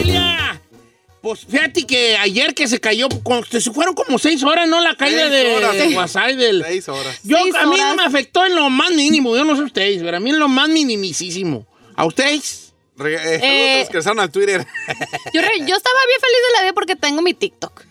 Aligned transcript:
familia! 0.00 0.60
Pues 1.22 1.40
fíjate 1.44 1.84
que 1.86 2.16
ayer 2.18 2.54
que 2.54 2.68
se 2.68 2.78
cayó, 2.78 3.08
con- 3.24 3.44
se 3.44 3.60
fueron 3.72 3.94
como 3.94 4.16
seis 4.18 4.42
horas, 4.44 4.68
¿no? 4.68 4.80
La 4.80 4.94
caída 4.94 5.28
Seis 5.28 5.32
de, 5.32 5.56
horas. 5.56 5.72
de 5.76 5.88
WhatsApp 5.96 6.28
del... 6.32 6.62
Seis 6.64 6.88
horas. 6.88 7.18
Yo, 7.24 7.36
Seis 7.42 7.54
a 7.56 7.66
mí 7.66 7.76
no 7.76 7.94
me 7.96 8.04
afectó 8.04 8.44
en 8.46 8.54
lo 8.54 8.70
más 8.70 8.90
mínimo, 8.92 9.36
yo 9.36 9.44
no 9.44 9.56
sé 9.56 9.62
ustedes, 9.62 10.02
pero 10.02 10.18
a 10.18 10.20
mí 10.20 10.30
en 10.30 10.38
lo 10.38 10.46
más 10.48 10.68
minimísimo. 10.68 11.66
¿A 11.96 12.04
ustedes? 12.04 12.72
Re- 12.96 13.14
eh, 13.16 13.40
Eh, 13.42 13.84
regresaron 13.86 14.20
al 14.20 14.30
Twitter. 14.30 14.60
Yo, 15.34 15.40
re- 15.42 15.58
yo 15.66 15.76
estaba 15.76 15.98
bien 16.06 16.20
feliz 16.20 16.38
de 16.48 16.52
la 16.56 16.62
vida 16.62 16.72
porque 16.74 16.96
tengo 16.96 17.20
mi 17.22 17.34
TikTok. 17.34 17.82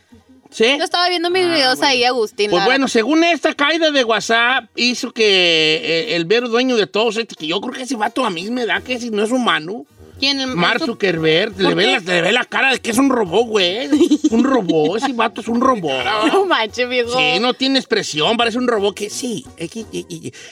¿Sí? 0.50 0.76
Yo 0.78 0.84
estaba 0.86 1.10
viendo 1.10 1.30
mis 1.30 1.46
videos 1.46 1.82
ahí, 1.82 2.06
Agustín. 2.06 2.50
Pues 2.50 2.64
bueno, 2.64 2.88
según 2.88 3.24
esta 3.26 3.54
caída 3.54 3.92
de 3.92 4.04
WhatsApp, 4.06 4.66
hizo 4.78 5.12
que 5.12 5.82
eh, 5.84 6.16
el 6.16 6.24
ver 6.26 6.44
dueño 6.48 6.78
de 6.78 6.88
todos, 6.88 7.18
este, 7.18 7.36
que 7.36 7.46
yo 7.48 7.60
creo 7.60 7.74
que 7.74 7.82
ese 7.82 7.96
vato 7.98 8.26
a 8.26 8.30
mí 8.30 8.50
me 8.50 8.66
da 8.66 8.80
que 8.82 8.98
si 9.00 9.10
no 9.10 9.22
es 9.24 9.32
humano. 9.32 9.86
¿Quién? 10.20 10.40
El, 10.40 10.56
Mark 10.56 10.82
Zuckerberg, 10.86 11.58
le 11.58 11.64
¿Por 11.66 11.76
ve, 11.76 11.86
la, 11.88 12.00
le 12.00 12.22
ve 12.22 12.32
la 12.32 12.46
cara 12.46 12.72
de 12.72 12.80
que 12.80 12.92
es 12.92 12.98
un 12.98 13.10
robot, 13.10 13.48
güey. 13.48 13.90
Un 14.32 14.44
robot, 14.44 14.98
ese 14.98 15.14
vato 15.14 15.42
es 15.42 15.48
un 15.48 15.62
robot. 15.62 15.92
No 16.32 16.46
manches, 16.46 16.88
viejo. 16.90 17.18
Sí, 17.18 17.40
no 17.40 17.54
tiene 17.54 17.80
expresión, 17.80 18.38
parece 18.38 18.58
un 18.58 18.68
robot 18.68 18.96
que 18.96 19.10
sí. 19.10 19.46
eh, 19.58 19.70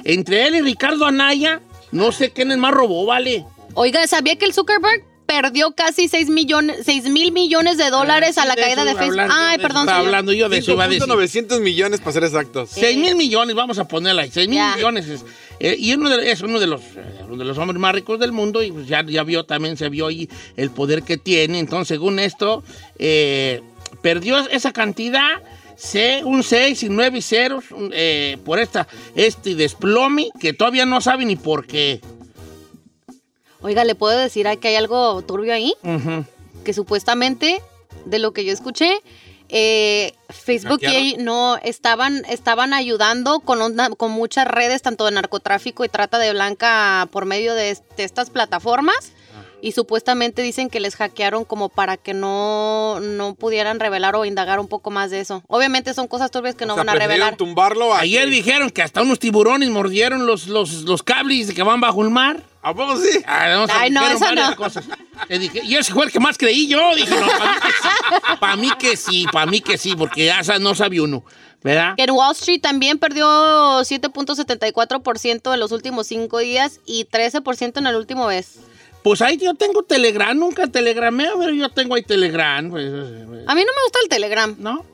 Entre 0.03 0.47
él 0.47 0.55
y 0.55 0.61
Ricardo 0.61 1.05
Anaya, 1.05 1.61
no 1.91 2.11
sé 2.11 2.31
quién 2.31 2.51
es 2.51 2.57
más 2.57 2.73
robot, 2.73 3.07
¿vale? 3.07 3.45
Oiga, 3.75 4.05
¿sabía 4.07 4.35
que 4.37 4.45
el 4.45 4.53
Zuckerberg 4.53 5.03
perdió 5.41 5.71
casi 5.71 6.07
6 6.07 6.29
millones, 6.29 6.77
6 6.85 7.05
mil 7.09 7.31
millones 7.31 7.77
de 7.77 7.89
dólares 7.89 8.37
a 8.37 8.45
la 8.45 8.53
Ah, 8.53 8.55
caída 8.55 8.85
de 8.85 8.95
Facebook? 8.95 9.27
Ay, 9.31 9.57
perdón, 9.57 9.81
Estaba 9.83 9.99
hablando 9.99 10.33
yo 10.33 10.49
de 10.49 10.57
eso, 10.59 10.73
iba 10.73 10.83
a 10.83 10.87
decir. 10.87 11.03
5.900 11.07 11.59
millones 11.61 11.99
para 11.99 12.11
ser 12.13 12.23
exactos. 12.23 12.69
6 12.71 12.97
mil 12.97 13.15
millones, 13.15 13.55
vamos 13.55 13.77
a 13.79 13.87
ponerla 13.87 14.23
ahí. 14.23 14.31
6 14.31 14.47
mil 14.47 14.59
millones. 14.75 15.07
Es, 15.07 15.25
eh, 15.59 15.75
y 15.77 15.93
uno 15.93 16.09
de- 16.09 16.31
es 16.31 16.41
uno 16.41 16.59
de, 16.59 16.67
los, 16.67 16.81
eh, 16.81 17.21
uno 17.27 17.37
de 17.37 17.45
los 17.45 17.57
hombres 17.57 17.79
más 17.79 17.93
ricos 17.93 18.19
del 18.19 18.31
mundo 18.31 18.61
y 18.63 18.71
pues 18.71 18.87
ya, 18.87 19.03
ya 19.05 19.23
vio, 19.23 19.43
también 19.45 19.77
se 19.77 19.89
vio 19.89 20.07
ahí 20.07 20.29
el 20.57 20.69
poder 20.71 21.03
que 21.03 21.17
tiene. 21.17 21.59
Entonces, 21.59 21.87
según 21.89 22.19
esto, 22.19 22.63
eh, 22.99 23.61
perdió 24.01 24.37
esa 24.49 24.71
cantidad, 24.73 25.41
un 26.23 26.43
6 26.43 26.83
y 26.83 26.89
9 26.89 27.21
ceros 27.21 27.65
eh, 27.91 28.37
por 28.45 28.59
esta, 28.59 28.87
este 29.15 29.55
desplome 29.55 30.29
que 30.39 30.53
todavía 30.53 30.85
no 30.85 31.01
sabe 31.01 31.25
ni 31.25 31.35
por 31.35 31.65
qué. 31.65 31.99
Oiga, 33.63 33.83
¿le 33.83 33.95
puedo 33.95 34.17
decir 34.17 34.45
que 34.59 34.67
hay 34.67 34.75
algo 34.75 35.21
turbio 35.23 35.53
ahí? 35.53 35.73
Ujú. 35.83 36.25
Que 36.63 36.73
supuestamente, 36.73 37.61
de 38.05 38.19
lo 38.19 38.31
que 38.33 38.45
yo 38.45 38.53
escuché, 38.53 39.01
eh, 39.49 40.13
Facebook 40.29 40.79
y 40.81 40.95
ellos 40.95 41.23
no 41.23 41.57
estaban, 41.57 42.23
estaban 42.27 42.73
ayudando 42.73 43.39
con, 43.39 43.61
una- 43.61 43.89
con 43.89 44.11
muchas 44.11 44.47
redes, 44.47 44.81
tanto 44.81 45.05
de 45.05 45.11
narcotráfico 45.11 45.85
y 45.85 45.89
trata 45.89 46.17
de 46.19 46.31
blanca 46.31 47.07
por 47.11 47.25
medio 47.25 47.53
de 47.53 47.77
estas 47.97 48.29
plataformas. 48.29 49.11
Y 49.65 49.71
supuestamente 49.71 50.41
dicen 50.41 50.69
que 50.69 50.81
les 50.81 50.97
hackearon 50.97 51.45
como 51.45 51.69
para 51.69 51.95
que 51.95 52.13
no, 52.13 52.99
no 52.99 53.33
pudieran 53.33 53.79
revelar 53.79 54.13
o 54.17 54.25
indagar 54.25 54.59
un 54.59 54.67
poco 54.67 54.91
más 54.91 55.09
de 55.09 55.21
eso. 55.21 55.41
Obviamente 55.47 55.93
son 55.93 56.07
cosas 56.09 56.31
turbias 56.31 56.55
que 56.55 56.65
no 56.65 56.73
O 56.73 56.75
sea, 56.75 56.83
van 56.83 56.97
a 56.97 56.99
revelar. 56.99 57.37
tumbarlo 57.37 57.93
a 57.93 57.99
Ayer 57.99 58.25
que- 58.25 58.31
dijeron 58.31 58.69
que 58.71 58.81
hasta 58.81 59.01
unos 59.01 59.19
tiburones 59.19 59.69
mordieron 59.69 60.25
los, 60.25 60.47
los, 60.47 60.81
los 60.81 61.01
cables 61.01 61.53
que 61.53 61.63
van 61.63 61.79
bajo 61.79 62.03
el 62.03 62.09
mar. 62.09 62.43
¿A 62.61 62.73
poco 62.73 62.97
sí? 62.97 63.09
Ah, 63.25 63.65
Ay, 63.79 63.89
no, 63.89 64.01
dijeron 64.01 64.15
eso 64.17 64.25
varias 64.25 64.49
no. 64.49 64.55
cosas. 64.57 64.83
Le 65.29 65.39
dije, 65.39 65.61
y 65.63 65.75
ese 65.75 65.93
fue 65.93 66.05
el 66.07 66.11
que 66.11 66.19
más 66.19 66.37
creí 66.37 66.67
yo. 66.67 66.93
Dije, 66.95 67.15
no, 67.17 67.27
para 68.41 68.57
mí 68.57 68.69
que 68.77 68.97
sí, 68.97 69.25
para 69.31 69.45
mí 69.49 69.61
que 69.61 69.77
sí, 69.77 69.95
porque 69.95 70.25
ya 70.25 70.41
no 70.59 70.75
sabía 70.75 71.03
uno, 71.03 71.23
¿verdad? 71.63 71.95
Que 71.95 72.03
en 72.03 72.11
Wall 72.11 72.33
Street 72.33 72.59
también 72.61 72.99
perdió 72.99 73.27
7.74% 73.81 75.53
en 75.53 75.59
los 75.59 75.71
últimos 75.71 76.07
cinco 76.07 76.39
días 76.39 76.79
y 76.85 77.05
13% 77.05 77.77
en 77.77 77.87
el 77.87 77.95
último 77.95 78.27
mes. 78.27 78.59
Pues 79.03 79.21
ahí 79.21 79.37
yo 79.37 79.53
tengo 79.53 79.83
Telegram, 79.83 80.37
nunca 80.37 80.67
telegrameo, 80.67 81.37
pero 81.37 81.53
yo 81.53 81.69
tengo 81.69 81.95
ahí 81.95 82.03
Telegram, 82.03 82.69
pues, 82.69 82.85
eh, 82.85 83.43
A 83.47 83.55
mí 83.55 83.61
no 83.61 83.71
me 83.73 83.83
gusta 83.83 83.99
el 84.01 84.09
Telegram. 84.09 84.55
¿no? 84.57 84.85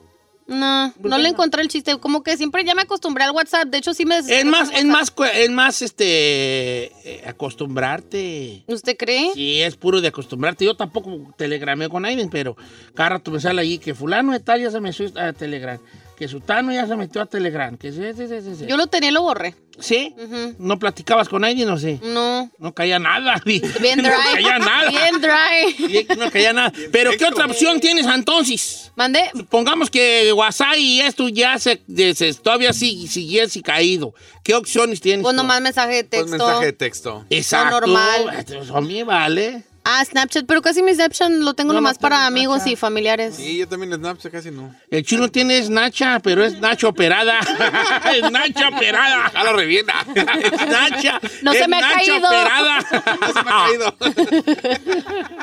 No, 0.49 0.91
¿Por 0.99 1.11
no 1.11 1.19
le 1.19 1.29
encontré 1.29 1.61
el 1.61 1.67
chiste. 1.67 1.95
Como 1.99 2.23
que 2.23 2.35
siempre 2.35 2.65
ya 2.65 2.73
me 2.73 2.81
acostumbré 2.81 3.23
al 3.23 3.31
WhatsApp. 3.31 3.67
De 3.67 3.77
hecho, 3.77 3.93
sí 3.93 4.03
me... 4.05 4.17
Es 4.17 4.45
más, 4.45 4.71
es 4.73 4.85
más, 4.85 5.13
es 5.35 5.49
más, 5.51 5.81
este, 5.83 6.85
eh, 6.85 7.23
acostumbrarte. 7.27 8.63
¿Usted 8.65 8.97
cree? 8.97 9.31
Sí, 9.35 9.61
es 9.61 9.75
puro 9.75 10.01
de 10.01 10.07
acostumbrarte. 10.07 10.65
Yo 10.65 10.75
tampoco 10.75 11.35
telegrameo 11.37 11.91
con 11.91 12.03
alguien, 12.03 12.31
pero 12.31 12.57
cada 12.95 13.09
rato 13.09 13.29
me 13.29 13.39
sale 13.39 13.61
ahí 13.61 13.77
que 13.77 13.93
fulano 13.93 14.31
de 14.31 14.39
tal 14.39 14.59
ya 14.59 14.71
se 14.71 14.81
metió 14.81 15.05
a 15.17 15.33
Telegram, 15.33 15.79
que 16.19 16.27
sutano 16.27 16.71
ya 16.73 16.85
se 16.85 16.95
metió 16.97 17.21
a 17.21 17.25
Telegram, 17.25 17.77
que 17.77 17.91
sí, 17.93 18.01
sí, 18.15 18.27
sí, 18.27 18.41
sí, 18.43 18.55
sí. 18.59 18.65
Yo 18.67 18.75
lo 18.77 18.87
tenía 18.87 19.09
y 19.09 19.13
lo 19.13 19.21
borré. 19.23 19.55
¿Sí? 19.79 20.13
¿No 20.57 20.77
platicabas 20.77 21.29
con 21.29 21.45
alguien 21.45 21.69
o 21.69 21.79
sí? 21.79 21.97
No. 22.03 22.51
No 22.59 22.73
caía 22.73 22.99
nada. 22.99 23.41
Bien 23.45 23.63
No 24.01 24.09
dry. 24.09 24.33
caía 24.33 24.59
nada. 24.59 24.89
Bien 24.89 25.21
dry. 25.21 26.07
No 26.17 26.29
caía 26.29 26.51
nada. 26.51 26.73
Pero 26.91 27.11
¿qué 27.17 27.23
otra 27.23 27.45
opción 27.45 27.79
tienes 27.79 28.05
entonces? 28.05 28.91
Mandé. 28.97 29.31
Supongamos 29.33 29.89
que 29.89 30.33
WhatsApp 30.33 30.75
y 30.77 30.99
esto 30.99 31.29
ya 31.29 31.57
se, 31.57 31.79
se- 32.13 32.33
todavía 32.33 32.73
sigue, 32.73 33.07
siguiese 33.07 33.61
caído. 33.61 34.13
¿Qué 34.43 34.53
opciones 34.55 34.99
tienes? 34.99 35.23
Pues 35.23 35.33
nomás 35.35 35.61
mensaje 35.61 35.95
de 35.95 36.03
Pues 36.03 36.23
texto. 36.25 36.37
mensaje 36.45 36.65
de 36.65 36.73
texto. 36.73 37.25
Exacto. 37.29 37.79
normal. 37.79 38.43
Pues 38.45 38.69
a 38.71 38.81
mí 38.81 39.03
vale. 39.03 39.63
Ah, 39.91 40.05
Snapchat. 40.05 40.45
Pero 40.45 40.61
casi 40.61 40.83
mi 40.83 40.93
Snapchat 40.93 41.31
lo 41.31 41.55
tengo 41.55 41.73
No, 41.73 41.79
nomás 41.79 41.95
no 41.95 42.01
para 42.01 42.27
amigos 42.27 42.67
y 42.67 42.75
familiares. 42.75 43.35
Sí, 43.35 43.57
yo 43.57 43.67
también 43.67 43.91
en 43.91 43.99
Snapchat 43.99 44.31
casi 44.31 44.51
no. 44.51 44.75
El 44.91 45.03
chino 45.03 45.29
tiene 45.29 45.57
es 45.57 45.71
Nacha, 45.71 46.19
pero 46.19 46.45
es 46.45 46.59
Nacha 46.59 46.87
operada. 46.87 47.39
es 48.13 48.31
Nacha 48.31 48.69
operada. 48.69 49.31
A 49.33 49.43
la 49.43 49.53
revienta. 49.53 49.93
Es 50.15 50.67
Nacha. 50.67 51.19
No 51.41 51.53
se 51.53 51.67
me 51.67 51.77
ha 51.77 51.81
Nacha 51.81 51.95
caído. 51.95 52.17
operada. 52.27 52.81
Se 52.81 53.43
me 53.43 53.49
ha 53.49 53.65
caído. 53.65 53.95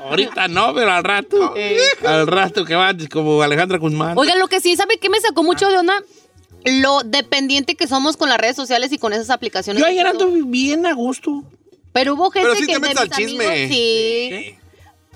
Ahorita 0.05 0.47
no, 0.47 0.73
pero 0.75 0.93
al 0.93 1.03
rato. 1.03 1.55
Al 2.05 2.27
rato 2.28 2.65
que 2.65 2.75
va 2.77 2.93
como 3.11 3.43
Alejandra 3.43 3.78
Guzmán. 3.78 4.17
Oigan, 4.17 4.39
lo 4.39 4.47
que 4.47 4.61
sí, 4.61 4.77
¿sabe 4.77 4.99
qué 4.99 5.09
me 5.09 5.21
sacó 5.21 5.43
mucho 5.43 5.69
de 5.69 5.78
onda? 5.78 5.95
Lo 6.65 7.03
dependiente 7.05 7.75
que 7.75 7.87
somos 7.87 8.17
con 8.17 8.28
las 8.28 8.39
redes 8.39 8.57
sociales 8.57 8.93
y 8.93 8.99
con 8.99 9.13
esas 9.13 9.31
aplicaciones. 9.31 9.81
Yo 9.81 9.87
ayer 9.89 10.07
ando 10.07 10.28
bien 10.47 10.87
a 10.87 10.93
gusto. 10.95 11.45
Pero 11.97 12.12
hubo 12.12 12.31
gente 12.31 12.47
Pero 12.51 12.61
sí 12.61 12.67
que 12.67 12.75
te 12.75 12.79
metes 12.79 12.99
al 12.99 13.09
chisme. 13.11 13.47
amigos, 13.47 13.69
sí. 13.75 14.55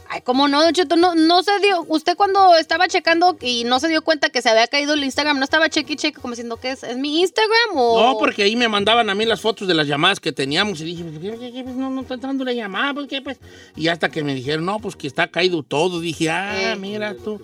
Ay, 0.08 0.22
¿cómo 0.22 0.48
no, 0.48 0.62
Don 0.62 0.72
Cheto? 0.72 0.96
No, 0.96 1.14
no 1.14 1.42
se 1.42 1.52
dio. 1.60 1.84
Usted 1.86 2.16
cuando 2.16 2.56
estaba 2.56 2.88
checando 2.88 3.36
y 3.42 3.64
no 3.64 3.78
se 3.78 3.88
dio 3.88 4.00
cuenta 4.02 4.30
que 4.30 4.40
se 4.40 4.48
había 4.48 4.66
caído 4.66 4.94
el 4.94 5.04
Instagram, 5.04 5.38
¿no 5.38 5.44
estaba 5.44 5.68
cheque 5.68 5.92
y 5.92 5.96
cheque 5.96 6.18
como 6.20 6.32
diciendo 6.32 6.56
que 6.56 6.70
es, 6.70 6.82
es 6.82 6.96
mi 6.96 7.20
Instagram 7.20 7.76
o...? 7.76 8.02
No, 8.02 8.18
porque 8.18 8.42
ahí 8.44 8.56
me 8.56 8.66
mandaban 8.66 9.10
a 9.10 9.14
mí 9.14 9.26
las 9.26 9.42
fotos 9.42 9.68
de 9.68 9.74
las 9.74 9.86
llamadas 9.86 10.18
que 10.18 10.32
teníamos 10.32 10.80
y 10.80 10.84
dije, 10.86 11.04
pues, 11.04 11.18
¿qué, 11.20 11.38
qué, 11.38 11.52
qué, 11.52 11.62
pues, 11.62 11.76
no, 11.76 11.90
no 11.90 12.00
está 12.00 12.14
entrando 12.14 12.44
la 12.44 12.54
llamada, 12.54 12.94
pues, 12.94 13.06
¿qué, 13.08 13.20
pues? 13.22 13.38
Y 13.76 13.86
hasta 13.88 14.08
que 14.08 14.24
me 14.24 14.34
dijeron, 14.34 14.64
no, 14.64 14.80
pues 14.80 14.96
que 14.96 15.06
está 15.06 15.28
caído 15.28 15.62
todo. 15.62 16.00
Dije, 16.00 16.28
ah, 16.30 16.72
Eh. 16.72 16.76
mira 16.76 17.14
tú. 17.14 17.40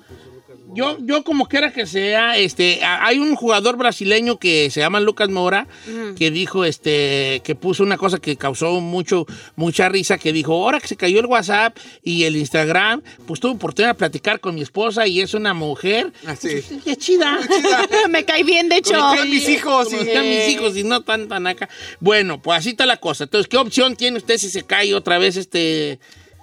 Yo, 0.76 0.98
yo 1.00 1.24
como 1.24 1.48
quiera 1.48 1.72
que 1.72 1.86
sea, 1.86 2.36
este, 2.36 2.84
hay 2.84 3.18
un 3.18 3.34
jugador 3.34 3.76
brasileño 3.76 4.38
que 4.38 4.70
se 4.70 4.80
llama 4.80 5.00
Lucas 5.00 5.28
Mora, 5.28 5.66
que 6.16 6.30
dijo, 6.30 6.64
este, 6.64 7.40
que 7.44 7.54
puso 7.54 7.82
una 7.82 7.96
cosa 7.96 8.18
que 8.18 8.36
causó 8.36 8.80
mucho, 8.80 9.26
mucha 9.56 9.88
risa, 9.88 10.18
que 10.18 10.32
dijo, 10.32 10.52
ahora 10.52 10.80
que 10.80 10.88
se 10.88 10.96
cayó 10.96 11.20
el 11.20 11.26
WhatsApp 11.26 11.76
y 12.02 12.24
el 12.24 12.36
Instagram, 12.36 13.02
pues 13.26 13.40
tuve 13.40 13.52
oportunidad 13.52 13.90
de 13.90 13.98
platicar 13.98 14.40
con 14.40 14.54
mi 14.54 14.62
esposa 14.62 15.06
y 15.06 15.20
es 15.20 15.34
una 15.34 15.54
mujer. 15.54 16.12
Ah, 16.26 16.36
sí. 16.36 16.48
Pues, 16.68 16.82
qué 16.84 16.96
chida. 16.96 17.38
me 18.10 18.24
cae 18.24 18.44
bien, 18.44 18.68
de 18.68 18.76
hecho. 18.76 18.94
Como 18.94 19.14
que 19.14 19.24
mis 19.24 19.48
hijos, 19.48 19.88
Como 19.88 20.02
sí. 20.02 20.08
están 20.08 20.28
mis 20.28 20.48
hijos 20.48 20.76
y 20.76 20.84
no 20.84 21.02
tan 21.02 21.28
tan 21.28 21.46
acá. 21.46 21.68
Bueno, 22.00 22.40
pues 22.40 22.58
así 22.58 22.70
está 22.70 22.86
la 22.86 22.98
cosa. 22.98 23.24
Entonces, 23.24 23.48
¿qué 23.48 23.56
opción 23.56 23.96
tiene 23.96 24.18
usted 24.18 24.38
si 24.38 24.50
se 24.50 24.64
cae 24.64 24.94
otra 24.94 25.18
vez 25.18 25.36
este 25.36 25.98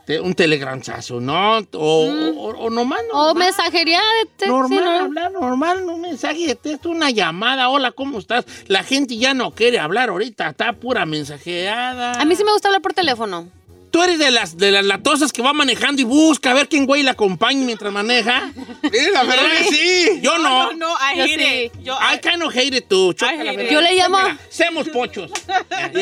te- 0.05 0.19
un 0.19 0.33
telegramzazo, 0.33 1.19
no? 1.19 1.57
O, 1.73 2.05
o, 2.07 2.47
o 2.65 2.69
nomás 2.69 2.99
Mm. 3.03 3.15
O 3.15 3.25
normal, 3.25 3.35
mensajería 3.45 3.99
de 3.99 4.25
texto. 4.37 4.47
normal, 4.47 4.79
sí, 4.79 4.83
¿no? 4.85 4.99
hablar 5.05 5.31
normal, 5.31 5.83
un 5.89 6.01
mensaje 6.01 6.47
de 6.47 6.55
texto, 6.55 6.89
una 6.89 7.09
llamada, 7.11 7.69
hola, 7.69 7.91
¿cómo 7.91 8.19
estás? 8.19 8.45
La 8.67 8.83
gente 8.83 9.17
ya 9.17 9.33
no 9.33 9.51
quiere 9.51 9.79
hablar 9.79 10.09
ahorita, 10.09 10.49
está 10.49 10.73
pura 10.73 11.05
mensajeada. 11.05 12.13
A 12.13 12.25
mí 12.25 12.35
sí 12.35 12.43
me 12.43 12.51
gusta 12.51 12.67
hablar 12.69 12.81
por 12.81 12.93
teléfono. 12.93 13.47
Tú 13.91 14.01
eres 14.01 14.17
de 14.17 14.31
las, 14.31 14.57
de 14.57 14.71
las 14.71 14.83
latosas 14.83 15.31
que 15.31 15.43
va 15.43 15.53
manejando 15.53 16.01
y 16.01 16.03
busca 16.03 16.49
a 16.49 16.55
ver 16.55 16.67
quién 16.67 16.87
güey 16.87 17.03
la 17.03 17.11
acompaña 17.11 17.63
mientras 17.63 17.93
maneja. 17.93 18.51
Mira, 18.91 19.11
la 19.13 19.23
verdad 19.23 19.45
que 19.59 19.63
sí. 19.65 20.19
Yo 20.19 20.35
no. 20.39 20.71
No, 20.71 20.73
no, 20.73 20.95
I 21.13 21.17
Yo 21.17 21.23
hate 21.25 21.39
sí. 21.39 21.63
it. 21.65 21.83
Yo, 21.83 21.93
I 21.95 22.17
kind 22.17 22.41
of 22.41 22.55
hate 22.55 22.75
it 22.75 22.87
too. 22.87 23.13
Yo 23.13 23.81
le 23.81 23.93
llamo-. 23.95 24.17
Seamos 24.49 24.89
pochos. 24.89 25.29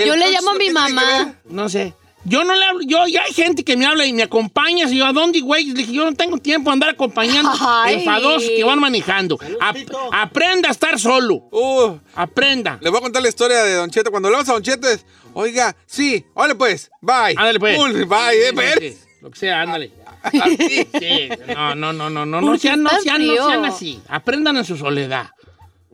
Yo 0.06 0.16
le 0.16 0.32
llamo 0.32 0.52
a 0.52 0.54
mi 0.56 0.70
mamá. 0.70 1.36
No 1.50 1.68
sé. 1.68 1.94
Yo 2.24 2.44
no 2.44 2.54
le 2.56 2.64
hablo, 2.66 2.82
yo 2.86 3.08
ya 3.08 3.24
hay 3.24 3.34
gente 3.34 3.64
que 3.64 3.76
me 3.76 3.86
habla 3.86 4.06
y 4.06 4.14
me 4.14 4.24
acompaña. 4.24 4.86
Y 4.90 4.98
yo, 4.98 5.06
¿a 5.06 5.14
dónde, 5.14 5.42
güey? 5.42 5.66
Le 5.66 5.74
dije, 5.74 5.92
yo 5.94 6.06
no 6.06 6.14
tengo 6.14 6.38
tiempo 6.38 6.70
de 6.70 6.74
andar 6.74 6.90
acompañando 6.90 7.52
Ay. 7.60 7.96
enfadosos 7.96 8.48
que 8.50 8.64
van 8.64 8.80
manejando. 8.80 9.40
Ap- 9.60 9.78
aprenda 10.14 10.70
a 10.70 10.72
estar 10.72 11.00
solo. 11.00 11.36
Uh, 11.52 11.98
Aprenda. 12.16 12.78
le 12.82 12.90
voy 12.90 13.00
a 13.00 13.02
contar 13.02 13.24
la 13.24 13.30
historia 13.30 13.64
de 13.64 13.74
Don 13.74 13.90
Cheto. 13.90 14.12
Cuando 14.12 14.28
hablamos 14.28 14.48
a 14.50 14.54
Don 14.54 14.62
Cheto 14.62 14.88
es, 14.88 15.06
oiga, 15.34 15.76
sí, 15.88 16.24
órale 16.36 16.56
pues, 16.56 16.92
bye. 17.02 17.36
Ándale, 17.38 17.60
pues. 17.60 17.78
Pum, 17.78 17.92
bye, 17.92 18.48
eh, 18.48 18.54
pues. 18.54 18.76
Sí, 18.80 18.98
Lo 19.22 19.32
que 19.32 19.40
sea, 19.40 19.62
ándale. 19.62 19.92
Sí, 20.32 21.30
no, 21.48 21.74
no, 21.74 21.92
no, 21.94 22.08
no, 22.12 22.26
no, 22.28 22.42
no 22.42 22.48
¿Por 22.48 22.56
qué 22.58 22.68
sean, 22.68 22.84
no 22.84 22.92
sean, 23.02 23.26
no 23.26 23.34
sean 23.50 23.66
así. 23.66 24.00
Aprendan 24.08 24.56
en 24.58 24.66
su 24.66 24.78
soledad. 24.78 25.32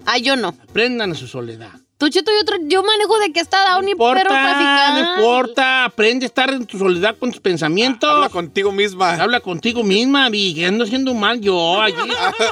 Ah, 0.06 0.18
yo 0.18 0.36
no. 0.36 0.50
Aprendan 0.70 1.12
a 1.12 1.16
su 1.16 1.28
soledad. 1.28 1.72
Tú, 1.98 2.10
Cheto, 2.10 2.30
yo, 2.32 2.58
yo 2.68 2.84
manejo 2.84 3.18
de 3.18 3.32
que 3.34 3.40
está 3.40 3.58
down 3.72 3.82
No 3.82 3.88
y 3.90 3.92
importa, 3.94 4.22
traficando. 4.24 5.02
no 5.02 5.16
importa. 5.16 5.86
Aprende 5.86 6.26
a 6.26 6.28
estar 6.28 6.50
en 6.52 6.66
tu 6.68 6.78
soledad 6.78 7.16
con 7.18 7.32
tus 7.32 7.42
pensamientos. 7.42 8.08
Habla 8.08 8.30
contigo 8.30 8.72
misma. 8.72 9.16
Habla 9.16 9.40
contigo 9.40 9.84
misma, 9.84 10.30
vi, 10.30 10.54
que 10.54 10.68
ando 10.68 10.84
haciendo 10.84 11.16
mal 11.16 11.42
yo 11.42 11.82
allí. 11.82 11.96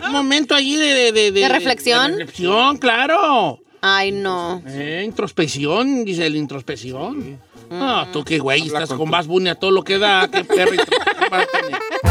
Un 0.07 0.11
momento 0.11 0.55
allí 0.55 0.75
de... 0.77 1.11
¿De, 1.11 1.31
¿De 1.31 1.47
reflexión? 1.49 2.13
de 2.13 2.17
reflexión, 2.19 2.77
claro. 2.77 3.59
Ay, 3.81 4.11
no. 4.11 4.63
Eh, 4.65 5.03
introspección, 5.05 6.03
dice 6.05 6.25
el 6.25 6.35
introspección. 6.37 7.39
No, 7.69 8.07
tú 8.11 8.23
qué 8.23 8.39
güey, 8.39 8.61
Habla 8.61 8.79
estás 8.79 8.89
con 8.89 8.97
con 8.97 9.09
más 9.11 9.27
bunny 9.27 9.49
a 9.49 9.55
todo 9.55 9.69
lo 9.69 9.83
que 9.83 9.99
da. 9.99 10.27
Qué 10.27 10.43
perro 10.43 10.71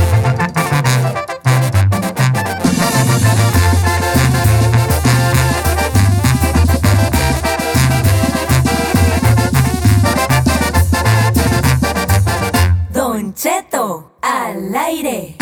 Don 13.34 13.42
Cheto, 13.42 14.16
al 14.22 14.74
aire. 14.74 15.36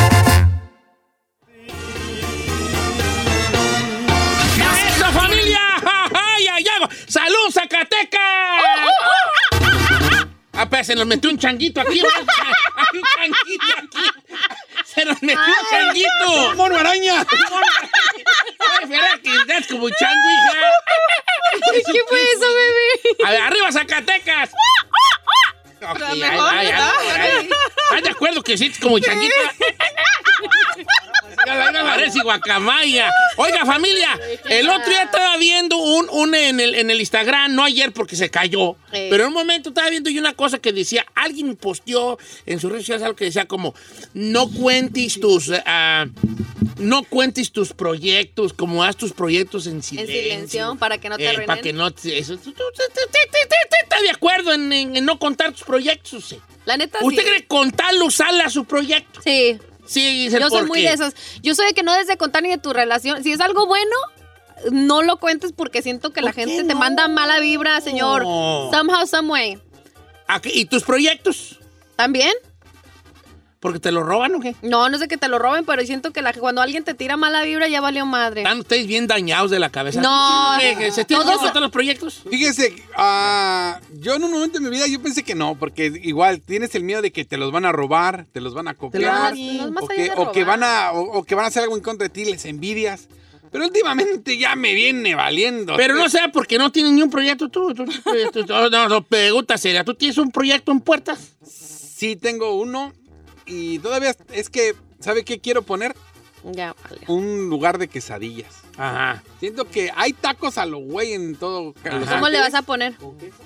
¡Eso, 4.88 5.12
familia! 5.12 5.60
¡Ay, 6.14 6.48
ay, 6.48 6.64
ay! 6.64 6.88
¡Salud, 7.06 7.50
Zacatecas! 7.52 8.20
Ah, 10.54 10.68
pues 10.68 10.86
se 10.86 10.94
nos 10.94 11.06
metió 11.06 11.28
un 11.30 11.38
changuito 11.38 11.80
aquí. 11.82 12.00
Hay 12.00 12.98
un 12.98 13.04
changuito 13.14 13.64
aquí. 13.78 14.10
Se 14.84 15.04
nos 15.04 15.22
metió 15.22 15.42
un 15.42 15.66
changuito. 15.70 16.54
¡Mono 16.56 16.76
araña! 16.76 17.26
Ay, 18.58 18.84
espera, 18.84 19.18
que 19.22 19.30
es 19.58 19.66
como 19.66 19.84
un 19.84 19.92
chango, 19.92 20.28
hija. 20.30 20.52
¿Qué 21.92 22.00
fue 22.08 22.22
eso, 22.22 22.46
bebé? 22.46 23.26
A 23.26 23.30
ver, 23.32 23.42
arriba, 23.42 23.72
Zacatecas. 23.72 24.50
Ok, 25.90 26.00
ay, 26.06 26.22
ay, 26.22 26.30
ay, 26.38 26.70
ay. 27.18 27.48
¿Estás 27.84 28.02
de 28.02 28.10
acuerdo 28.10 28.42
que 28.42 28.56
sí 28.56 28.66
es 28.66 28.78
como 28.78 28.98
changuito? 28.98 29.34
Parece 31.44 32.22
guacamaya. 32.22 33.10
Oiga, 33.36 33.66
familia, 33.66 34.18
el 34.48 34.68
otro 34.68 34.88
día 34.88 35.02
estaba 35.02 35.36
viendo 35.38 35.76
un, 35.76 36.08
un 36.10 36.34
en, 36.34 36.60
el, 36.60 36.74
en 36.74 36.90
el 36.90 37.00
Instagram, 37.00 37.54
no 37.54 37.64
ayer 37.64 37.92
porque 37.92 38.16
se 38.16 38.30
cayó, 38.30 38.76
pero 38.90 39.24
en 39.24 39.28
un 39.28 39.34
momento 39.34 39.70
estaba 39.70 39.90
viendo 39.90 40.08
yo 40.10 40.20
una 40.20 40.34
cosa 40.34 40.58
que 40.58 40.72
decía, 40.72 41.04
alguien 41.14 41.56
posteó 41.56 42.18
en 42.46 42.60
sus 42.60 42.70
redes 42.70 42.84
sociales 42.84 43.04
algo 43.04 43.16
que 43.16 43.24
decía 43.26 43.46
como, 43.46 43.74
no 44.14 44.48
cuentes 44.50 45.18
tus... 45.20 45.50
ah, 45.66 46.06
no 46.82 47.02
cuentes 47.04 47.50
tus 47.52 47.72
proyectos, 47.72 48.52
como 48.52 48.82
haz 48.84 48.96
tus 48.96 49.12
proyectos 49.12 49.66
en 49.66 49.76
En 49.76 49.82
silencio. 49.82 50.22
silencio, 50.22 50.76
para 50.78 50.98
que 50.98 51.08
no 51.08 51.16
te 51.16 51.30
Eh, 51.30 51.42
para 51.46 51.60
que 51.62 51.72
no 51.72 51.90
te... 51.90 52.18
eso- 52.18 52.36
tú- 52.36 52.52
tú- 52.52 52.52
tú- 52.52 52.62
tú- 52.76 52.92
tú- 52.94 53.10
tú- 53.12 53.48
tú- 53.48 53.54
¿Estás 53.82 54.02
de 54.02 54.10
acuerdo 54.10 54.52
en, 54.52 54.72
en- 54.72 54.96
en 54.96 55.04
no 55.04 55.18
contar 55.18 55.52
tus 55.52 55.64
proyectos? 55.64 56.24
sí? 56.28 56.38
La 56.64 56.76
neta, 56.76 56.98
¿Usted 57.02 57.22
sí. 57.22 57.28
cree 57.28 57.46
contarlo, 57.46 58.06
usarla 58.06 58.44
a 58.46 58.50
su 58.50 58.64
proyecto? 58.64 59.20
Sí. 59.22 59.58
Sí, 59.86 60.28
Yo 60.30 60.48
soy 60.48 60.64
muy 60.66 60.80
qué. 60.80 60.88
de 60.88 60.94
esas. 60.94 61.14
Yo 61.42 61.54
soy 61.54 61.66
de 61.66 61.74
que 61.74 61.82
no 61.82 61.92
des 61.94 62.06
de 62.06 62.16
contar 62.16 62.42
ni 62.42 62.48
de 62.48 62.58
tu 62.58 62.72
relación. 62.72 63.22
Si 63.22 63.32
es 63.32 63.40
algo 63.40 63.66
bueno, 63.66 63.90
no 64.70 65.02
lo 65.02 65.16
cuentes 65.18 65.52
porque 65.52 65.82
siento 65.82 66.12
que 66.12 66.20
la 66.20 66.28
¿Por 66.32 66.36
qué 66.36 66.46
gente 66.46 66.64
te 66.64 66.72
no? 66.74 66.78
manda 66.80 67.08
mala 67.08 67.40
vibra, 67.40 67.80
señor. 67.80 68.22
Somehow, 68.22 69.06
some 69.06 69.28
way. 69.30 69.58
¿A 70.28 70.40
qué? 70.40 70.50
¿Y 70.54 70.64
tus 70.66 70.84
proyectos? 70.84 71.58
¿También? 71.96 72.32
¿Porque 73.62 73.78
te 73.78 73.92
lo 73.92 74.02
roban 74.02 74.34
o 74.34 74.40
qué? 74.40 74.56
No, 74.62 74.88
no 74.88 74.98
sé 74.98 75.06
que 75.06 75.16
te 75.16 75.28
lo 75.28 75.38
roben, 75.38 75.64
pero 75.64 75.86
siento 75.86 76.10
que 76.12 76.20
la, 76.20 76.32
cuando 76.32 76.60
alguien 76.60 76.82
te 76.82 76.94
tira 76.94 77.16
mala 77.16 77.42
vibra 77.44 77.68
ya 77.68 77.80
valió 77.80 78.04
madre. 78.04 78.40
Están 78.40 78.58
ustedes 78.58 78.88
bien 78.88 79.06
dañados 79.06 79.52
de 79.52 79.60
la 79.60 79.70
cabeza. 79.70 80.00
No. 80.00 80.56
¿Qué, 80.58 80.74
qué, 80.76 80.90
¿Se 80.90 81.04
tienen 81.04 81.24
que 81.24 81.32
Todos- 81.32 81.44
contar 81.44 81.62
los 81.62 81.70
proyectos? 81.70 82.22
Fíjese, 82.28 82.74
ah, 82.96 83.78
yo 84.00 84.14
en 84.16 84.24
un 84.24 84.32
momento 84.32 84.58
de 84.58 84.64
mi 84.68 84.70
vida 84.74 84.88
yo 84.88 85.00
pensé 85.00 85.22
que 85.22 85.36
no, 85.36 85.54
porque 85.54 85.92
igual 86.02 86.40
tienes 86.40 86.74
el 86.74 86.82
miedo 86.82 87.02
de 87.02 87.12
que 87.12 87.24
te 87.24 87.36
los 87.36 87.52
van 87.52 87.64
a 87.64 87.70
robar, 87.70 88.26
te 88.32 88.40
los 88.40 88.52
van 88.52 88.66
a 88.66 88.74
copiar, 88.74 89.32
o, 89.32 90.32
que, 90.32 90.42
o 90.42 90.44
van 90.46 90.64
a 90.64 90.90
o, 90.92 91.18
o 91.18 91.22
que 91.22 91.36
van 91.36 91.44
a 91.44 91.48
hacer 91.48 91.62
algo 91.62 91.76
en 91.76 91.82
contra 91.84 92.08
de 92.08 92.10
ti, 92.12 92.24
les 92.24 92.44
envidias. 92.46 93.06
Pero 93.52 93.64
últimamente 93.66 94.38
ya 94.38 94.56
me 94.56 94.74
viene 94.74 95.14
valiendo. 95.14 95.76
Pero 95.76 95.94
no 95.94 96.08
sea 96.08 96.32
porque 96.32 96.58
no 96.58 96.72
tienes 96.72 96.92
ni 96.94 97.02
un 97.02 97.10
proyecto 97.10 97.48
tú. 97.48 97.72
tú- 97.74 97.84
tú- 97.84 97.92
tú- 98.32 98.44
tú- 98.44 98.52
no, 98.72 98.88
no, 98.88 99.02
pregunta 99.04 99.56
seria. 99.56 99.84
¿Tú 99.84 99.94
tienes 99.94 100.18
un 100.18 100.32
proyecto 100.32 100.72
en 100.72 100.80
puertas? 100.80 101.34
Sí 101.46 102.16
tengo 102.16 102.54
uno 102.58 102.92
y 103.46 103.78
todavía 103.78 104.14
es 104.32 104.50
que, 104.50 104.74
¿sabe 105.00 105.24
qué 105.24 105.40
quiero 105.40 105.62
poner? 105.62 105.94
Ya, 106.44 106.74
vale. 106.82 107.02
Un 107.06 107.48
lugar 107.48 107.78
de 107.78 107.86
quesadillas. 107.86 108.62
Ajá. 108.76 109.22
Siento 109.38 109.64
que 109.64 109.92
hay 109.94 110.12
tacos 110.12 110.58
a 110.58 110.66
lo 110.66 110.78
güey 110.78 111.12
en 111.12 111.36
todo. 111.36 111.72
Los 111.84 112.08
¿Cómo 112.08 112.28
le 112.28 112.40
vas 112.40 112.54
a 112.54 112.62
poner? 112.62 112.94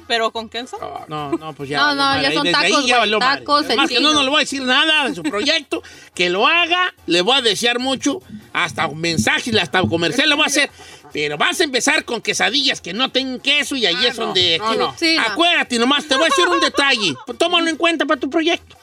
¿Pero 0.06 0.30
con 0.30 0.48
queso? 0.48 0.78
No, 1.08 1.32
no, 1.32 1.52
pues 1.52 1.68
ya. 1.68 1.78
No, 1.78 1.88
no, 1.94 1.96
madre. 1.96 2.22
ya 2.22 2.32
son 2.32 2.44
Desde 2.44 2.58
tacos, 2.62 2.86
ya 2.86 2.98
valió 2.98 3.18
tacos, 3.18 3.66
Además 3.66 3.90
que 3.90 4.00
no, 4.00 4.14
no 4.14 4.22
le 4.22 4.30
voy 4.30 4.38
a 4.38 4.40
decir 4.40 4.62
nada 4.62 5.06
de 5.08 5.14
su 5.14 5.22
proyecto. 5.22 5.82
Que 6.14 6.30
lo 6.30 6.46
haga, 6.46 6.94
le 7.06 7.20
voy 7.20 7.36
a 7.36 7.42
desear 7.42 7.80
mucho. 7.80 8.20
Hasta 8.54 8.86
un 8.86 8.98
mensaje, 8.98 9.50
hasta 9.60 9.82
un 9.82 9.90
comercial 9.90 10.30
le 10.30 10.34
voy 10.34 10.44
a 10.44 10.46
hacer. 10.46 10.70
Pero 11.12 11.36
vas 11.36 11.60
a 11.60 11.64
empezar 11.64 12.04
con 12.06 12.22
quesadillas 12.22 12.80
que 12.80 12.94
no 12.94 13.10
tengan 13.10 13.40
queso 13.40 13.76
y 13.76 13.84
ahí 13.84 13.94
Ah, 13.94 14.08
es 14.08 14.18
no, 14.18 14.26
donde... 14.26 14.58
no, 14.58 14.74
no. 14.74 14.94
Sí. 14.98 15.18
Acuérdate, 15.18 15.78
nomás 15.78 16.06
te 16.06 16.14
voy 16.14 16.24
a 16.24 16.28
decir 16.28 16.46
un 16.48 16.60
detalle. 16.60 17.14
Tómalo 17.36 17.68
en 17.68 17.76
cuenta 17.76 18.06
para 18.06 18.18
tu 18.18 18.30
proyecto. 18.30 18.74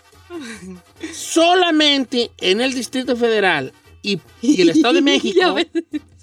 Solamente 1.13 2.31
en 2.39 2.61
el 2.61 2.73
Distrito 2.73 3.15
Federal 3.15 3.73
y, 4.01 4.19
y 4.41 4.61
el 4.61 4.69
Estado 4.69 4.95
de 4.95 5.01
México, 5.03 5.55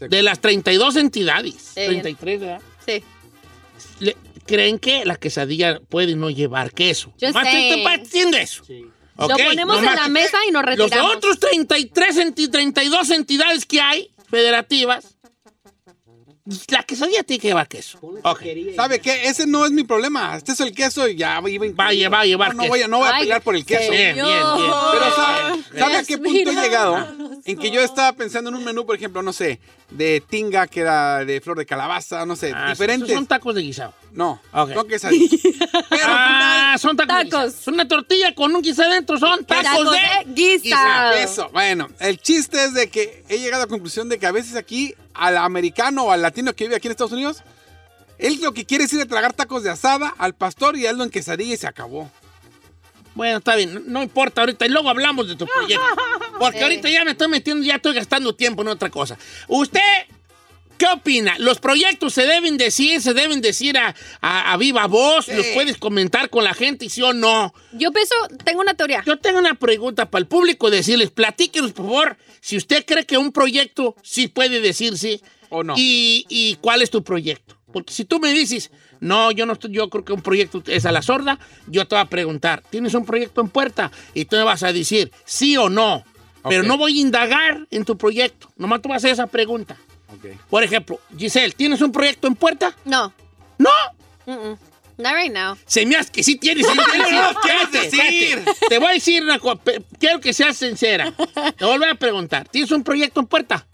de 0.00 0.22
las 0.22 0.40
32 0.40 0.96
entidades, 0.96 1.72
Eh. 1.76 1.86
33, 1.86 2.40
¿verdad? 2.40 2.62
Sí. 2.86 3.02
le- 4.00 4.16
creen 4.46 4.78
que 4.78 5.04
la 5.04 5.16
quesadilla 5.16 5.80
puede 5.88 6.16
no 6.16 6.28
llevar 6.30 6.72
queso. 6.72 7.12
Yo 7.18 7.28
Nomás 7.28 7.44
sé. 7.50 7.68
estoy 7.68 7.84
partiendo 7.84 8.36
eso. 8.36 8.64
Lo 9.18 9.28
ponemos 9.28 9.76
Nomás 9.76 9.94
en 9.96 10.00
la 10.00 10.08
mesa 10.08 10.38
y 10.48 10.50
nos 10.50 10.64
Los 10.64 10.76
retiramos. 10.90 11.16
otros 11.16 11.38
33, 11.38 12.16
enti- 12.16 12.50
32 12.50 13.10
entidades 13.10 13.66
que 13.66 13.80
hay, 13.80 14.10
federativas, 14.30 15.09
la 16.68 16.82
quesadilla 16.82 17.22
tiene 17.22 17.40
que 17.40 17.48
llevar 17.48 17.68
queso. 17.68 17.98
Ok. 18.22 18.42
¿Sabe 18.76 19.00
qué? 19.00 19.26
Ese 19.28 19.46
no 19.46 19.64
es 19.64 19.70
mi 19.72 19.84
problema. 19.84 20.36
Este 20.36 20.52
es 20.52 20.60
el 20.60 20.72
queso 20.74 21.08
y 21.08 21.16
ya 21.16 21.40
iba 21.46 21.66
Va 21.78 21.86
a 21.88 21.92
llevar, 21.92 22.14
va 22.18 22.20
a 22.20 22.24
llevar 22.26 22.54
No, 22.54 22.66
voy 22.66 22.82
a, 22.82 22.88
no 22.88 22.98
voy 22.98 23.08
a 23.08 23.14
Ay, 23.16 23.22
pelear 23.22 23.42
por 23.42 23.54
el 23.56 23.64
queso. 23.64 23.90
Bien, 23.90 24.14
bien, 24.14 24.26
bien. 24.26 24.42
Pero 24.92 25.14
¿sabe, 25.14 25.62
¿sabe 25.78 25.96
a 25.96 26.02
qué 26.04 26.18
punto 26.18 26.50
he 26.50 26.54
llegado? 26.54 27.06
En 27.46 27.56
que 27.58 27.70
yo 27.70 27.80
estaba 27.80 28.12
pensando 28.12 28.50
en 28.50 28.56
un 28.56 28.64
menú, 28.64 28.84
por 28.84 28.94
ejemplo, 28.94 29.22
no 29.22 29.32
sé, 29.32 29.60
de 29.88 30.20
tinga, 30.28 30.66
que 30.66 30.80
era 30.80 31.24
de 31.24 31.40
flor 31.40 31.56
de 31.56 31.64
calabaza, 31.64 32.26
no 32.26 32.36
sé, 32.36 32.52
Ah, 32.54 32.68
diferentes. 32.70 33.12
son 33.14 33.26
tacos 33.26 33.54
de 33.54 33.62
guisado. 33.62 33.94
No, 34.12 34.42
Ok. 34.52 34.70
no 34.74 34.84
quesadillas. 34.84 35.40
Pero 35.88 36.02
Ah, 36.06 36.76
son 36.78 36.96
tacos. 36.98 37.08
Tacos. 37.16 37.24
guisado. 37.24 37.48
Es 37.48 37.66
una 37.66 37.88
tortilla 37.88 38.34
con 38.34 38.54
un 38.54 38.60
guisado 38.60 38.90
adentro, 38.90 39.18
son 39.18 39.42
tacos, 39.46 39.64
Tacos 39.64 39.90
de... 40.26 40.32
de 40.32 40.58
guisado. 40.58 41.12
Eso, 41.14 41.48
bueno, 41.50 41.88
el 41.98 42.20
chiste 42.20 42.62
es 42.62 42.74
de 42.74 42.90
que 42.90 43.24
he 43.30 43.38
llegado 43.38 43.62
a 43.62 43.66
la 43.66 43.70
conclusión 43.70 44.10
de 44.10 44.18
que 44.18 44.26
a 44.26 44.32
veces 44.32 44.54
aquí, 44.54 44.94
al 45.20 45.36
americano 45.36 46.04
o 46.04 46.10
al 46.10 46.22
latino 46.22 46.54
que 46.54 46.64
vive 46.64 46.76
aquí 46.76 46.88
en 46.88 46.92
Estados 46.92 47.12
Unidos, 47.12 47.42
él 48.18 48.40
lo 48.42 48.52
que 48.52 48.64
quiere 48.64 48.84
es 48.84 48.92
ir 48.94 49.02
a 49.02 49.06
tragar 49.06 49.34
tacos 49.34 49.62
de 49.62 49.70
asada 49.70 50.14
al 50.16 50.34
pastor 50.34 50.76
y 50.76 50.86
hazlo 50.86 51.04
en 51.04 51.10
quesadilla 51.10 51.54
y 51.54 51.58
se 51.58 51.66
acabó. 51.66 52.10
Bueno, 53.14 53.38
está 53.38 53.54
bien, 53.54 53.84
no, 53.86 54.02
importa 54.02 54.40
ahorita, 54.40 54.64
y 54.64 54.70
luego 54.70 54.88
hablamos 54.88 55.28
de 55.28 55.36
tu 55.36 55.46
proyecto. 55.46 55.84
Porque 56.38 56.62
ahorita 56.62 56.88
ya 56.88 57.04
me 57.04 57.10
estoy 57.10 57.28
metiendo, 57.28 57.62
ya 57.64 57.76
estoy 57.76 57.94
gastando 57.94 58.34
tiempo 58.34 58.62
en 58.62 58.68
otra 58.68 58.88
cosa. 58.88 59.18
¿Usted 59.46 59.80
qué 60.80 60.86
opina? 60.92 61.34
¿Los 61.38 61.60
proyectos 61.60 62.14
se 62.14 62.22
deben 62.26 62.56
decir, 62.56 63.02
se 63.02 63.12
deben 63.12 63.42
decir 63.42 63.76
a, 63.76 63.94
a- 64.22 64.52
a 64.52 64.56
viva 64.56 64.86
voz? 64.86 65.28
¿Los 65.28 65.44
puedes 65.54 65.76
comentar 65.76 66.30
con 66.30 66.42
la 66.42 66.54
gente, 66.54 66.88
sí 66.88 67.02
o 67.02 67.12
no? 67.12 67.52
Yo 67.72 67.92
pienso, 67.92 68.14
tengo 68.44 68.60
una 68.62 68.72
teoría. 68.74 69.02
Yo 69.06 69.18
tengo 69.18 69.38
una 69.38 69.54
pregunta 69.54 70.10
para 70.10 70.20
el 70.22 70.26
público, 70.26 70.70
decirles, 70.70 71.10
platíquenos, 71.10 71.72
por 71.72 71.84
favor, 71.86 72.16
si 72.40 72.56
usted 72.56 72.84
cree 72.86 73.04
que 73.04 73.18
un 73.18 73.30
proyecto 73.30 73.94
sí 74.02 74.28
puede 74.28 74.60
decirse. 74.60 75.20
¿O 75.50 75.62
no? 75.62 75.74
Y, 75.76 76.24
y 76.30 76.54
cuál 76.62 76.80
es 76.80 76.90
tu 76.90 77.04
proyecto. 77.04 77.56
Porque 77.72 77.92
si 77.92 78.04
tú 78.04 78.18
me 78.18 78.32
dices, 78.32 78.70
no, 79.00 79.30
yo 79.32 79.44
no 79.46 79.52
estoy, 79.52 79.72
yo 79.72 79.90
creo 79.90 80.04
que 80.04 80.12
un 80.14 80.22
proyecto 80.22 80.62
es 80.66 80.86
a 80.86 80.92
la 80.92 81.02
sorda, 81.02 81.38
yo 81.68 81.86
te 81.86 81.94
voy 81.94 82.02
a 82.02 82.06
preguntar, 82.08 82.62
¿tienes 82.70 82.94
un 82.94 83.04
proyecto 83.04 83.40
en 83.42 83.48
puerta? 83.48 83.92
Y 84.14 84.24
tú 84.24 84.36
me 84.36 84.42
vas 84.44 84.62
a 84.62 84.72
decir 84.72 85.12
sí 85.24 85.56
o 85.56 85.68
no. 85.68 86.04
Pero 86.48 86.62
Ok. 86.62 86.66
no 86.68 86.78
voy 86.78 86.96
a 86.98 87.00
indagar 87.02 87.66
en 87.70 87.84
tu 87.84 87.98
proyecto. 87.98 88.50
Nomás 88.56 88.80
tú 88.80 88.88
vas 88.88 88.94
a 88.94 88.98
hacer 88.98 89.10
esa 89.10 89.26
pregunta. 89.26 89.76
Por 90.48 90.62
ejemplo, 90.64 91.00
Giselle, 91.16 91.52
¿tienes 91.52 91.80
un 91.80 91.92
proyecto 91.92 92.26
en 92.26 92.34
puerta? 92.34 92.76
No. 92.84 93.12
No. 93.58 93.70
Mm-mm. 94.26 94.58
Not 94.98 95.12
right 95.14 95.32
now. 95.32 95.56
Se 95.66 95.86
me 95.86 95.96
hace 95.96 96.10
que 96.12 96.22
sí 96.22 96.36
tienes. 96.36 96.66
sí 96.66 96.72
tienes. 96.90 97.10
No, 97.12 97.40
¿qué 97.40 97.48
Espérate, 97.48 97.78
vas 97.78 97.86
a 98.00 98.04
decir? 98.04 98.38
espérate. 98.38 98.66
Te 98.68 98.78
voy 98.78 98.88
a 98.88 98.92
decir 98.92 99.22
una 99.22 99.38
cosa. 99.38 99.60
Quiero 99.98 100.20
que 100.20 100.32
seas 100.34 100.56
sincera. 100.56 101.12
Te 101.56 101.64
vuelvo 101.64 101.86
a 101.86 101.94
preguntar. 101.94 102.48
¿Tienes 102.48 102.70
un 102.70 102.84
proyecto 102.84 103.20
en 103.20 103.26
puerta? 103.26 103.66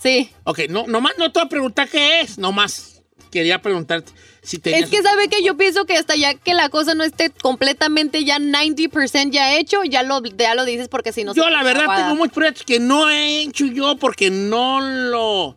Sí. 0.00 0.30
Ok, 0.44 0.60
no, 0.68 0.86
nomás 0.86 1.14
no 1.18 1.32
te 1.32 1.40
voy 1.40 1.46
a 1.46 1.48
preguntar 1.48 1.88
qué 1.88 2.20
es. 2.20 2.38
Nomás 2.38 3.02
quería 3.32 3.60
preguntarte 3.60 4.12
si 4.44 4.58
tenías... 4.58 4.84
Es 4.84 4.90
que 4.90 5.02
sabe 5.02 5.28
que 5.28 5.42
yo 5.42 5.56
pienso 5.56 5.84
que 5.86 5.96
hasta 5.96 6.14
ya 6.14 6.34
que 6.34 6.54
la 6.54 6.68
cosa 6.68 6.94
no 6.94 7.02
esté 7.02 7.30
completamente 7.30 8.24
ya 8.24 8.38
90% 8.38 9.30
ya 9.30 9.56
hecho, 9.56 9.82
ya 9.84 10.02
lo, 10.02 10.22
ya 10.22 10.54
lo 10.54 10.64
dices 10.64 10.88
porque 10.88 11.12
si 11.12 11.24
no 11.24 11.34
Yo 11.34 11.44
se 11.44 11.50
la 11.50 11.62
verdad 11.62 11.86
tengo 11.96 12.14
muchos 12.14 12.34
proyectos 12.34 12.64
que 12.64 12.78
no 12.78 13.10
he 13.10 13.40
hecho 13.40 13.64
yo 13.66 13.96
porque 13.96 14.30
no 14.30 14.80
lo... 14.80 15.56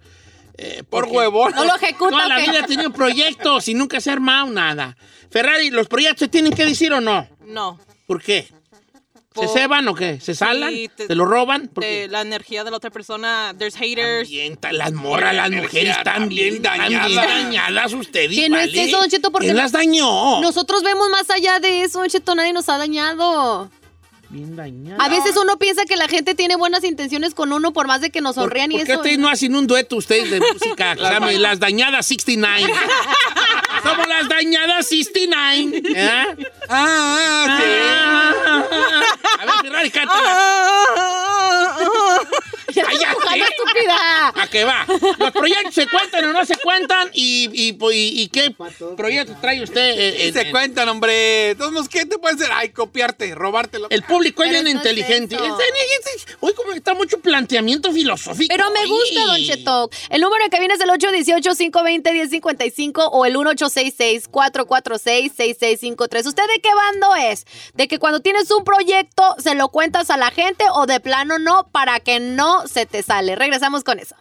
eh, 0.58 0.84
Por 0.90 1.06
huevón. 1.06 1.54
No 1.56 1.66
lo 1.66 1.76
ejecuta. 1.76 2.12
Toda 2.12 2.28
la 2.28 2.40
vida 2.40 2.62
ha 2.64 2.66
tenido 2.66 2.92
proyectos 2.92 3.68
y 3.68 3.74
nunca 3.74 4.02
se 4.02 4.10
ha 4.10 4.14
armado 4.14 4.48
nada. 4.50 4.98
Ferrari, 5.30 5.70
¿los 5.70 5.88
proyectos 5.88 6.20
se 6.22 6.28
tienen 6.30 6.54
que 6.54 6.66
decir 6.66 6.94
o 6.94 7.02
no? 7.02 7.28
No. 7.46 7.80
¿Por 8.06 8.22
qué? 8.22 8.48
¿Se 9.42 9.48
ceban 9.60 9.88
o 9.88 9.96
qué? 9.96 10.20
¿Se 10.20 10.34
salan? 10.36 10.72
Sí, 10.74 10.90
te- 10.96 11.08
¿Se 11.08 11.16
lo 11.16 11.26
roban? 11.26 11.68
¿Por 11.68 11.84
De 11.84 11.90
qué? 11.90 12.08
la 12.08 12.22
energía 12.22 12.64
de 12.64 12.72
la 12.72 12.78
otra 12.78 12.90
persona. 12.90 13.54
There's 13.58 13.76
haters. 13.76 14.30
Las 14.72 14.94
morras, 14.94 15.36
las 15.36 15.52
mujeres 15.52 15.98
están 15.98 16.30
bien, 16.30 16.62
dañadas. 16.62 17.14
dañada. 17.16 17.44
dañadas 17.44 17.94
ustedes. 17.94 18.36
Que 18.36 18.50
no 18.50 18.58
es 18.58 18.74
eso, 18.74 18.98
Don 19.00 19.10
Cheto, 19.10 19.32
porque 19.32 19.48
¿Quién 19.48 19.56
no- 19.58 19.62
las 19.64 19.72
dañó? 19.72 20.42
Nosotros 20.42 20.84
vemos 20.84 21.10
más 21.10 21.30
allá 21.30 21.60
de 21.60 21.84
eso, 21.84 22.00
Don 22.00 22.10
Cheto, 22.10 22.36
nadie 22.36 22.54
nos 22.54 22.68
ha 22.70 22.78
dañado. 22.78 23.70
Bien 24.30 24.56
dañadas. 24.56 25.00
A 25.06 25.10
veces 25.10 25.38
uno 25.38 25.58
piensa 25.58 25.86
que 25.86 25.96
la 25.96 26.08
gente 26.08 26.36
tiene 26.36 26.56
buenas 26.58 26.84
intenciones 26.84 27.34
con 27.34 27.54
uno 27.54 27.72
por 27.72 27.88
más 27.88 28.02
de 28.02 28.10
que 28.10 28.20
nos 28.20 28.36
¿Por, 28.36 28.44
sonrían 28.46 28.72
y 28.72 28.78
por 28.78 28.86
qué 28.86 28.92
eso. 28.92 29.02
ustedes 29.02 29.20
no 29.20 29.30
hacen 29.30 29.56
un 29.56 29.68
dueto 29.68 29.96
ustedes 29.96 30.30
de 30.30 30.40
música 30.42 30.96
que 30.96 31.02
se 31.04 31.10
llame 31.10 31.40
Las 31.40 31.60
Dañadas 31.60 32.06
69? 32.08 32.74
Somos 33.84 34.08
las 34.08 34.28
Dañadas 34.28 34.88
69. 34.88 35.82
¿eh? 35.96 36.38
Ah, 36.68 37.60
sí. 37.62 37.64
A 39.40 39.46
ver, 39.46 39.54
Ferrari, 39.62 39.92
cántala. 39.92 40.38
¡Cállate! 42.76 43.16
¡Ojalá, 43.16 43.46
estúpida! 43.46 44.28
¿A 44.36 44.48
qué 44.50 44.66
va? 44.66 44.86
¿Los 45.20 45.32
proyectos 45.32 45.74
se 45.74 45.88
cuentan 45.88 46.26
o 46.26 46.34
no 46.34 46.46
se 46.46 46.58
cuentan? 46.58 47.10
¿Y, 47.14 47.50
y, 47.54 47.70
y- 47.94 48.22
y 48.24 48.28
qué 48.30 48.54
proyectos 48.96 49.40
trae 49.42 49.62
usted? 49.64 49.94
eh, 49.98 50.32
se 50.34 50.42
en- 50.42 50.52
cuentan, 50.52 50.90
hombre. 50.90 51.52
Entonces, 51.52 51.88
¿qué 51.90 52.06
te 52.06 52.18
puede 52.18 52.36
hacer? 52.36 52.50
Ay, 52.54 52.70
copiarte, 52.70 53.34
robártelo. 53.36 53.88
El 53.90 54.04
público 54.04 54.44
es 54.44 54.50
bien 54.52 54.68
es 54.68 54.74
inteligente. 54.74 55.36
está- 55.36 55.48
Hoy 56.42 56.54
como 56.54 56.72
que 56.72 56.78
está 56.78 56.94
mucho 56.94 57.20
planteamiento 57.20 57.92
filosófico. 57.92 58.54
Pero 58.56 58.70
me 58.72 58.86
gusta, 58.86 59.22
Don 59.22 59.32
Ay. 59.36 59.48
Cheto. 59.48 59.90
El 60.10 60.22
número 60.22 60.44
de 60.44 60.50
cabina 60.50 60.74
es 60.76 60.82
el 60.82 60.90
818-520-1055 60.90 63.10
o 63.12 63.26
el 63.26 63.36
1866-446-6653. 63.36 66.26
¿Usted 66.28 66.44
de 66.48 66.60
qué 66.62 66.70
bando 66.76 67.16
es? 67.16 67.46
¿De 67.74 67.88
que 67.88 68.00
cuando 68.00 68.20
tienes 68.22 68.50
un 68.52 68.64
proyecto 68.64 69.36
se 69.40 69.56
lo 69.56 69.70
cuentas 69.70 70.10
a 70.10 70.18
la 70.18 70.32
gente 70.32 70.66
o 70.74 70.86
de 70.86 71.00
plano 71.00 71.40
no 71.40 71.68
para 71.72 72.00
que 72.00 72.20
no 72.20 72.57
se 72.66 72.86
te 72.86 73.04
sale? 73.04 73.36
Regresamos 73.36 73.84
con 73.84 74.00
eso. 74.00 74.16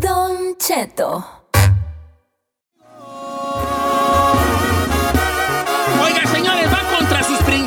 Don 0.00 0.56
Cheto. 0.58 1.43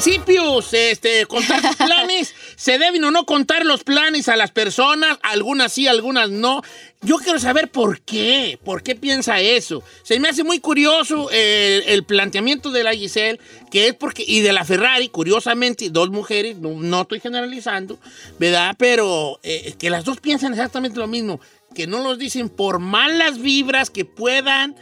Principios. 0.01 0.74
Este, 0.74 1.25
contar 1.25 1.62
sus 1.62 1.75
planes. 1.75 2.34
¿Se 2.56 2.77
deben 2.77 3.04
o 3.04 3.12
no 3.12 3.25
contar 3.25 3.66
los 3.66 3.84
planes 3.84 4.30
a 4.30 4.36
las 4.36 4.51
personas? 4.51 5.18
Algunas 5.24 5.74
sí, 5.74 5.88
algunas 5.88 6.30
no. 6.30 6.62
Yo 7.01 7.18
quiero 7.18 7.39
saber 7.39 7.70
por 7.70 8.01
qué. 8.01 8.60
¿Por 8.63 8.84
qué 8.84 8.96
piensa 8.96 9.39
eso? 9.39 9.84
Se 10.04 10.20
me 10.20 10.30
hace 10.30 10.44
muy 10.44 10.60
curioso 10.60 11.30
eh, 11.32 11.84
el 11.88 12.04
planteamiento 12.04 12.72
de 12.72 12.84
la 12.84 12.94
Giselle, 12.94 13.39
que 13.72 13.88
es 13.88 13.96
porque. 13.96 14.24
Y 14.27 14.42
de 14.42 14.54
la 14.54 14.66
Ferrari, 14.66 15.10
curiosamente, 15.10 15.89
dos 15.89 16.10
mujeres, 16.10 16.58
no, 16.58 16.70
no 16.80 17.01
estoy 17.01 17.20
generalizando, 17.20 17.98
¿verdad? 18.38 18.75
Pero 18.77 19.39
eh, 19.42 19.74
que 19.80 19.89
las 19.89 20.06
dos 20.06 20.20
piensan 20.20 20.54
exactamente 20.54 21.00
lo 21.00 21.08
mismo. 21.08 21.39
Que 21.74 21.88
no 21.88 22.04
los 22.04 22.20
dicen 22.20 22.50
por 22.50 22.77
malas 22.80 23.39
vibras 23.39 23.89
que 23.89 24.06
puedan 24.06 24.75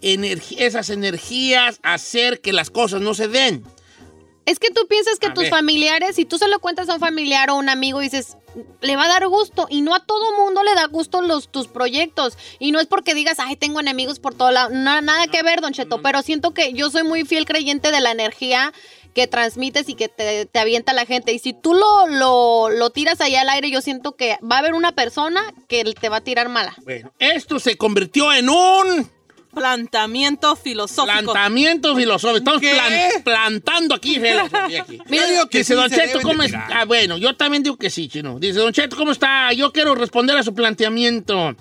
esas 0.00 0.90
energías 0.90 1.80
hacer 1.82 2.40
que 2.40 2.52
las 2.52 2.70
cosas 2.70 3.00
no 3.00 3.14
se 3.14 3.28
den. 3.28 3.64
Es 4.48 4.58
que 4.58 4.70
tú 4.70 4.86
piensas 4.88 5.18
que 5.18 5.26
A 5.26 5.34
tus 5.34 5.44
ver. 5.44 5.50
familiares, 5.50 6.16
si 6.16 6.24
tú 6.24 6.38
se 6.38 6.48
lo 6.48 6.58
cuentas 6.58 6.88
a 6.88 6.94
un 6.94 7.00
familiar 7.00 7.50
o 7.50 7.56
un 7.56 7.68
amigo, 7.68 8.00
dices, 8.00 8.36
le 8.80 8.96
va 8.96 9.04
a 9.04 9.08
dar 9.08 9.26
gusto. 9.28 9.66
Y 9.68 9.82
no 9.82 9.94
a 9.94 10.04
todo 10.06 10.36
mundo 10.38 10.62
le 10.62 10.74
da 10.74 10.86
gusto 10.86 11.20
los, 11.20 11.48
tus 11.50 11.68
proyectos. 11.68 12.38
Y 12.58 12.72
no 12.72 12.80
es 12.80 12.86
porque 12.86 13.14
digas, 13.14 13.38
ay, 13.40 13.56
tengo 13.56 13.78
enemigos 13.78 14.20
por 14.20 14.34
todo 14.34 14.50
lado. 14.50 14.70
No, 14.70 15.00
nada 15.02 15.26
que 15.26 15.42
ver, 15.42 15.60
Don 15.60 15.72
Cheto. 15.74 16.00
Pero 16.00 16.22
siento 16.22 16.54
que 16.54 16.72
yo 16.72 16.90
soy 16.90 17.02
muy 17.02 17.24
fiel 17.24 17.44
creyente 17.44 17.92
de 17.92 18.00
la 18.00 18.10
energía 18.10 18.72
que 19.14 19.26
transmites 19.26 19.88
y 19.88 19.94
que 19.94 20.08
te, 20.08 20.46
te 20.46 20.58
avienta 20.58 20.92
la 20.94 21.04
gente. 21.04 21.32
Y 21.32 21.38
si 21.40 21.52
tú 21.52 21.74
lo, 21.74 22.06
lo, 22.06 22.70
lo 22.70 22.90
tiras 22.90 23.20
allá 23.20 23.42
al 23.42 23.50
aire, 23.50 23.70
yo 23.70 23.82
siento 23.82 24.16
que 24.16 24.38
va 24.42 24.56
a 24.56 24.58
haber 24.60 24.74
una 24.74 24.92
persona 24.92 25.42
que 25.66 25.84
te 25.84 26.08
va 26.08 26.16
a 26.16 26.20
tirar 26.22 26.48
mala. 26.48 26.74
Bueno, 26.84 27.12
esto 27.18 27.58
se 27.60 27.76
convirtió 27.76 28.32
en 28.32 28.48
un 28.48 29.10
Planteamiento 29.54 30.54
filosófico. 30.56 31.32
planteamiento 31.32 31.96
filosófico. 31.96 32.56
Estamos 32.60 33.22
plantando 33.24 33.94
aquí 33.94 34.20
filosofía 34.20 34.82
aquí. 34.82 34.98
Yo 35.08 35.26
digo 35.28 35.48
que 35.48 35.58
Dice 35.58 35.74
sí 35.74 35.80
Don 35.80 35.90
Cheto, 35.90 36.20
¿cómo 36.22 36.42
está? 36.42 36.68
Ah, 36.72 36.84
bueno, 36.84 37.16
yo 37.18 37.34
también 37.34 37.62
digo 37.62 37.76
que 37.76 37.90
sí, 37.90 38.08
chino. 38.08 38.38
Dice 38.38 38.58
Don 38.58 38.72
Cheto, 38.72 38.96
¿cómo 38.96 39.12
está? 39.12 39.52
Yo 39.52 39.72
quiero 39.72 39.94
responder 39.94 40.36
a 40.36 40.42
su 40.42 40.54
planteamiento. 40.54 41.56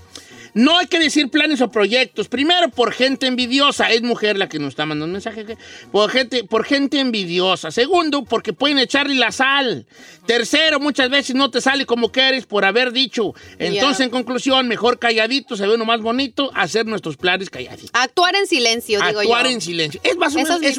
No 0.54 0.78
hay 0.78 0.88
que 0.88 1.00
decir 1.00 1.30
planes 1.30 1.62
o 1.62 1.70
proyectos. 1.70 2.28
Primero, 2.28 2.70
por 2.70 2.92
gente 2.94 3.28
envidiosa. 3.28 3.92
Es 3.92 4.02
mujer 4.02 4.38
la 4.38 4.50
que 4.50 4.60
nos 4.60 4.70
está 4.70 4.86
mandando 4.86 5.06
un 5.06 5.12
mensaje. 5.14 5.46
Por 5.92 6.10
gente, 6.12 6.44
por 6.44 6.64
gente 6.66 7.00
envidiosa. 7.00 7.72
Segundo, 7.72 8.24
porque 8.24 8.54
pueden 8.54 8.80
echarle 8.80 9.16
la 9.16 9.32
sal. 9.32 9.86
Tercero, 10.26 10.80
muchas 10.80 11.10
veces 11.10 11.36
no 11.36 11.50
te 11.52 11.62
sale 11.62 11.86
como 11.86 12.12
quieres 12.12 12.46
por 12.46 12.66
haber 12.66 12.92
dicho. 12.92 13.34
Entonces, 13.60 14.06
en 14.06 14.10
conclusión, 14.10 14.68
mejor 14.68 15.00
calladito, 15.00 15.56
se 15.56 15.66
ve 15.66 15.76
uno 15.76 15.86
más 15.86 16.02
bonito, 16.02 16.52
hacer 16.54 16.86
nuestros 16.86 17.16
planes 17.18 17.50
calladitos. 17.50 17.90
Actuar 17.94 18.36
en 18.36 18.46
silencio, 18.48 19.00
digo 19.00 19.14
yo. 19.24 19.34
Actuar 19.34 19.48
en 19.48 19.62
silencio. 19.62 20.02
Es 20.04 20.18
más 20.18 20.34
o 20.36 20.40
menos 20.40 20.62
es 20.62 20.78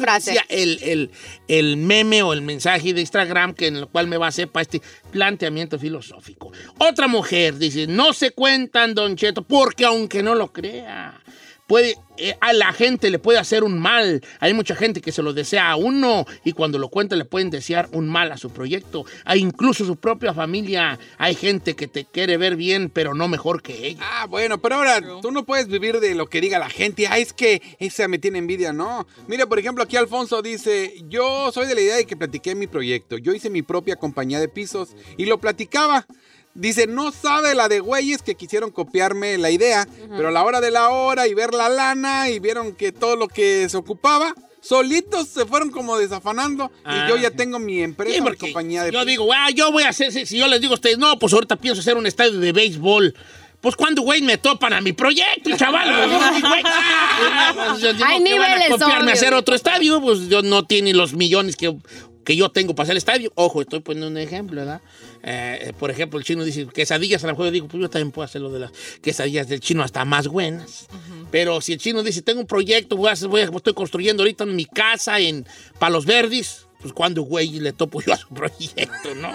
el, 0.49 0.79
el- 0.83 1.11
el 1.47 1.77
meme 1.77 2.21
o 2.21 2.33
el 2.33 2.41
mensaje 2.41 2.93
de 2.93 3.01
Instagram 3.01 3.53
que 3.53 3.67
en 3.67 3.77
el 3.77 3.87
cual 3.87 4.05
me 4.07 4.17
basé 4.17 4.45
para 4.45 4.61
este 4.61 4.81
planteamiento 5.11 5.77
filosófico. 5.77 6.51
Otra 6.77 7.07
mujer 7.07 7.57
dice, 7.57 7.87
no 7.87 8.13
se 8.13 8.31
cuentan, 8.31 8.93
Don 8.93 9.15
Cheto, 9.15 9.41
porque 9.41 9.85
aunque 9.85 10.23
no 10.23 10.35
lo 10.35 10.51
crea, 10.51 11.21
puede, 11.69 11.97
eh, 12.17 12.35
a 12.41 12.51
la 12.51 12.73
gente 12.73 13.11
le 13.11 13.19
puede 13.19 13.37
hacer 13.37 13.63
un 13.63 13.79
mal. 13.79 14.21
Hay 14.39 14.55
mucha 14.55 14.75
gente 14.75 15.01
que 15.01 15.11
se 15.11 15.21
lo 15.21 15.33
desea 15.33 15.69
a 15.69 15.75
uno 15.75 16.25
y 16.43 16.53
cuando 16.53 16.79
lo 16.79 16.89
cuenta 16.89 17.15
le 17.15 17.25
pueden 17.25 17.51
desear 17.51 17.87
un 17.93 18.09
mal 18.09 18.31
a 18.31 18.37
su 18.37 18.49
proyecto. 18.49 19.05
Hay 19.23 19.39
incluso 19.39 19.85
su 19.85 19.95
propia 19.95 20.33
familia. 20.33 20.99
Hay 21.19 21.35
gente 21.35 21.75
que 21.75 21.87
te 21.87 22.05
quiere 22.05 22.37
ver 22.37 22.55
bien, 22.55 22.89
pero 22.89 23.13
no 23.13 23.27
mejor 23.27 23.61
que 23.61 23.87
ella. 23.87 23.99
Ah, 24.01 24.25
bueno, 24.25 24.59
pero 24.59 24.75
ahora 24.77 24.99
tú 25.21 25.31
no 25.31 25.45
puedes 25.45 25.67
vivir 25.67 25.99
de 25.99 26.15
lo 26.15 26.27
que 26.27 26.41
diga 26.41 26.57
la 26.57 26.69
gente. 26.69 27.05
Ah, 27.07 27.19
es 27.19 27.33
que 27.33 27.61
esa 27.77 28.07
me 28.07 28.17
tiene 28.17 28.39
envidia, 28.39 28.73
no. 28.73 29.05
Mira, 29.27 29.45
por 29.45 29.59
ejemplo, 29.59 29.83
aquí 29.83 29.95
Alfonso 29.95 30.41
dice, 30.41 30.95
yo 31.07 31.51
soy 31.51 31.67
de 31.67 31.75
la 31.75 31.81
idea 31.81 31.95
de 31.97 32.07
que 32.07 32.17
platiqué 32.17 32.55
mi 32.55 32.65
proyecto. 32.65 33.19
Yo 33.19 33.31
hice 33.31 33.51
mi 33.51 33.61
propia 33.61 33.95
compañía 33.95 34.39
de 34.39 34.49
pisos 34.49 34.95
y 35.17 35.25
lo 35.27 35.39
platicaba. 35.39 36.07
Dice, 36.55 36.87
no 36.87 37.11
sabe 37.11 37.55
la 37.55 37.69
de 37.69 37.79
güeyes 37.79 38.21
que 38.21 38.35
quisieron 38.35 38.71
copiarme 38.71 39.37
la 39.37 39.49
idea, 39.51 39.87
pero 40.09 40.27
a 40.29 40.31
la 40.31 40.43
hora 40.43 40.59
de 40.61 40.71
la 40.71 40.89
hora 40.89 41.27
y 41.27 41.33
ver 41.33 41.53
la 41.53 41.69
lana 41.69 42.29
y 42.29 42.39
vieron 42.39 42.73
que 42.75 42.91
todo 42.91 43.15
lo 43.15 43.27
que 43.27 43.69
se 43.69 43.77
ocupaba, 43.77 44.33
solitos 44.61 45.27
se 45.29 45.45
fueron 45.45 45.69
como 45.69 45.97
desafanando 45.97 46.71
Ah, 46.83 47.05
y 47.05 47.09
yo 47.09 47.17
ya 47.17 47.29
sí. 47.29 47.35
tengo 47.37 47.59
mi 47.59 47.81
empresa, 47.81 48.15
Sí, 48.15 48.21
mi 48.21 48.35
compañía 48.35 48.83
de 48.83 48.91
yo 48.91 49.05
digo, 49.05 49.31
ah, 49.33 49.49
yo 49.51 49.71
voy 49.71 49.83
a 49.83 49.89
hacer, 49.89 50.11
si 50.11 50.25
si 50.25 50.37
yo 50.37 50.47
les 50.47 50.59
digo 50.59 50.73
a 50.73 50.75
ustedes, 50.75 50.97
no, 50.97 51.17
pues 51.17 51.31
ahorita 51.33 51.55
pienso 51.55 51.79
hacer 51.81 51.95
un 51.95 52.05
estadio 52.07 52.39
de 52.39 52.51
béisbol. 52.51 53.15
Pues 53.61 53.75
cuando, 53.75 54.03
güey, 54.03 54.21
me 54.21 54.37
topan 54.37 54.71
a 54.71 54.79
mi 54.79 54.93
proyecto, 54.93 55.55
chaval. 55.57 55.89
Pues, 56.09 56.41
yo, 56.41 56.47
güey, 56.49 56.61
ah, 56.65 57.53
pues, 57.55 57.83
Hay 57.85 57.93
van 57.99 58.11
a 58.11 58.19
niveles, 58.19 58.69
copiarme 58.69 59.11
a 59.11 59.13
hacer 59.13 59.33
otro 59.33 59.53
estadio, 59.55 60.01
pues 60.01 60.29
yo 60.29 60.41
no 60.41 60.63
tiene 60.65 60.93
los 60.93 61.13
millones 61.13 61.55
que, 61.57 61.75
que 62.23 62.35
yo 62.35 62.49
tengo 62.49 62.75
para 62.75 62.83
hacer 62.83 62.93
el 62.93 62.97
estadio. 62.97 63.31
Ojo, 63.35 63.61
estoy 63.61 63.79
poniendo 63.79 64.07
un 64.07 64.17
ejemplo, 64.17 64.57
¿verdad? 64.61 64.81
Eh, 65.23 65.73
por 65.79 65.89
ejemplo, 65.89 66.19
el 66.19 66.25
chino 66.25 66.43
dice 66.43 66.67
quesadillas, 66.67 67.23
a 67.23 67.27
lo 67.27 67.33
mejor 67.33 67.45
yo 67.47 67.51
digo, 67.51 67.67
pues 67.67 67.81
yo 67.81 67.89
también 67.89 68.11
puedo 68.11 68.25
hacer 68.25 68.41
lo 68.41 68.51
de 68.51 68.59
las 68.59 68.71
quesadillas 69.01 69.47
del 69.47 69.59
chino 69.61 69.83
hasta 69.83 70.05
más 70.05 70.27
buenas. 70.27 70.87
Pero 71.31 71.59
si 71.61 71.73
el 71.73 71.79
chino 71.79 72.03
dice, 72.03 72.21
tengo 72.21 72.41
un 72.41 72.47
proyecto, 72.47 72.97
voy 72.97 73.09
a 73.09 73.13
hacer- 73.13 73.27
voy 73.29 73.41
a- 73.41 73.45
estoy 73.45 73.73
construyendo 73.73 74.23
ahorita 74.23 74.45
mi 74.45 74.65
casa 74.65 75.19
en 75.19 75.45
Palos 75.79 76.05
Verdes, 76.05 76.67
pues 76.81 76.93
cuando, 76.93 77.23
güey, 77.23 77.59
le 77.59 77.73
topo 77.73 78.01
yo 78.01 78.13
a 78.13 78.17
su 78.17 78.27
proyecto, 78.33 79.15
¿no? 79.15 79.31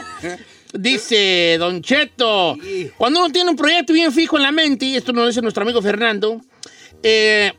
Dice 0.72 1.56
Don 1.58 1.82
Cheto, 1.82 2.56
cuando 2.96 3.20
uno 3.20 3.30
tiene 3.32 3.50
un 3.50 3.56
proyecto 3.56 3.92
bien 3.92 4.12
fijo 4.12 4.36
en 4.36 4.42
la 4.42 4.50
mente, 4.52 4.86
y 4.86 4.96
esto 4.96 5.12
nos 5.12 5.28
dice 5.28 5.40
nuestro 5.40 5.62
amigo 5.62 5.80
Fernando, 5.80 6.40
eh, 7.02 7.52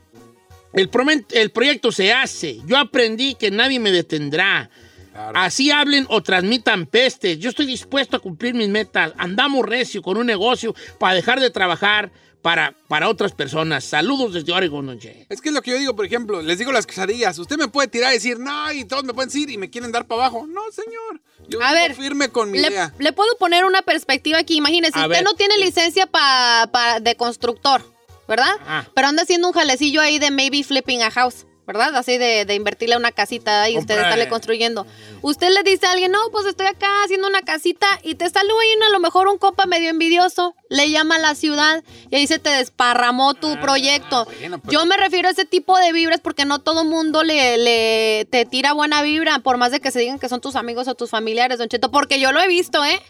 el, 0.73 0.89
el 1.31 1.49
proyecto 1.51 1.91
se 1.93 2.11
hace. 2.11 2.59
Yo 2.67 2.77
aprendí 2.77 3.35
que 3.35 3.51
nadie 3.51 3.79
me 3.79 3.91
detendrá. 3.91 4.69
Claro. 5.15 5.39
Así 5.39 5.71
hablen 5.71 6.05
o 6.09 6.21
transmitan 6.21 6.85
pestes. 6.87 7.39
Yo 7.39 7.49
estoy 7.49 7.65
dispuesto 7.65 8.17
a 8.17 8.19
cumplir 8.19 8.53
mis 8.53 8.67
metas. 8.67 9.13
Andamos 9.17 9.65
recio 9.65 10.01
con 10.01 10.17
un 10.17 10.25
negocio 10.25 10.75
para 10.99 11.13
dejar 11.15 11.39
de 11.39 11.49
trabajar 11.51 12.11
para, 12.41 12.75
para 12.89 13.07
otras 13.07 13.31
personas. 13.31 13.85
Saludos 13.85 14.33
desde 14.33 14.51
Oregon, 14.51 14.85
Don 14.85 14.99
Che. 14.99 15.25
Es 15.29 15.39
que 15.39 15.49
es 15.49 15.55
lo 15.55 15.61
que 15.61 15.71
yo 15.71 15.77
digo, 15.77 15.95
por 15.95 16.05
ejemplo, 16.05 16.41
les 16.41 16.59
digo 16.59 16.73
las 16.73 16.85
quesadillas. 16.85 17.39
Usted 17.39 17.55
me 17.57 17.69
puede 17.69 17.87
tirar 17.87 18.11
y 18.11 18.15
decir, 18.15 18.37
no, 18.39 18.71
y 18.73 18.83
todos 18.83 19.05
me 19.05 19.13
pueden 19.13 19.29
decir 19.29 19.49
y 19.49 19.57
me 19.57 19.69
quieren 19.69 19.91
dar 19.93 20.05
para 20.05 20.23
abajo. 20.25 20.45
No, 20.47 20.61
señor. 20.71 21.21
Yo 21.47 21.63
A 21.63 21.71
ver, 21.71 21.95
firme 21.95 22.27
con 22.29 22.51
mi 22.51 22.59
Le, 22.59 22.67
idea. 22.67 22.93
le 22.99 23.13
puedo 23.13 23.37
poner 23.37 23.63
una 23.63 23.81
perspectiva 23.83 24.37
aquí. 24.39 24.57
Imagínese, 24.57 24.99
A 24.99 25.03
usted 25.03 25.15
ver. 25.19 25.23
no 25.23 25.33
tiene 25.35 25.57
licencia 25.57 26.07
pa- 26.07 26.69
pa- 26.73 26.99
de 26.99 27.15
constructor. 27.15 27.81
¿verdad? 28.27 28.55
Ah. 28.67 28.85
Pero 28.95 29.07
anda 29.07 29.21
haciendo 29.21 29.47
un 29.47 29.53
jalecillo 29.53 30.01
ahí 30.01 30.17
de 30.17 30.31
maybe 30.31 30.63
flipping 30.63 31.03
a 31.03 31.11
house, 31.11 31.45
¿verdad? 31.67 31.95
Así 31.95 32.17
de, 32.17 32.45
de 32.45 32.55
invertirle 32.55 32.95
a 32.95 32.97
una 32.97 33.11
casita 33.11 33.69
y 33.69 33.77
usted 33.77 33.97
estarle 33.97 34.27
construyendo. 34.29 34.85
Usted 35.21 35.49
le 35.49 35.63
dice 35.63 35.87
a 35.87 35.91
alguien, 35.91 36.11
no, 36.11 36.19
pues 36.31 36.45
estoy 36.45 36.67
acá 36.67 36.87
haciendo 37.03 37.27
una 37.27 37.41
casita 37.41 37.87
y 38.03 38.15
te 38.15 38.29
sale 38.29 38.49
ahí 38.51 38.83
a 38.85 38.89
lo 38.91 38.99
mejor 38.99 39.27
un 39.27 39.37
copa 39.37 39.65
medio 39.65 39.89
envidioso, 39.89 40.55
le 40.69 40.89
llama 40.91 41.15
a 41.15 41.19
la 41.19 41.35
ciudad 41.35 41.83
y 42.11 42.15
ahí 42.15 42.27
se 42.27 42.39
te 42.39 42.49
desparramó 42.51 43.33
tu 43.33 43.59
proyecto. 43.59 44.25
bueno, 44.39 44.59
pero- 44.59 44.71
Yo 44.71 44.85
me 44.85 44.95
refiero 44.97 45.27
a 45.27 45.31
ese 45.31 45.45
tipo 45.45 45.77
de 45.77 45.91
vibras 45.91 46.19
porque 46.21 46.45
no 46.45 46.59
todo 46.59 46.83
mundo 46.85 47.23
le, 47.23 47.57
le 47.57 48.27
te 48.29 48.45
tira 48.45 48.73
buena 48.73 49.01
vibra, 49.01 49.39
por 49.39 49.57
más 49.57 49.71
de 49.71 49.79
que 49.79 49.91
se 49.91 49.99
digan 49.99 50.19
que 50.19 50.29
son 50.29 50.41
tus 50.41 50.55
amigos 50.55 50.87
o 50.87 50.95
tus 50.95 51.09
familiares, 51.09 51.57
Don 51.57 51.67
Cheto, 51.69 51.89
porque 51.91 52.19
yo 52.19 52.31
lo 52.31 52.39
he 52.41 52.47
visto, 52.47 52.83
¿eh? 52.85 53.01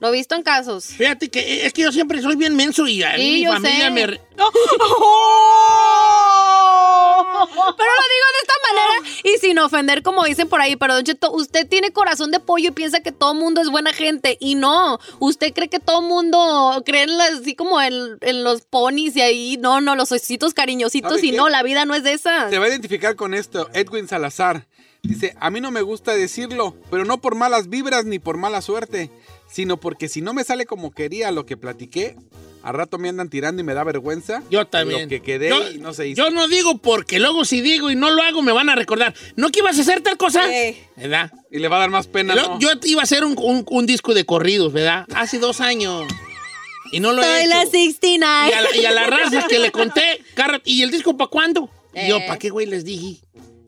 Lo 0.00 0.08
he 0.08 0.12
visto 0.12 0.34
en 0.34 0.42
casos. 0.42 0.84
Fíjate 0.86 1.30
que 1.30 1.40
eh, 1.40 1.66
es 1.66 1.72
que 1.72 1.82
yo 1.82 1.92
siempre 1.92 2.20
soy 2.20 2.36
bien 2.36 2.54
menso 2.56 2.86
y 2.86 3.02
a 3.02 3.14
mí 3.16 3.40
mi 3.40 3.46
familia 3.46 3.84
sé. 3.86 3.90
me... 3.90 4.06
re- 4.06 4.20
Pero 7.34 7.56
lo 7.56 8.04
digo 8.14 8.26
de 8.32 8.40
esta 8.42 8.54
manera 8.68 9.10
y 9.24 9.38
sin 9.38 9.58
ofender, 9.58 10.02
como 10.02 10.24
dicen 10.24 10.48
por 10.48 10.60
ahí. 10.60 10.76
Pero, 10.76 10.94
Don 10.94 11.04
Cheto, 11.04 11.32
usted 11.32 11.66
tiene 11.68 11.92
corazón 11.92 12.30
de 12.30 12.40
pollo 12.40 12.68
y 12.68 12.72
piensa 12.72 13.00
que 13.00 13.12
todo 13.12 13.34
mundo 13.34 13.60
es 13.60 13.70
buena 13.70 13.92
gente. 13.92 14.36
Y 14.40 14.54
no, 14.54 14.98
usted 15.18 15.52
cree 15.52 15.68
que 15.68 15.80
todo 15.80 16.02
mundo 16.02 16.82
cree 16.86 17.02
en 17.02 17.16
las- 17.16 17.40
así 17.40 17.54
como 17.54 17.80
en, 17.80 17.92
en 18.20 18.44
los 18.44 18.62
ponis 18.62 19.16
y 19.16 19.20
ahí. 19.22 19.56
No, 19.58 19.80
no, 19.80 19.96
los 19.96 20.12
ositos 20.12 20.54
cariñositos. 20.54 21.12
¿Sabe 21.14 21.26
Y 21.26 21.30
qué? 21.32 21.36
no, 21.36 21.48
la 21.48 21.62
vida 21.62 21.84
no 21.84 21.94
es 21.94 22.02
de 22.04 22.12
esas. 22.12 22.50
Se 22.50 22.58
va 22.58 22.66
a 22.66 22.68
identificar 22.68 23.16
con 23.16 23.34
esto, 23.34 23.68
Edwin 23.74 24.08
Salazar. 24.08 24.66
Dice, 25.02 25.36
a 25.38 25.50
mí 25.50 25.60
no 25.60 25.70
me 25.70 25.82
gusta 25.82 26.14
decirlo, 26.14 26.74
pero 26.90 27.04
no 27.04 27.18
por 27.20 27.34
malas 27.34 27.68
vibras 27.68 28.06
ni 28.06 28.18
por 28.18 28.38
mala 28.38 28.62
suerte, 28.62 29.10
sino 29.50 29.76
porque 29.76 30.08
si 30.08 30.22
no 30.22 30.32
me 30.32 30.44
sale 30.44 30.64
como 30.64 30.92
quería 30.92 31.30
lo 31.30 31.44
que 31.44 31.58
platiqué, 31.58 32.16
a 32.64 32.72
rato 32.72 32.98
me 32.98 33.08
andan 33.10 33.28
tirando 33.28 33.60
y 33.60 33.64
me 33.64 33.74
da 33.74 33.84
vergüenza. 33.84 34.42
Yo 34.50 34.66
también. 34.66 35.02
Lo 35.02 35.08
que 35.08 35.20
quedé 35.22 35.50
yo, 35.50 35.70
y 35.70 35.78
no 35.78 35.92
se 35.92 36.08
hizo. 36.08 36.24
Yo 36.24 36.30
no 36.30 36.48
digo 36.48 36.78
porque 36.78 37.18
luego 37.20 37.44
si 37.44 37.60
digo 37.60 37.90
y 37.90 37.94
no 37.96 38.10
lo 38.10 38.22
hago 38.22 38.40
me 38.42 38.52
van 38.52 38.68
a 38.70 38.74
recordar. 38.74 39.14
¿No 39.36 39.50
que 39.50 39.60
ibas 39.60 39.78
a 39.78 39.82
hacer 39.82 40.00
tal 40.00 40.16
cosa? 40.16 40.42
Sí. 40.48 40.76
¿Verdad? 40.96 41.30
Y 41.50 41.58
le 41.58 41.68
va 41.68 41.76
a 41.76 41.80
dar 41.80 41.90
más 41.90 42.06
pena, 42.06 42.34
Yo, 42.34 42.42
¿no? 42.48 42.58
yo 42.58 42.68
iba 42.84 43.00
a 43.02 43.04
hacer 43.04 43.24
un, 43.24 43.34
un- 43.38 43.66
un 43.68 43.86
disco 43.86 44.14
de 44.14 44.24
corridos, 44.24 44.72
¿verdad? 44.72 45.06
Hace 45.14 45.38
dos 45.38 45.60
años. 45.60 46.06
Y 46.90 47.00
no 47.00 47.12
lo 47.12 47.22
he 47.22 47.26
Soy 47.26 47.40
hecho. 47.46 47.48
la 47.50 47.66
69. 47.66 48.50
Y 48.50 48.52
a, 48.54 48.60
la, 48.62 48.76
y 48.76 48.84
a 48.86 48.90
las 48.92 49.10
razas 49.10 49.44
que 49.46 49.58
le 49.58 49.70
conté, 49.70 50.20
¿y 50.64 50.82
el 50.82 50.90
disco 50.90 51.16
para 51.16 51.28
cuándo? 51.28 51.68
Y 51.94 52.08
yo, 52.08 52.16
Eh. 52.18 52.24
¿para 52.26 52.38
qué, 52.38 52.50
güey, 52.50 52.66
les 52.66 52.84
dije? 52.84 53.20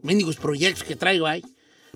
Mendigos 0.03 0.37
proyectos 0.37 0.85
que 0.85 0.97
traigo 0.97 1.27
ahí. 1.27 1.43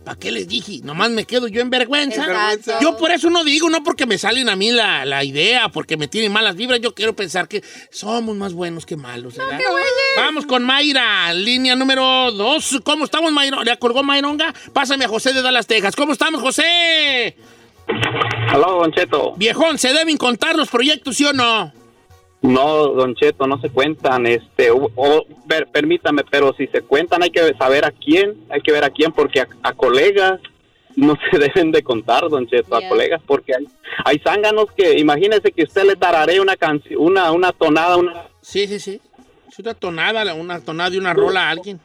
¿Para 0.04 0.18
qué 0.18 0.30
les 0.30 0.48
dije? 0.48 0.80
Nomás 0.82 1.10
me 1.10 1.24
quedo 1.24 1.46
yo 1.46 1.60
en 1.60 1.68
vergüenza. 1.68 2.24
Exacto. 2.24 2.72
Yo 2.80 2.96
por 2.96 3.10
eso 3.10 3.28
no 3.28 3.44
digo, 3.44 3.68
no 3.68 3.82
porque 3.82 4.06
me 4.06 4.16
salen 4.16 4.48
a 4.48 4.56
mí 4.56 4.70
la, 4.70 5.04
la 5.04 5.22
idea, 5.24 5.68
porque 5.68 5.98
me 5.98 6.08
tienen 6.08 6.32
malas 6.32 6.56
vibras. 6.56 6.80
Yo 6.80 6.94
quiero 6.94 7.14
pensar 7.14 7.48
que 7.48 7.62
somos 7.90 8.34
más 8.34 8.54
buenos 8.54 8.86
que 8.86 8.96
malos, 8.96 9.36
¿verdad? 9.36 9.60
Vamos 10.16 10.46
con 10.46 10.64
Mayra, 10.64 11.34
línea 11.34 11.76
número 11.76 12.32
dos. 12.32 12.80
¿Cómo 12.82 13.04
estamos, 13.04 13.30
Mayra? 13.30 13.62
¿Le 13.62 13.78
colgó 13.78 14.02
Mayronga? 14.02 14.54
Pásame 14.72 15.04
a 15.04 15.08
José 15.08 15.34
de 15.34 15.42
Dallas, 15.42 15.66
Texas. 15.66 15.94
¿Cómo 15.94 16.12
estamos, 16.12 16.40
José? 16.40 17.36
Aló, 18.48 18.80
Don 18.80 18.92
Cheto. 18.92 19.34
Viejón, 19.36 19.78
¿se 19.78 19.92
deben 19.92 20.16
contar 20.16 20.56
los 20.56 20.70
proyectos, 20.70 21.16
sí 21.16 21.24
o 21.26 21.32
no? 21.34 21.72
No, 22.42 22.88
Don 22.88 23.14
Cheto, 23.14 23.46
no 23.46 23.60
se 23.60 23.68
cuentan. 23.70 24.26
Este, 24.26 24.70
o- 24.70 24.90
o- 24.96 25.26
per- 25.46 25.68
permítame, 25.68 26.22
pero 26.30 26.54
si 26.54 26.66
se 26.68 26.80
cuentan 26.82 27.22
hay 27.22 27.30
que 27.30 27.54
saber 27.58 27.84
a 27.84 27.90
quién, 27.90 28.34
hay 28.50 28.60
que 28.62 28.72
ver 28.72 28.84
a 28.84 28.90
quién, 28.90 29.12
porque 29.12 29.40
a, 29.40 29.48
a 29.62 29.72
colegas 29.74 30.40
no 30.96 31.16
se 31.30 31.38
deben 31.38 31.70
de 31.70 31.82
contar, 31.82 32.28
Don 32.28 32.46
Cheto, 32.46 32.78
Yeah. 32.78 32.86
a 32.86 32.88
colegas, 32.90 33.20
porque 33.26 33.52
hay, 33.54 33.66
hay 34.04 34.18
zánganos 34.20 34.66
que, 34.76 34.98
imagínese 34.98 35.52
que 35.52 35.64
usted 35.64 35.84
le 35.84 35.96
tararé 35.96 36.40
una 36.40 36.56
canción, 36.56 37.00
una, 37.00 37.30
una 37.32 37.52
tonada, 37.52 37.96
una... 37.96 38.24
Sí, 38.40 38.66
sí, 38.66 38.78
sí. 38.80 39.00
Es 39.48 39.58
una 39.58 39.74
tonada, 39.74 40.32
una 40.34 40.60
tonada 40.60 40.94
y 40.94 40.98
una 40.98 41.12
rola 41.12 41.48
a 41.48 41.50
alguien. 41.50 41.78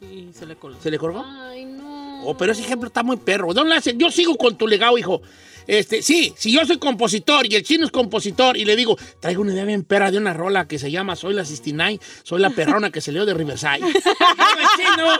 Y 0.00 0.32
se 0.32 0.46
le 0.46 0.56
colgó. 0.56 0.78
¿Se 0.80 0.90
le 0.90 0.98
colgó? 0.98 1.24
Ay, 1.26 1.64
no. 1.64 2.24
Oh, 2.24 2.36
pero 2.36 2.52
ese 2.52 2.62
ejemplo 2.62 2.86
está 2.86 3.02
muy 3.02 3.16
perro. 3.16 3.52
Don 3.52 3.68
Lace, 3.68 3.94
yo 3.96 4.10
sigo 4.10 4.36
con 4.36 4.56
tu 4.56 4.66
legado, 4.68 4.96
hijo. 4.98 5.22
Este, 5.70 6.02
sí, 6.02 6.34
si 6.36 6.50
yo 6.50 6.66
soy 6.66 6.78
compositor 6.78 7.46
y 7.46 7.54
el 7.54 7.62
chino 7.62 7.86
es 7.86 7.92
compositor 7.92 8.56
y 8.56 8.64
le 8.64 8.74
digo, 8.74 8.98
traigo 9.20 9.42
una 9.42 9.52
idea 9.52 9.64
bien 9.64 9.84
perra 9.84 10.10
de 10.10 10.18
una 10.18 10.34
rola 10.34 10.66
que 10.66 10.80
se 10.80 10.90
llama 10.90 11.14
Soy 11.14 11.32
la 11.32 11.44
69, 11.44 12.00
soy 12.24 12.40
la 12.40 12.50
perrona 12.56 12.90
que 12.90 13.00
se 13.00 13.12
leo 13.12 13.24
de 13.24 13.34
Riverside. 13.34 13.78
El 13.78 13.94
chino 14.76 15.12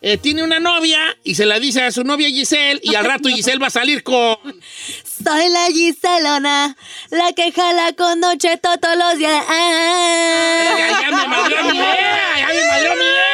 eh, 0.00 0.16
tiene 0.16 0.44
una 0.44 0.60
novia 0.60 1.00
y 1.24 1.34
se 1.34 1.44
la 1.44 1.58
dice 1.58 1.82
a 1.82 1.90
su 1.90 2.04
novia 2.04 2.28
Giselle 2.28 2.78
y 2.84 2.94
al 2.94 3.04
rato 3.04 3.28
Giselle 3.28 3.58
va 3.58 3.66
a 3.66 3.70
salir 3.70 4.04
con... 4.04 4.36
Soy 4.44 5.48
la 5.48 5.66
Giselona, 5.72 6.76
la 7.10 7.32
que 7.32 7.50
jala 7.50 7.94
con 7.94 8.20
Don 8.20 8.38
Cheto 8.38 8.78
todos 8.80 8.96
los 8.96 9.18
días. 9.18 9.44
Ah. 9.48 10.76
Ya, 10.78 11.00
ya 11.00 11.16
me 11.16 11.26
madrió 11.26 11.64
mi 11.64 11.78
idea, 11.78 12.38
ya 12.38 12.46
me 12.46 12.66
madrió 12.68 12.94
mi 12.94 13.02
idea. 13.02 13.33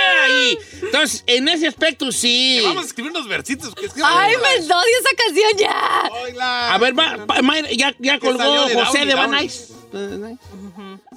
Entonces, 0.93 1.23
en 1.27 1.49
ese 1.49 1.67
aspecto 1.69 2.11
sí. 2.13 2.61
Vamos 2.65 2.85
a 2.85 2.87
escribir 2.87 3.11
unos 3.13 3.29
versitos. 3.29 3.75
Que 3.75 3.87
escriban 3.87 4.13
Ay, 4.15 4.35
me 4.37 4.59
odio 4.65 4.99
esa 5.01 5.17
canción 5.17 5.51
ya. 5.59 6.11
Oiga. 6.23 6.75
A 6.75 6.79
ver, 6.79 6.95
Mayra, 6.95 7.69
ya, 7.99 8.19
colgó 8.19 8.67
de 8.67 8.75
José 8.75 8.75
Downey, 8.75 9.07
de 9.07 9.13
Downey. 9.13 9.15
Banais. 9.15 9.73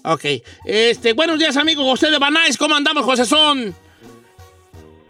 Ok. 0.04 0.26
Este, 0.66 1.14
buenos 1.14 1.40
días, 1.40 1.56
amigo 1.58 1.84
José 1.84 2.12
de 2.12 2.20
Banais. 2.20 2.58
¿Cómo 2.58 2.76
andamos, 2.76 3.04
José 3.06 3.26
Son? 3.26 3.76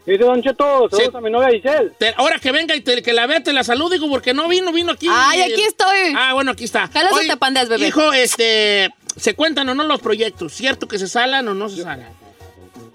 Dice 0.06 0.18
Don 0.24 0.42
Cheto, 0.44 0.90
saludos 0.92 1.00
Sí. 1.00 1.18
a 1.18 1.22
mi 1.22 1.32
novia 1.32 1.50
Giselle. 1.50 1.92
Te- 1.98 2.14
ahora 2.18 2.38
que 2.38 2.52
venga 2.52 2.76
y 2.76 2.82
te- 2.82 3.02
que 3.02 3.14
la 3.14 3.26
vea, 3.26 3.42
te 3.42 3.54
la 3.54 3.64
saludo, 3.64 3.90
digo, 3.92 4.10
porque 4.10 4.34
no 4.34 4.50
vino, 4.50 4.74
vino 4.74 4.92
aquí. 4.92 5.08
Ay, 5.10 5.42
aquí 5.44 5.62
estoy. 5.64 6.14
Ah, 6.18 6.34
bueno, 6.34 6.52
aquí 6.52 6.66
está. 6.66 6.90
Jalas 6.90 7.14
te 7.26 7.38
pandeas, 7.38 7.70
bebé. 7.70 7.88
Hijo, 7.88 8.12
este, 8.12 8.94
¿se 9.16 9.34
cuentan 9.34 9.70
o 9.70 9.76
no 9.76 9.86
los 9.86 10.02
proyectos? 10.02 10.52
¿Cierto 10.54 10.90
que 10.90 11.00
se 11.00 11.08
salan 11.08 11.48
o 11.48 11.54
no 11.54 11.70
se 11.70 11.84
salan? 11.84 12.10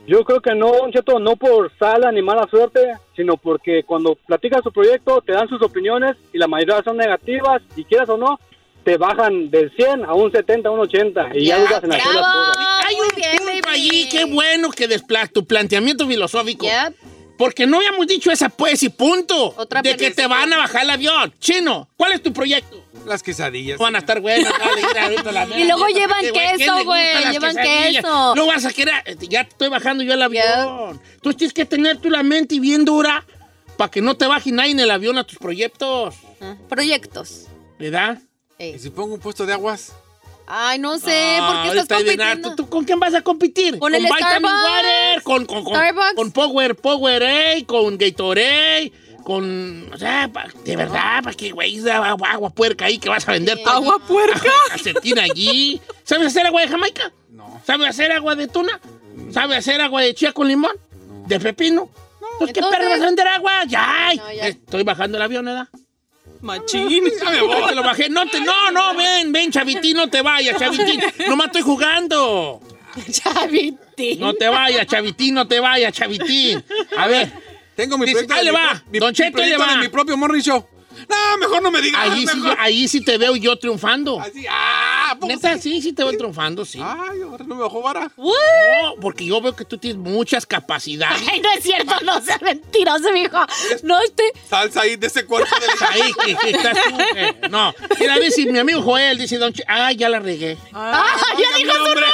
Yo 0.08 0.24
creo 0.24 0.40
que 0.40 0.54
no, 0.54 0.72
Don 0.72 0.90
Cheto, 0.90 1.18
no 1.18 1.36
por 1.36 1.70
sala 1.78 2.10
ni 2.10 2.22
mala 2.22 2.48
suerte, 2.48 2.80
sino 3.14 3.36
porque 3.36 3.82
cuando 3.82 4.14
platicas 4.14 4.62
su 4.64 4.72
proyecto 4.72 5.20
te 5.20 5.32
dan 5.32 5.46
sus 5.50 5.60
opiniones 5.60 6.16
y 6.32 6.38
la 6.38 6.48
mayoría 6.48 6.82
son 6.82 6.96
negativas 6.96 7.60
y 7.76 7.84
quieras 7.84 8.08
o 8.08 8.16
no, 8.16 8.40
te 8.84 8.96
bajan 8.96 9.50
del 9.50 9.70
100 9.76 10.06
a 10.06 10.14
un 10.14 10.32
70, 10.32 10.66
a 10.66 10.72
un 10.72 10.80
80 10.80 11.30
y 11.34 11.44
ya, 11.44 11.58
Ya, 11.58 11.62
dudas 11.62 11.84
en 11.84 11.92
hacer 11.92 12.14
las 12.14 12.34
cosas. 12.34 12.56
Hay 12.86 12.94
un 12.94 13.08
bien, 13.14 13.36
punto 13.36 13.68
allí, 13.68 14.08
qué 14.10 14.24
bueno 14.24 14.70
que 14.70 14.88
despla 14.88 15.26
tu 15.26 15.44
planteamiento 15.44 16.06
filosófico. 16.06 16.64
Yep. 16.64 16.94
Porque 17.36 17.66
no 17.66 17.76
habíamos 17.76 18.06
dicho 18.06 18.30
esa 18.30 18.48
pues 18.48 18.82
y 18.82 18.88
punto. 18.88 19.52
Otra 19.58 19.82
de 19.82 19.94
que 19.94 20.10
te 20.10 20.26
van 20.26 20.50
a 20.54 20.56
bajar 20.56 20.84
el 20.84 20.90
avión. 20.90 21.34
Chino, 21.38 21.86
¿cuál 21.98 22.12
es 22.12 22.22
tu 22.22 22.32
proyecto? 22.32 22.82
Las 23.06 23.22
quesadillas. 23.22 23.78
Van 23.78 23.94
a 23.96 23.98
estar 23.98 24.20
buenas, 24.20 24.52
Y 25.56 25.64
luego 25.64 25.86
llevan 25.88 26.18
porque, 26.20 26.32
queso, 26.32 26.56
¿quién 26.56 26.76
le 26.76 26.84
güey, 26.84 27.32
llevan 27.32 27.56
queso. 27.56 28.34
No 28.34 28.46
vas 28.46 28.64
a 28.64 28.72
querer, 28.72 28.94
ya 29.28 29.44
te 29.44 29.50
estoy 29.50 29.68
bajando 29.68 30.02
yo 30.04 30.14
el 30.14 30.22
avión. 30.22 31.00
Tú 31.22 31.32
tienes 31.34 31.52
que 31.54 31.64
tener 31.64 31.98
tú 31.98 32.10
la 32.10 32.22
mente 32.22 32.58
bien 32.60 32.84
dura 32.84 33.24
para 33.76 33.90
que 33.90 34.00
no 34.02 34.16
te 34.16 34.26
baje 34.26 34.50
nadie 34.52 34.72
en 34.72 34.80
el 34.80 34.90
avión 34.90 35.18
a 35.18 35.24
tus 35.24 35.38
proyectos, 35.38 36.14
Ah, 36.40 36.54
Proyectos. 36.68 37.46
¿verdad? 37.78 38.18
Ey. 38.58 38.74
¿Y 38.74 38.78
si 38.78 38.90
pongo 38.90 39.14
un 39.14 39.20
puesto 39.20 39.44
de 39.46 39.52
aguas? 39.52 39.92
Ay, 40.46 40.78
no 40.78 40.98
sé, 40.98 41.38
Ah, 41.40 41.62
¿por 41.64 41.72
qué 41.72 41.78
estás 41.80 41.88
nada. 41.90 42.04
compitiendo? 42.16 42.50
¿Tú, 42.54 42.56
tú 42.64 42.68
con 42.70 42.84
quién 42.84 42.98
vas 42.98 43.14
a 43.14 43.20
competir? 43.22 43.78
Con 43.78 43.94
el 43.94 44.02
Vitamin 44.02 44.24
Starbucks. 44.24 44.64
Water, 44.64 45.22
con, 45.22 45.46
con, 45.46 45.64
con, 45.64 45.74
Starbucks. 45.74 46.14
con 46.14 46.32
Power, 46.32 46.74
Powerade, 46.76 47.64
con 47.66 47.98
Gatorade, 47.98 48.92
con... 49.28 49.92
O 49.92 49.98
sea, 49.98 50.26
pa- 50.32 50.48
de 50.64 50.74
verdad, 50.74 51.22
¿para 51.22 51.36
qué, 51.36 51.50
güey? 51.50 51.86
Agua, 51.86 52.30
agua 52.30 52.48
puerca 52.48 52.86
ahí 52.86 52.96
que 52.96 53.10
vas 53.10 53.28
a 53.28 53.32
vender. 53.32 53.58
todo 53.62 53.74
¿Agua 53.74 53.98
puerca? 53.98 54.50
Calcetín 54.70 55.18
allí. 55.18 55.78
¿Sabes 56.02 56.28
hacer 56.28 56.46
agua 56.46 56.62
de 56.62 56.68
Jamaica? 56.68 57.12
No. 57.28 57.60
¿Sabes 57.66 57.90
hacer 57.90 58.10
agua 58.10 58.34
de 58.36 58.48
tuna? 58.48 58.80
¿Sabes 59.30 59.58
hacer 59.58 59.82
agua 59.82 60.00
de 60.00 60.14
chía 60.14 60.32
con 60.32 60.48
limón? 60.48 60.72
¿De 61.26 61.38
pepino? 61.38 61.90
Entonces, 62.32 62.54
¿qué 62.54 62.60
perro 62.70 62.88
vas 62.88 63.02
a 63.02 63.04
vender 63.04 63.28
agua? 63.28 63.64
Ya. 63.66 64.12
No, 64.16 64.32
ya. 64.32 64.48
Estoy 64.48 64.82
bajando 64.82 65.18
el 65.18 65.22
avión, 65.24 65.44
¿verdad? 65.44 65.68
Machín. 66.40 66.88
Ya 67.22 67.30
me 67.30 67.42
voy. 67.42 67.68
Te 67.68 67.74
lo 67.74 67.82
bajé. 67.82 68.08
No, 68.08 68.26
te, 68.30 68.40
no, 68.40 68.70
no, 68.70 68.94
ven, 68.94 69.30
ven, 69.30 69.50
Chavitín, 69.52 69.94
no 69.98 70.08
te 70.08 70.22
vayas, 70.22 70.56
Chavitín. 70.58 71.02
Nomás 71.28 71.48
estoy 71.48 71.62
jugando. 71.62 72.62
Chavitín. 73.10 74.20
No 74.20 74.32
te 74.32 74.48
vayas, 74.48 74.86
Chavitín, 74.86 75.34
no 75.34 75.46
te 75.46 75.60
vayas, 75.60 75.92
Chavitín. 75.92 76.64
A 76.96 77.06
ver, 77.08 77.30
Tengo 77.78 77.96
mi 77.96 78.06
Dice, 78.06 78.24
proyecto. 78.24 78.34
ahí 78.34 78.44
le 78.44 78.50
va. 78.50 78.82
mi- 78.90 78.98
Don 78.98 79.10
mi 79.10 79.14
Cheto, 79.14 79.38
ahí 79.38 79.50
le 79.50 79.54
proyecto 79.56 79.64
va. 79.64 79.72
de 79.72 79.78
mi 79.78 79.88
propio 79.88 80.16
morning 80.16 80.40
show. 80.40 80.66
No, 81.08 81.38
mejor 81.38 81.62
no 81.62 81.70
me 81.70 81.80
digas. 81.80 82.00
ahí 82.10 82.26
sí, 82.26 82.36
mejor. 82.40 82.56
ahí 82.58 82.88
sí 82.88 83.00
te 83.04 83.18
veo 83.18 83.36
yo 83.36 83.56
triunfando. 83.56 84.20
Así, 84.20 84.44
ah, 84.50 85.10
¿a 85.12 85.14
poco 85.14 85.28
Neta, 85.32 85.54
sí? 85.54 85.74
sí, 85.74 85.82
sí 85.82 85.92
te 85.92 86.02
veo 86.02 86.12
triunfando, 86.18 86.64
sí. 86.64 86.80
Ay, 86.82 87.22
ahora 87.22 87.44
no 87.46 87.54
me 87.54 87.62
bajó 87.62 87.80
vara. 87.82 88.10
No, 88.16 88.94
porque 89.00 89.24
yo 89.24 89.40
veo 89.40 89.54
que 89.54 89.64
tú 89.64 89.78
tienes 89.78 89.96
muchas 89.96 90.44
capacidades. 90.44 91.22
Ay, 91.30 91.40
no 91.40 91.48
es 91.52 91.62
cierto, 91.62 91.94
no 92.02 92.20
seas 92.20 92.42
mentiroso, 92.42 93.12
mijo. 93.12 93.38
No, 93.84 94.00
este. 94.02 94.24
Salsa 94.50 94.80
ahí 94.80 94.96
de 94.96 95.06
ese 95.06 95.24
cuerpo 95.24 95.54
de 95.60 95.66
la... 95.68 95.88
Ahí, 95.88 96.12
que, 96.24 96.34
que 96.36 96.50
estás 96.50 96.76
tú. 96.88 96.96
que- 97.14 97.48
no, 97.48 97.72
mira, 98.00 98.18
dice 98.18 98.44
mi 98.46 98.58
amigo 98.58 98.82
Joel, 98.82 99.18
dice 99.18 99.38
Don 99.38 99.52
Che, 99.52 99.62
ah, 99.68 99.92
ya 99.92 100.08
la 100.08 100.18
regué. 100.18 100.58
¡Ah, 100.72 101.14
ya 101.38 101.58
dijo 101.58 101.72
su 101.76 101.78
nombre! 101.84 102.06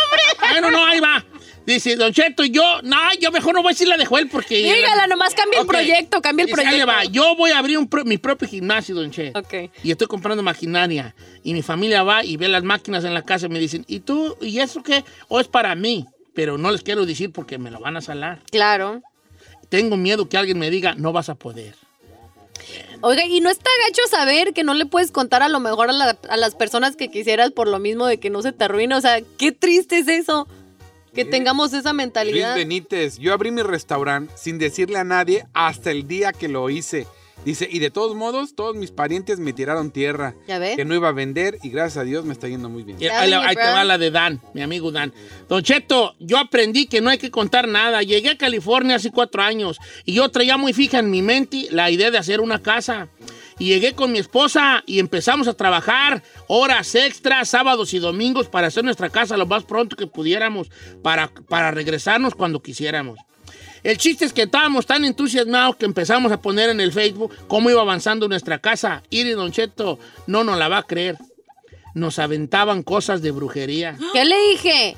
Bueno, 0.50 0.70
no, 0.70 0.84
ahí 0.84 1.00
va. 1.00 1.24
Dice, 1.66 1.96
Don 1.96 2.12
Cheto, 2.12 2.44
yo, 2.44 2.82
no, 2.82 2.96
yo 3.20 3.30
mejor 3.32 3.54
no 3.54 3.62
voy 3.62 3.70
a 3.70 3.72
decir 3.72 3.88
la 3.88 3.96
de 3.96 4.04
Joel 4.04 4.28
porque... 4.28 4.56
Dígala, 4.56 5.06
nomás 5.06 5.34
cambia 5.34 5.60
el 5.60 5.66
proyecto, 5.66 6.20
cambia 6.20 6.44
el 6.44 6.48
Dice, 6.50 6.60
ahí 6.60 6.78
le 6.78 6.84
proyecto. 6.84 7.08
va, 7.08 7.12
yo 7.12 7.34
voy 7.36 7.52
a 7.52 7.58
abrir 7.58 7.78
un 7.78 7.88
pro- 7.88 8.04
mi 8.04 8.18
propio 8.18 8.46
gimnasio, 8.48 8.94
Don 8.94 9.10
Cheto. 9.10 9.38
Ok. 9.38 9.70
Y 9.82 9.90
estoy 9.90 10.06
comprando 10.06 10.42
maquinaria. 10.42 11.14
Y 11.42 11.54
mi 11.54 11.62
familia 11.62 12.02
va 12.02 12.22
y 12.24 12.36
ve 12.36 12.48
las 12.48 12.62
máquinas 12.64 13.04
en 13.04 13.14
la 13.14 13.22
casa 13.22 13.46
y 13.46 13.48
me 13.48 13.58
dicen, 13.58 13.84
¿y 13.88 14.00
tú? 14.00 14.36
¿Y 14.42 14.58
eso 14.58 14.82
qué? 14.82 15.04
O 15.28 15.40
es 15.40 15.48
para 15.48 15.74
mí. 15.74 16.06
Pero 16.34 16.58
no 16.58 16.70
les 16.70 16.82
quiero 16.82 17.06
decir 17.06 17.32
porque 17.32 17.56
me 17.58 17.70
lo 17.70 17.80
van 17.80 17.96
a 17.96 18.00
salar. 18.02 18.40
Claro. 18.50 19.00
Tengo 19.70 19.96
miedo 19.96 20.28
que 20.28 20.36
alguien 20.36 20.58
me 20.58 20.68
diga, 20.70 20.94
no 20.96 21.12
vas 21.12 21.28
a 21.30 21.34
poder. 21.34 21.74
Oiga, 23.00 23.24
y 23.26 23.40
no 23.40 23.50
está 23.50 23.70
gacho 23.86 24.02
saber 24.10 24.52
que 24.54 24.64
no 24.64 24.74
le 24.74 24.86
puedes 24.86 25.10
contar 25.10 25.42
a 25.42 25.48
lo 25.48 25.60
mejor 25.60 25.90
a, 25.90 25.92
la- 25.92 26.18
a 26.28 26.36
las 26.36 26.54
personas 26.54 26.96
que 26.96 27.10
quisieras 27.10 27.50
por 27.52 27.68
lo 27.68 27.78
mismo 27.78 28.06
de 28.06 28.18
que 28.18 28.30
no 28.30 28.42
se 28.42 28.52
te 28.52 28.64
arruine. 28.64 28.94
O 28.94 29.00
sea, 29.00 29.20
qué 29.38 29.52
triste 29.52 29.98
es 29.98 30.08
eso. 30.08 30.48
Que 31.14 31.24
tengamos 31.24 31.72
esa 31.72 31.92
Luis 31.92 32.02
mentalidad. 32.02 32.56
Benítez, 32.56 33.18
yo 33.18 33.32
abrí 33.32 33.50
mi 33.50 33.62
restaurante 33.62 34.32
sin 34.36 34.58
decirle 34.58 34.98
a 34.98 35.04
nadie 35.04 35.46
hasta 35.52 35.90
el 35.90 36.08
día 36.08 36.32
que 36.32 36.48
lo 36.48 36.68
hice. 36.70 37.06
Dice, 37.44 37.68
y 37.70 37.78
de 37.78 37.90
todos 37.90 38.16
modos, 38.16 38.54
todos 38.54 38.74
mis 38.74 38.90
parientes 38.90 39.38
me 39.38 39.52
tiraron 39.52 39.90
tierra. 39.90 40.34
¿Ya 40.48 40.58
ve? 40.58 40.74
Que 40.76 40.86
no 40.86 40.94
iba 40.94 41.08
a 41.08 41.12
vender 41.12 41.58
y 41.62 41.68
gracias 41.68 41.98
a 41.98 42.04
Dios 42.04 42.24
me 42.24 42.32
está 42.32 42.48
yendo 42.48 42.70
muy 42.70 42.84
bien. 42.84 42.96
Y 42.98 43.06
ahí, 43.06 43.30
te 43.54 43.60
va 43.60 43.84
la 43.84 43.98
de 43.98 44.10
Dan, 44.10 44.40
mi 44.54 44.62
amigo 44.62 44.90
Dan. 44.90 45.12
Don 45.46 45.62
Cheto, 45.62 46.14
yo 46.20 46.38
aprendí 46.38 46.86
que 46.86 47.02
no 47.02 47.10
hay 47.10 47.18
que 47.18 47.30
contar 47.30 47.68
nada. 47.68 48.02
Llegué 48.02 48.30
a 48.30 48.38
California 48.38 48.96
hace 48.96 49.10
cuatro 49.10 49.42
años 49.42 49.78
y 50.06 50.14
yo 50.14 50.28
traía 50.30 50.56
muy 50.56 50.72
fija 50.72 51.00
en 51.00 51.10
mi 51.10 51.20
mente 51.20 51.66
la 51.70 51.90
idea 51.90 52.10
de 52.10 52.16
hacer 52.16 52.40
una 52.40 52.62
casa. 52.62 53.08
Y 53.58 53.66
llegué 53.66 53.94
con 53.94 54.12
mi 54.12 54.18
esposa 54.18 54.82
y 54.86 54.98
empezamos 54.98 55.48
a 55.48 55.54
trabajar 55.54 56.22
horas 56.48 56.94
extras, 56.94 57.48
sábados 57.48 57.94
y 57.94 57.98
domingos 57.98 58.48
para 58.48 58.66
hacer 58.66 58.84
nuestra 58.84 59.10
casa 59.10 59.36
lo 59.36 59.46
más 59.46 59.64
pronto 59.64 59.96
que 59.96 60.06
pudiéramos, 60.06 60.70
para, 61.02 61.30
para 61.48 61.70
regresarnos 61.70 62.34
cuando 62.34 62.62
quisiéramos. 62.62 63.18
El 63.84 63.98
chiste 63.98 64.24
es 64.24 64.32
que 64.32 64.44
estábamos 64.44 64.86
tan 64.86 65.04
entusiasmados 65.04 65.76
que 65.76 65.84
empezamos 65.84 66.32
a 66.32 66.40
poner 66.40 66.70
en 66.70 66.80
el 66.80 66.90
Facebook 66.90 67.32
cómo 67.46 67.68
iba 67.68 67.82
avanzando 67.82 68.28
nuestra 68.28 68.58
casa. 68.58 69.02
Y 69.10 69.22
Don 69.24 69.52
Cheto 69.52 69.98
no 70.26 70.42
nos 70.42 70.58
la 70.58 70.68
va 70.68 70.78
a 70.78 70.82
creer. 70.84 71.18
Nos 71.94 72.18
aventaban 72.18 72.82
cosas 72.82 73.20
de 73.20 73.30
brujería. 73.30 73.96
¿Qué 74.14 74.24
le 74.24 74.36
dije? 74.48 74.96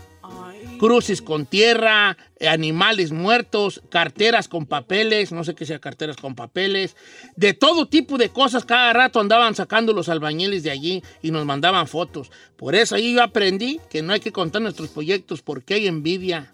Cruces 0.79 1.23
con 1.23 1.47
tierra, 1.47 2.17
eh, 2.39 2.49
animales 2.49 3.13
muertos, 3.13 3.83
carteras 3.89 4.49
con 4.49 4.67
papeles, 4.67 5.33
no 5.33 5.45
sé 5.45 5.55
qué 5.55 5.65
sea 5.65 5.79
carteras 5.79 6.17
con 6.17 6.35
papeles, 6.35 6.97
de 7.37 7.55
todo 7.55 7.87
tipo 7.87 8.19
de 8.19 8.29
cosas. 8.29 8.65
Cada 8.65 8.93
rato 8.93 9.21
andaban 9.21 9.55
sacando 9.55 9.93
los 9.93 10.09
albañiles 10.09 10.63
de 10.63 10.71
allí 10.71 11.03
y 11.23 11.31
nos 11.31 11.47
mandaban 11.47 11.87
fotos. 11.87 12.31
Por 12.57 12.75
eso 12.75 12.95
ahí 12.95 13.15
yo 13.15 13.23
aprendí 13.23 13.81
que 13.91 14.03
no 14.03 14.13
hay 14.13 14.21
que 14.21 14.33
contar 14.33 14.63
nuestros 14.63 14.91
proyectos 14.91 15.43
porque 15.43 15.75
hay 15.75 15.87
envidia. 15.87 16.53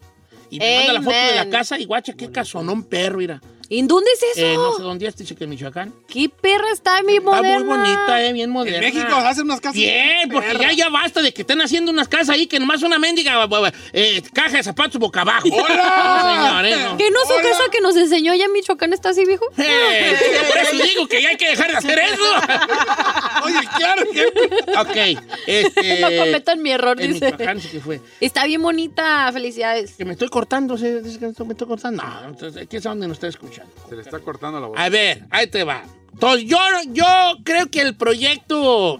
Y 0.51 0.59
me 0.59 0.77
manda 0.77 0.93
la 0.93 1.03
foto 1.03 1.17
de 1.17 1.35
la 1.35 1.49
casa 1.49 1.79
y 1.79 1.87
guacha, 1.87 2.13
qué 2.13 2.31
casonón 2.31 2.85
perro, 2.85 3.19
mira. 3.19 3.41
¿En 3.75 3.89
dónde 3.89 4.11
es 4.13 4.37
eso? 4.37 4.47
Eh, 4.47 4.55
no 4.55 4.77
sé 4.77 4.83
dónde 4.83 5.07
es, 5.07 5.17
dice 5.17 5.35
que 5.35 5.45
en 5.45 5.51
Michoacán. 5.51 5.95
¿Qué 6.07 6.29
perra 6.29 6.71
está 6.73 7.03
mi 7.03 7.17
Está 7.17 7.31
moderna? 7.31 7.59
muy 7.61 7.69
bonita, 7.69 8.23
eh, 8.23 8.31
bien 8.35 8.45
En 8.45 8.51
moderna. 8.51 8.81
México 8.81 9.15
hacen 9.15 9.45
unas 9.45 9.63
casas. 9.63 9.77
Bien, 9.77 10.29
porque 10.31 10.59
ya, 10.61 10.73
ya 10.73 10.91
basta 10.91 11.23
de 11.23 11.33
que 11.33 11.41
estén 11.41 11.59
haciendo 11.63 11.91
unas 11.91 12.07
casas 12.07 12.29
ahí 12.31 12.47
que 12.47 12.61
nomás 12.61 12.83
una 12.83 12.99
mendiga 12.99 13.49
eh, 13.95 14.23
caja 14.35 14.59
de 14.59 14.63
zapatos 14.63 15.01
boca 15.01 15.23
abajo. 15.23 15.49
¡Hola! 15.51 16.23
No, 16.23 16.45
señor, 16.45 16.67
eh, 16.67 16.85
no. 16.85 16.99
¿Qué 16.99 17.11
no 17.11 17.21
su 17.25 17.33
Hola. 17.33 17.43
casa 17.49 17.63
que 17.73 17.81
nos 17.81 17.97
enseñó 17.97 18.35
ya 18.35 18.45
en 18.45 18.53
Michoacán 18.53 18.93
está 18.93 19.09
así, 19.09 19.25
viejo? 19.25 19.47
Eh, 19.57 20.19
por 20.49 20.59
eso 20.59 20.85
digo 20.85 21.07
que 21.07 21.23
ya 21.23 21.31
hay 21.31 21.37
que 21.39 21.49
dejar 21.49 21.71
de 21.71 21.77
hacer 21.79 21.99
eso. 21.99 22.23
Oye, 23.45 23.69
claro 23.75 24.03
que... 24.13 24.27
ok, 25.17 25.25
este... 25.47 25.99
no 25.99 26.09
cometan 26.09 26.61
mi 26.61 26.73
error, 26.73 27.01
en 27.01 27.15
dice. 27.15 27.25
Michoacán 27.25 27.59
sí 27.59 27.69
que 27.69 27.81
fue. 27.81 28.03
Está 28.21 28.45
bien 28.45 28.61
bonita, 28.61 29.31
felicidades. 29.33 29.93
Que 29.93 30.05
me 30.05 30.13
estoy 30.13 30.29
cortando, 30.29 30.77
¿sí? 30.77 30.85
Que 31.19 31.45
me 31.45 31.53
estoy 31.53 31.67
cortando. 31.67 32.03
No, 32.03 32.29
entonces, 32.29 32.69
¿qué 32.69 32.77
es 32.77 32.83
donde 32.83 33.09
nos 33.09 33.17
está 33.17 33.29
escuchando? 33.29 33.62
Se 33.89 33.97
le 33.97 34.03
está 34.03 34.19
cortando 34.21 34.61
la 34.61 34.67
voz. 34.69 34.79
A 34.79 34.89
ver, 34.89 35.25
ahí 35.31 35.47
te 35.47 35.65
va. 35.65 35.85
Entonces, 36.13 36.47
yo, 36.49 36.59
yo 36.89 37.07
creo 37.45 37.71
que 37.71 37.81
el 37.81 37.95
proyecto, 37.97 38.99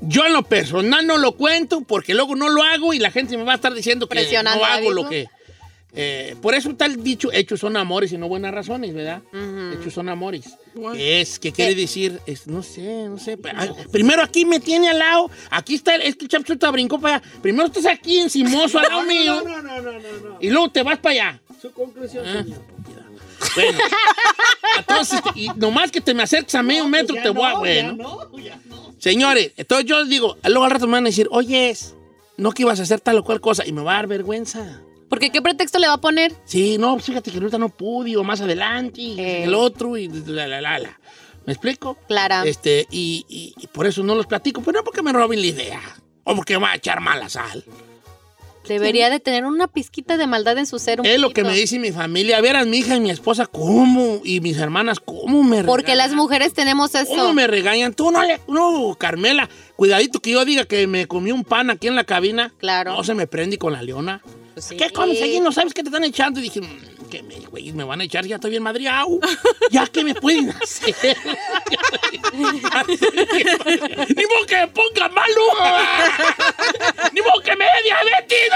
yo 0.00 0.26
en 0.26 0.32
lo 0.32 0.42
personal 0.42 1.06
no 1.06 1.18
lo 1.18 1.32
cuento 1.32 1.82
porque 1.82 2.14
luego 2.14 2.34
no 2.36 2.48
lo 2.48 2.62
hago 2.62 2.92
y 2.94 2.98
la 2.98 3.10
gente 3.10 3.36
me 3.36 3.44
va 3.44 3.52
a 3.52 3.56
estar 3.56 3.72
diciendo 3.74 4.08
que 4.08 4.14
Presionando 4.16 4.64
no 4.64 4.70
hago 4.70 4.90
lo 4.92 5.08
que... 5.08 5.28
eh, 5.94 6.34
por 6.40 6.54
eso 6.54 6.70
está 6.70 6.86
el 6.86 7.02
dicho, 7.04 7.30
hechos 7.32 7.60
son 7.60 7.76
amores 7.76 8.12
y 8.12 8.18
no 8.18 8.26
buenas 8.28 8.52
razones, 8.54 8.94
¿verdad? 8.94 9.20
Ujú. 9.32 9.78
Hechos 9.78 9.92
son 9.92 10.08
amores. 10.08 10.46
Es, 10.96 11.38
que 11.38 11.52
quiere 11.52 11.74
decir, 11.74 12.18
es, 12.26 12.46
no 12.46 12.62
sé, 12.62 13.06
no 13.08 13.18
sé. 13.18 13.38
Ay, 13.54 13.70
Primero 13.92 14.22
aquí 14.22 14.46
me 14.46 14.58
tiene 14.58 14.88
al 14.88 14.98
lado, 14.98 15.30
aquí 15.50 15.74
está, 15.74 15.94
el- 15.96 16.02
es 16.02 16.16
que 16.16 16.24
el 16.24 16.30
chapchuta 16.30 16.70
brincó 16.70 16.98
para 16.98 17.16
allá. 17.16 17.26
Primero 17.42 17.66
estás 17.66 17.84
aquí 17.84 18.18
encimoso 18.20 18.78
al 18.78 18.88
lado 18.88 19.02
mío. 19.06 19.42
No, 19.44 19.60
no, 19.62 19.82
no, 19.82 19.92
no, 19.92 20.00
no. 20.00 20.38
Y 20.40 20.48
luego 20.48 20.70
te 20.70 20.82
vas 20.82 20.98
para 20.98 21.12
allá. 21.12 21.42
Su 21.60 21.70
conclusión, 21.72 22.24
Ah. 22.26 22.42
señor. 22.42 22.62
Bueno, 23.54 23.78
entonces, 24.78 25.20
y 25.34 25.48
nomás 25.56 25.90
que 25.90 26.00
te 26.00 26.14
me 26.14 26.22
acerques 26.22 26.54
a 26.54 26.62
medio 26.62 26.86
metro, 26.88 27.14
Ya 27.16 27.22
te 27.22 27.30
voy 27.30 27.44
a. 27.46 27.52
no, 27.52 27.58
Bueno, 27.60 27.90
ya 27.90 28.02
no, 28.02 28.38
ya 28.38 28.60
no. 28.66 28.94
señores, 28.98 29.52
entonces 29.56 29.86
yo 29.86 30.04
digo, 30.04 30.36
luego 30.44 30.64
al 30.64 30.70
rato 30.70 30.86
me 30.86 30.92
van 30.94 31.04
a 31.06 31.08
decir, 31.10 31.28
oye, 31.30 31.76
no 32.36 32.52
que 32.52 32.62
ibas 32.62 32.80
a 32.80 32.84
hacer 32.84 33.00
tal 33.00 33.18
o 33.18 33.24
cual 33.24 33.40
cosa, 33.40 33.66
y 33.66 33.72
me 33.72 33.82
va 33.82 33.92
a 33.92 33.96
dar 33.96 34.06
vergüenza. 34.06 34.80
Porque 35.08 35.30
qué 35.30 35.42
pretexto 35.42 35.78
le 35.78 35.86
va 35.88 35.94
a 35.94 36.00
poner? 36.00 36.32
Sí, 36.46 36.78
no, 36.78 36.94
pues 36.94 37.04
fíjate 37.04 37.30
que 37.30 37.36
ahorita 37.38 37.58
no 37.58 37.68
pude, 37.68 38.16
o 38.16 38.24
más 38.24 38.40
adelante, 38.40 39.00
y 39.00 39.20
Eh. 39.20 39.44
el 39.44 39.54
otro, 39.54 39.96
y 39.98 40.08
la, 40.08 40.46
la, 40.46 40.60
la, 40.62 40.78
la. 40.78 40.98
¿Me 41.44 41.52
explico? 41.52 41.98
Clara. 42.08 42.44
Este, 42.46 42.86
y, 42.90 43.26
y- 43.28 43.52
y 43.60 43.66
por 43.66 43.86
eso 43.86 44.02
no 44.02 44.14
los 44.14 44.26
platico, 44.26 44.62
pero 44.62 44.78
no 44.78 44.84
porque 44.84 45.02
me 45.02 45.12
roben 45.12 45.40
la 45.40 45.46
idea, 45.46 45.80
o 46.24 46.34
porque 46.34 46.54
me 46.54 46.62
va 46.62 46.70
a 46.72 46.76
echar 46.76 47.00
mala 47.00 47.28
sal. 47.28 47.62
Debería 48.68 49.10
de 49.10 49.20
tener 49.20 49.44
una 49.44 49.68
pizquita 49.68 50.16
de 50.16 50.26
maldad 50.26 50.58
en 50.58 50.66
su 50.66 50.78
ser. 50.78 51.00
un 51.00 51.06
Es 51.06 51.18
lo 51.18 51.30
que 51.30 51.44
me 51.44 51.54
dice 51.54 51.78
mi 51.78 51.92
familia. 51.92 52.40
Verán, 52.40 52.70
mi 52.70 52.78
hija 52.78 52.96
y 52.96 53.00
mi 53.00 53.10
esposa, 53.10 53.46
¿cómo? 53.46 54.20
Y 54.24 54.40
mis 54.40 54.56
hermanas, 54.58 55.00
¿cómo 55.00 55.42
me 55.42 55.64
Porque 55.64 55.94
las 55.94 56.06
regañan? 56.06 56.16
mujeres 56.16 56.52
tenemos 56.54 56.94
eso. 56.94 57.10
¿Cómo 57.10 57.32
me 57.34 57.46
regañan? 57.46 57.94
Tú 57.94 58.10
no 58.10 58.22
le... 58.22 58.40
No, 58.48 58.96
Carmela, 58.98 59.48
cuidadito 59.76 60.20
que 60.20 60.30
yo 60.32 60.44
diga 60.44 60.64
que 60.64 60.86
me 60.86 61.06
comí 61.06 61.32
un 61.32 61.44
pan 61.44 61.70
aquí 61.70 61.88
en 61.88 61.96
la 61.96 62.04
cabina. 62.04 62.52
Claro. 62.58 62.94
No 62.94 63.04
se 63.04 63.14
me 63.14 63.26
prende 63.26 63.58
con 63.58 63.72
la 63.72 63.82
leona. 63.82 64.22
Pues 64.54 64.66
sí. 64.66 64.76
¿Qué 64.76 64.84
allí? 64.84 65.40
¿No 65.40 65.50
sabes 65.52 65.72
qué 65.74 65.82
te 65.82 65.88
están 65.88 66.04
echando? 66.04 66.38
Y 66.40 66.44
dije, 66.44 66.60
"Mm, 66.60 67.08
¿qué 67.10 67.22
me, 67.22 67.36
güey, 67.40 67.72
me 67.72 67.84
van 67.84 68.00
a 68.00 68.04
echar? 68.04 68.26
Ya 68.26 68.36
estoy 68.36 68.50
bien 68.50 68.62
madreado. 68.62 69.18
¿Ya 69.70 69.86
qué 69.86 70.04
me 70.04 70.14
pueden 70.14 70.50
hacer? 70.50 71.16
¡Ni 72.32 72.42
modo 74.26 74.46
que 74.46 74.56
me 74.56 74.68
ponga 74.68 75.08
malo! 75.08 75.40
¡Ni 77.12 77.20
modo 77.20 77.40
que 77.44 77.56
me 77.56 77.64
dé 77.64 77.70
diabetes! 77.84 78.50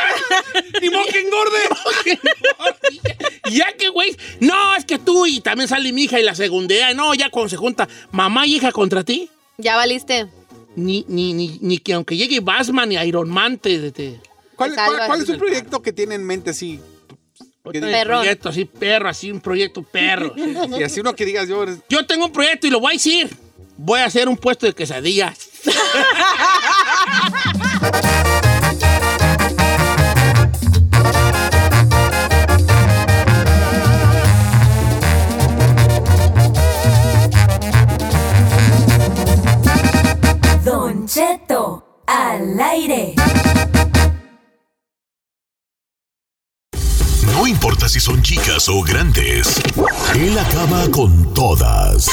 ¡Ni 0.83 0.91
modo 0.91 1.05
que 1.07 1.21
engorde! 1.21 1.59
¡Ni 1.63 1.69
modo 1.77 1.93
que 2.05 2.11
engorde! 2.11 3.17
ya 3.51 3.73
que, 3.77 3.89
güey, 3.89 4.17
no, 4.41 4.75
es 4.77 4.85
que 4.85 4.99
tú 4.99 5.27
y 5.27 5.41
también 5.41 5.69
sale 5.69 5.93
mi 5.93 6.05
hija 6.05 6.19
y 6.21 6.23
la 6.23 6.35
segundea. 6.35 6.95
No, 6.95 7.15
ya 7.15 7.31
cuando 7.31 7.49
se 7.49 7.57
junta 7.57 7.89
mamá 8.11 8.47
y 8.47 8.57
hija 8.57 8.73
contra 8.73 9.05
ti, 9.05 9.31
Ya 9.59 9.77
valiste. 9.77 10.27
ni, 10.75 11.05
ni, 11.09 11.33
ni, 11.33 11.59
ni 11.61 11.79
que 11.79 11.95
aunque 11.95 12.17
llegue 12.17 12.41
Batman 12.41 12.93
y 12.93 12.97
Iron 12.97 13.29
Man 13.31 13.59
te... 13.59 13.91
te- 13.93 14.21
¿Cuál, 14.57 14.73
es 15.23 15.29
un 15.29 15.39
proyecto 15.39 15.83
que 15.83 15.93
tiene 15.93 16.15
en 16.15 16.25
mente 16.25 16.51
así? 16.51 16.81
Que 17.71 17.81
diga- 17.81 17.91
Perrón. 17.93 18.21
proyecto 18.21 18.49
así, 18.49 18.65
perro, 18.65 19.09
así, 19.09 19.31
un 19.31 19.41
proyecto 19.41 19.83
perro. 19.83 20.33
sí. 20.35 20.55
Y 20.79 20.83
así 20.83 21.01
uno 21.01 21.15
que 21.15 21.25
digas 21.25 21.49
yo... 21.49 21.63
eres- 21.65 21.79
Yo 21.89 22.07
tengo 22.07 22.27
un 22.27 22.33
proyecto 22.33 22.67
y 22.67 22.71
lo 22.71 22.81
voy 22.81 22.91
a 22.91 22.95
decir. 22.95 23.37
Voy 23.79 24.01
a 24.01 24.07
hacer 24.07 24.29
un 24.29 24.37
puesto 24.37 24.65
de 24.67 24.73
quesadillas. 24.73 25.37
Don 40.65 41.07
Cheto 41.07 42.03
al 42.07 42.59
aire. 42.61 43.15
No 47.33 47.47
importa 47.47 47.89
si 47.89 48.01
son 48.01 48.23
chicas 48.23 48.69
o 48.69 48.83
grandes, 48.83 49.61
él 50.15 50.39
acaba 50.39 50.89
con 50.91 51.35
todas 51.35 52.09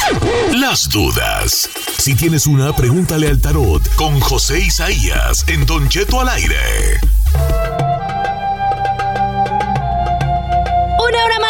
las 0.53 0.89
dudas. 0.89 1.69
Si 1.97 2.15
tienes 2.15 2.47
una, 2.47 2.75
pregúntale 2.75 3.27
al 3.27 3.41
tarot 3.41 3.87
con 3.95 4.19
José 4.19 4.59
Isaías 4.59 5.45
en 5.47 5.65
Don 5.65 5.87
Cheto 5.89 6.19
al 6.19 6.29
aire. 6.29 6.99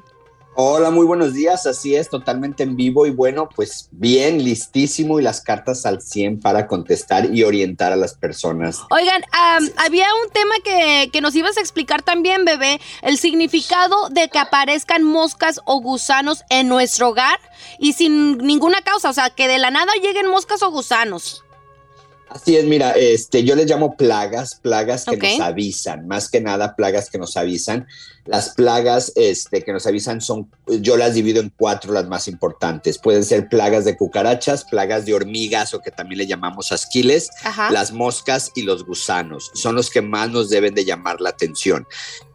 Hola, 0.53 0.91
muy 0.91 1.05
buenos 1.05 1.33
días. 1.33 1.65
Así 1.65 1.95
es, 1.95 2.09
totalmente 2.09 2.63
en 2.63 2.75
vivo 2.75 3.05
y 3.05 3.11
bueno, 3.11 3.47
pues 3.55 3.87
bien, 3.91 4.43
listísimo 4.43 5.19
y 5.19 5.23
las 5.23 5.39
cartas 5.39 5.85
al 5.85 6.01
100 6.01 6.41
para 6.41 6.67
contestar 6.67 7.33
y 7.33 7.43
orientar 7.43 7.93
a 7.93 7.95
las 7.95 8.15
personas. 8.15 8.81
Oigan, 8.89 9.23
am, 9.31 9.69
había 9.77 10.07
un 10.23 10.29
tema 10.31 10.53
que, 10.63 11.09
que 11.11 11.21
nos 11.21 11.35
ibas 11.35 11.57
a 11.57 11.61
explicar 11.61 12.01
también, 12.01 12.43
bebé, 12.43 12.81
el 13.01 13.17
significado 13.17 14.09
de 14.09 14.27
que 14.27 14.39
aparezcan 14.39 15.03
moscas 15.03 15.61
o 15.65 15.79
gusanos 15.79 16.43
en 16.49 16.67
nuestro 16.67 17.09
hogar 17.09 17.39
y 17.79 17.93
sin 17.93 18.37
ninguna 18.39 18.81
causa, 18.81 19.09
o 19.09 19.13
sea, 19.13 19.29
que 19.29 19.47
de 19.47 19.57
la 19.57 19.71
nada 19.71 19.93
lleguen 20.01 20.27
moscas 20.27 20.63
o 20.63 20.71
gusanos. 20.71 21.45
Así 22.33 22.55
es, 22.55 22.63
mira, 22.63 22.91
este, 22.91 23.43
yo 23.43 23.55
les 23.55 23.69
llamo 23.69 23.97
plagas, 23.97 24.55
plagas 24.55 25.03
que 25.03 25.17
nos 25.17 25.41
avisan, 25.41 26.07
más 26.07 26.29
que 26.29 26.39
nada 26.39 26.77
plagas 26.77 27.09
que 27.09 27.17
nos 27.17 27.35
avisan. 27.35 27.87
Las 28.25 28.49
plagas 28.49 29.11
este, 29.15 29.63
que 29.63 29.73
nos 29.73 29.85
avisan 29.85 30.21
son, 30.21 30.49
yo 30.67 30.95
las 30.95 31.15
divido 31.15 31.41
en 31.41 31.51
cuatro, 31.57 31.91
las 31.91 32.07
más 32.07 32.29
importantes. 32.29 32.99
Pueden 32.99 33.25
ser 33.25 33.49
plagas 33.49 33.83
de 33.83 33.97
cucarachas, 33.97 34.63
plagas 34.63 35.05
de 35.05 35.13
hormigas 35.13 35.73
o 35.73 35.81
que 35.81 35.91
también 35.91 36.19
le 36.19 36.27
llamamos 36.27 36.71
asquiles, 36.71 37.29
Ajá. 37.43 37.69
las 37.71 37.91
moscas 37.91 38.51
y 38.55 38.61
los 38.61 38.85
gusanos. 38.85 39.51
Son 39.53 39.75
los 39.75 39.89
que 39.89 40.01
más 40.01 40.29
nos 40.29 40.49
deben 40.49 40.73
de 40.73 40.85
llamar 40.85 41.19
la 41.19 41.29
atención. 41.31 41.85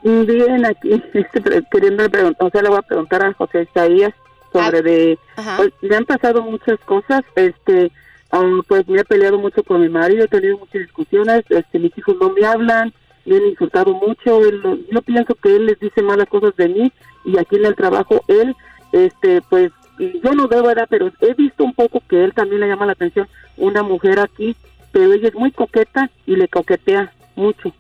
Bien, 0.03 0.65
aquí 0.65 0.91
este, 1.15 1.63
queriendo 1.71 2.09
preguntar, 2.11 2.47
o 2.47 2.51
sea, 2.51 2.63
le 2.63 2.69
voy 2.71 2.79
a 2.79 2.83
preguntar 2.83 3.23
a 3.25 3.33
José 3.35 3.63
Isaías 3.71 4.13
sobre 4.53 4.83
de, 4.83 5.19
Ajá. 5.37 5.57
pues, 5.59 5.73
me 5.83 5.97
han 5.97 6.05
pasado 6.05 6.43
muchas 6.43 6.79
cosas, 6.81 7.21
este, 7.37 7.93
ah, 8.33 8.43
pues 8.67 8.89
me 8.89 9.01
he 9.01 9.05
peleado 9.05 9.39
mucho 9.39 9.63
con 9.63 9.81
mi 9.81 9.89
marido, 9.89 10.25
he 10.25 10.29
tenido 10.29 10.59
muchas 10.59 10.83
discusiones, 10.83 11.45
este, 11.51 11.79
mis 11.79 11.97
hijos 11.97 12.17
no 12.21 12.31
me 12.31 12.45
hablan, 12.45 12.93
me 13.27 13.37
han 13.37 13.45
insultado 13.47 13.93
mucho, 13.95 14.41
él- 14.45 14.87
yo 14.91 15.03
pienso 15.03 15.35
que 15.37 15.55
él 15.55 15.67
les 15.67 15.79
dice 15.79 16.03
malas 16.03 16.29
cosas 16.29 16.57
de 16.57 16.69
mí 16.69 16.93
y 17.25 17.39
aquí 17.39 17.57
en 17.57 17.67
el 17.67 17.77
trabajo 17.77 18.23
él, 18.27 18.57
este, 18.93 19.41
pues, 19.43 19.71
yo 19.99 20.33
no 20.33 20.49
debo, 20.49 20.67
¿verdad? 20.69 20.87
Pero 20.89 21.13
he 21.21 21.35
visto 21.35 21.63
un 21.63 21.75
poco 21.75 22.03
que 22.09 22.25
él 22.25 22.33
también 22.33 22.63
le 22.63 22.69
llama 22.69 22.87
la 22.87 22.93
atención 22.93 23.29
una 23.59 23.83
mujer 23.83 24.19
aquí, 24.19 24.57
pero 24.93 25.13
ella 25.13 25.29
es 25.29 25.35
muy 25.35 25.53
coqueta 25.53 26.11
y 26.27 26.37
le 26.37 26.49
coquetea 26.49 27.13
mucho. 27.37 27.73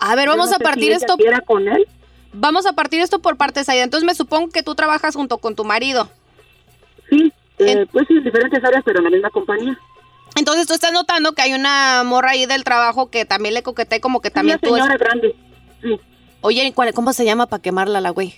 A 0.00 0.14
ver, 0.14 0.28
vamos 0.28 0.48
no 0.50 0.54
a 0.54 0.58
si 0.58 0.62
partir 0.64 0.84
ella 0.92 0.96
esto. 0.96 1.16
quiera 1.16 1.40
con 1.40 1.66
él. 1.68 1.86
Vamos 2.32 2.66
a 2.66 2.72
partir 2.72 3.00
esto 3.00 3.20
por 3.20 3.36
partes, 3.36 3.68
Aida. 3.68 3.82
Entonces 3.84 4.06
me 4.06 4.14
supongo 4.14 4.50
que 4.50 4.62
tú 4.62 4.74
trabajas 4.74 5.14
junto 5.16 5.38
con 5.38 5.54
tu 5.56 5.64
marido. 5.64 6.08
Sí, 7.10 7.32
eh, 7.58 7.86
pues 7.90 8.06
sí, 8.06 8.14
en 8.18 8.24
diferentes 8.24 8.62
áreas, 8.62 8.82
pero 8.84 8.98
en 8.98 9.04
la 9.04 9.10
misma 9.10 9.30
compañía. 9.30 9.78
Entonces 10.36 10.66
tú 10.66 10.74
estás 10.74 10.92
notando 10.92 11.32
que 11.32 11.42
hay 11.42 11.54
una 11.54 12.02
morra 12.04 12.30
ahí 12.32 12.46
del 12.46 12.62
trabajo 12.64 13.10
que 13.10 13.24
también 13.24 13.54
le 13.54 13.62
coquetea 13.62 14.00
como 14.00 14.20
que 14.20 14.30
también 14.30 14.58
Una 14.62 14.68
tú. 14.68 14.74
señora 14.76 14.96
grande, 14.96 15.34
sí, 15.82 15.98
Oye, 16.42 16.72
¿cuál- 16.72 16.92
¿cómo 16.94 17.12
se 17.12 17.24
llama 17.24 17.46
para 17.46 17.60
quemarla 17.62 18.00
la 18.00 18.10
güey? 18.10 18.36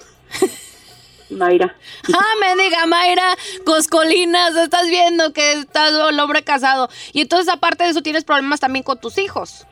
Mayra. 1.31 1.77
Ah, 2.15 2.35
me 2.41 2.63
diga 2.63 2.87
Mayra, 2.87 3.37
Coscolinas, 3.67 4.57
estás 4.57 4.89
viendo 4.89 5.33
que 5.33 5.53
estás 5.53 5.93
el 6.09 6.19
hombre 6.19 6.43
casado. 6.43 6.89
Y 7.13 7.21
entonces 7.23 7.49
aparte 7.53 7.85
de 7.85 7.91
eso 7.91 8.03
tienes 8.03 8.25
problemas 8.25 8.61
también 8.61 8.83
con 8.83 8.99
tus 8.99 9.19
hijos. 9.19 9.67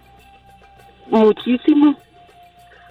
Muchísimo. 1.11 1.97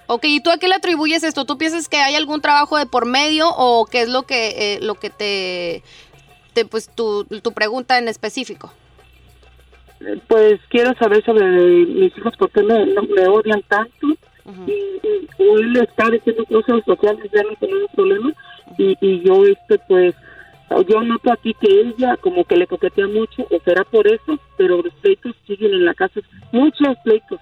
Ok, 0.06 0.24
¿y 0.24 0.40
tú 0.40 0.50
a 0.50 0.56
qué 0.58 0.68
le 0.68 0.74
atribuyes 0.74 1.22
esto? 1.22 1.44
¿Tú 1.44 1.58
piensas 1.58 1.88
que 1.88 1.98
hay 1.98 2.14
algún 2.14 2.40
trabajo 2.40 2.78
de 2.78 2.86
por 2.86 3.04
medio 3.04 3.48
o 3.50 3.84
qué 3.84 4.02
es 4.02 4.08
lo 4.08 4.22
que, 4.22 4.74
eh, 4.74 4.78
lo 4.80 4.94
que 4.94 5.10
te, 5.10 5.82
te, 6.54 6.64
pues 6.64 6.88
tu, 6.94 7.24
tu 7.24 7.52
pregunta 7.52 7.98
en 7.98 8.08
específico? 8.08 8.72
Eh, 10.00 10.18
Pues 10.26 10.60
quiero 10.70 10.94
saber 10.94 11.22
sobre 11.24 11.44
mis 11.46 12.16
hijos, 12.16 12.34
por 12.38 12.50
qué 12.50 12.62
me, 12.62 12.86
no- 12.86 13.02
me 13.02 13.28
odian 13.28 13.62
tanto. 13.68 14.06
y, 14.66 14.70
y- 14.72 15.28
él 15.38 15.76
está 15.76 16.08
diciendo 16.10 16.44
cosas 16.46 16.82
sociales, 16.86 17.30
ya 17.32 17.42
no 17.42 17.54
tenemos 17.60 17.90
problema. 17.94 18.32
Y, 18.78 18.96
y 19.00 19.20
yo, 19.22 19.44
este, 19.44 19.78
pues, 19.86 20.14
yo 20.88 21.02
noto 21.02 21.30
aquí 21.32 21.54
que 21.60 21.68
ella 21.80 22.16
como 22.16 22.44
que 22.44 22.56
le 22.56 22.66
coquetea 22.66 23.06
mucho, 23.08 23.42
o 23.50 23.60
será 23.64 23.84
por 23.84 24.06
eso, 24.06 24.38
pero 24.56 24.80
los 24.82 24.92
pleitos 24.94 25.34
siguen 25.46 25.74
en 25.74 25.84
la 25.84 25.92
casa. 25.94 26.20
Muchos 26.50 26.96
pleitos. 27.04 27.40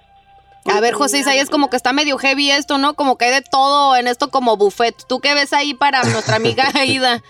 A 0.69 0.79
ver, 0.81 0.93
José 0.93 1.19
Isaías, 1.19 1.49
como 1.49 1.69
que 1.69 1.77
está 1.77 1.93
medio 1.93 2.17
heavy 2.17 2.51
esto, 2.51 2.77
¿no? 2.77 2.95
Como 2.95 3.17
que 3.17 3.25
hay 3.25 3.31
de 3.31 3.41
todo 3.41 3.95
en 3.95 4.07
esto 4.07 4.29
como 4.29 4.57
buffet. 4.57 4.95
¿Tú 5.07 5.19
qué 5.19 5.33
ves 5.33 5.53
ahí 5.53 5.73
para 5.73 6.03
nuestra 6.03 6.35
amiga 6.35 6.69
Aida? 6.75 7.23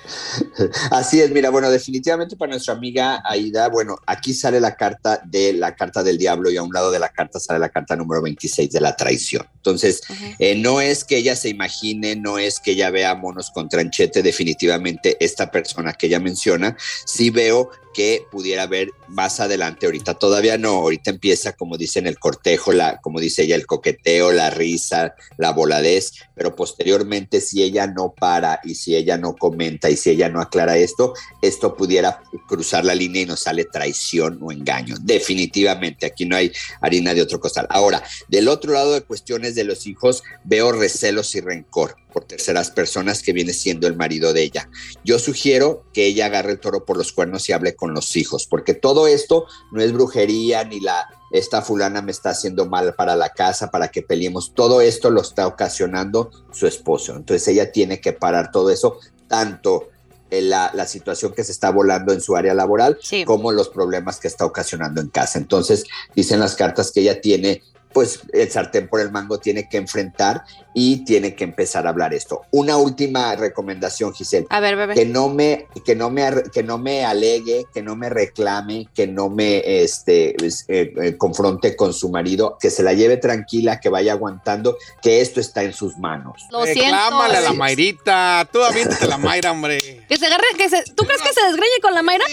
Así 0.92 1.22
es, 1.22 1.32
mira, 1.32 1.50
bueno, 1.50 1.70
definitivamente 1.70 2.36
para 2.36 2.52
nuestra 2.52 2.74
amiga 2.74 3.22
Aida, 3.26 3.70
bueno, 3.70 3.98
aquí 4.06 4.34
sale 4.34 4.60
la 4.60 4.76
carta 4.76 5.22
de 5.24 5.54
la 5.54 5.76
carta 5.76 6.04
del 6.04 6.18
diablo 6.18 6.50
y 6.50 6.58
a 6.58 6.64
un 6.64 6.74
lado 6.74 6.92
de 6.92 7.00
la 7.00 7.10
carta 7.10 7.40
sale 7.40 7.60
la 7.60 7.70
carta 7.70 7.96
número 7.96 8.22
26 8.22 8.72
de 8.72 8.82
la 8.82 8.96
traición. 8.96 9.46
Entonces, 9.56 10.02
eh, 10.40 10.56
no 10.56 10.82
es 10.82 11.04
que 11.04 11.18
ella 11.18 11.36
se 11.36 11.50
imagine, 11.50 12.16
no 12.16 12.38
es 12.38 12.60
que 12.60 12.72
ella 12.72 12.90
vea 12.90 13.16
monos 13.16 13.52
con 13.52 13.70
tranchete, 13.70 14.24
definitivamente 14.24 15.18
esta 15.20 15.52
persona 15.52 15.94
que 15.94 16.08
ella 16.08 16.20
menciona, 16.20 16.78
sí 17.06 17.30
veo 17.30 17.70
que 17.98 18.28
pudiera 18.30 18.68
ver 18.68 18.92
más 19.08 19.40
adelante, 19.40 19.88
ahorita 19.88 20.14
todavía 20.14 20.60
no, 20.60 20.70
ahorita 20.70 21.10
empieza 21.10 21.54
como 21.54 21.78
dicen 21.78 22.06
el 22.06 22.20
cortejo, 22.20 22.72
la, 22.72 23.02
como 23.02 23.20
dice 23.20 23.42
ella, 23.42 23.56
el 23.56 23.66
coqueteo, 23.66 24.32
la 24.32 24.52
risa, 24.52 25.16
la 25.38 25.52
voladez, 25.52 26.14
pero 26.36 26.56
posteriormente 26.56 27.42
si 27.42 27.64
ella 27.64 27.88
no 27.88 28.14
para 28.14 28.60
y 28.64 28.76
si 28.76 28.96
ella 28.96 29.18
no 29.18 29.36
comenta 29.36 29.90
y 29.90 29.98
si 29.98 30.12
ella 30.12 30.30
no 30.30 30.42
aclara 30.42 30.78
esto, 30.78 31.16
esto 31.42 31.76
pudiera 31.76 32.22
cruzar 32.48 32.86
la 32.86 32.94
línea 32.94 33.24
y 33.24 33.26
nos 33.26 33.40
sale 33.40 33.66
traición 33.66 34.38
o 34.44 34.52
engaño. 34.52 34.96
Definitivamente, 35.02 36.06
aquí 36.06 36.28
no 36.28 36.36
hay 36.36 36.52
harina 36.82 37.16
de 37.16 37.24
otro 37.24 37.40
costal. 37.40 37.66
Ahora, 37.72 38.04
del 38.28 38.48
otro 38.48 38.74
lado 38.74 38.94
de 38.94 39.02
cuestiones 39.02 39.56
de 39.56 39.64
los 39.64 39.88
hijos, 39.88 40.22
veo 40.44 40.72
recelos 40.72 41.34
y 41.34 41.42
rencor 41.42 41.96
por 42.18 42.26
terceras 42.26 42.72
personas 42.72 43.22
que 43.22 43.32
viene 43.32 43.54
siendo 43.54 43.86
el 43.86 43.96
marido 43.96 44.34
de 44.34 44.42
ella. 44.42 44.72
Yo 45.04 45.20
sugiero 45.20 45.84
que 45.94 46.08
ella 46.08 46.26
agarre 46.26 46.54
el 46.54 46.60
toro 46.60 46.84
por 46.84 46.98
los 46.98 47.12
cuernos 47.12 47.48
y 47.48 47.54
hable 47.54 47.76
con 47.76 47.94
los 47.94 48.16
hijos, 48.16 48.48
porque 48.48 48.74
todo 48.74 49.06
esto 49.06 49.46
no 49.72 49.84
es 49.84 49.94
brujería 49.94 50.64
ni 50.64 50.80
la 50.80 51.08
esta 51.32 51.62
fulana 51.62 52.02
me 52.02 52.12
está 52.12 52.32
haciendo 52.32 52.66
mal 52.66 52.96
para 52.96 53.16
la 53.16 53.30
casa, 53.34 53.70
para 53.70 53.90
que 53.90 54.02
peleemos. 54.02 54.56
Todo 54.56 54.82
esto 54.82 55.12
lo 55.12 55.22
está 55.22 55.46
ocasionando 55.46 56.32
su 56.52 56.66
esposo. 56.66 57.16
Entonces 57.16 57.48
ella 57.50 57.72
tiene 57.72 58.02
que 58.02 58.14
parar 58.14 58.50
todo 58.50 58.72
eso, 58.72 58.98
tanto 59.28 59.90
eh, 60.32 60.42
la, 60.42 60.72
la 60.74 60.88
situación 60.88 61.34
que 61.34 61.44
se 61.44 61.52
está 61.52 61.70
volando 61.70 62.14
en 62.14 62.22
su 62.22 62.36
área 62.36 62.56
laboral, 62.56 62.98
Sí. 63.00 63.26
como 63.26 63.52
los 63.52 63.70
problemas 63.70 64.20
que 64.20 64.28
está 64.28 64.44
ocasionando 64.44 65.02
en 65.02 65.10
casa. 65.10 65.38
Entonces, 65.38 65.84
dicen 66.16 66.40
las 66.40 66.56
cartas 66.56 66.92
que 66.92 67.02
ella 67.02 67.22
tiene, 67.22 67.62
pues 67.94 68.22
el 68.34 68.50
sartén 68.52 68.88
por 68.88 69.00
el 69.00 69.12
mango 69.12 69.40
tiene 69.40 69.68
que 69.70 69.78
enfrentar 69.78 70.44
y 70.74 71.04
tiene 71.06 71.34
que 71.36 71.44
empezar 71.44 71.88
a 71.88 71.90
hablar 71.90 72.14
esto. 72.14 72.42
Una 72.52 72.78
última 72.78 73.36
recomendación, 73.36 74.14
Giselle 74.14 74.46
A 74.50 74.60
ver, 74.60 74.76
bebé. 74.76 74.94
que 74.94 75.06
no 75.06 75.30
me 75.30 75.68
que 75.86 75.96
no 75.96 76.10
me 76.12 76.30
que 76.54 76.62
no 76.64 76.78
me 76.78 77.04
alegue 77.06 77.66
que 77.74 77.82
no 77.82 77.96
me 77.96 78.10
reclame 78.10 78.88
que 78.94 79.08
no 79.08 79.30
me 79.30 79.82
este 79.84 80.36
es- 80.46 80.66
eh, 80.68 80.94
eh, 81.02 81.18
confronte 81.18 81.76
con 81.76 81.94
su 81.94 82.10
marido 82.10 82.58
que 82.60 82.70
se 82.70 82.84
la 82.84 82.94
lleve 82.94 83.18
tranquila 83.18 83.80
que 83.80 83.90
vaya 83.90 84.12
aguantando 84.14 84.78
que 85.02 85.22
esto 85.22 85.40
está 85.40 85.64
en 85.64 85.74
sus 85.74 85.98
manos 85.98 86.44
Lo 86.52 86.64
siento. 86.66 86.84
Reclámale 86.84 87.38
a 87.38 87.42
la. 87.42 87.54
Mayrita. 87.54 88.48
Tú 88.52 88.62
aviéntate 88.64 89.06
a 89.06 89.08
la 89.08 89.18
Mayra, 89.18 89.52
hombre. 89.52 89.80
Que 90.08 90.18
se 90.18 90.26
agarre, 90.28 90.44
que 90.58 90.70
se, 90.70 90.84
¿Tú 90.96 91.04
crees 91.06 91.22
que 91.22 91.34
se 91.34 91.42
desgreñe 91.48 91.80
con 91.82 91.94
la 91.94 92.04
Mayra? 92.04 92.26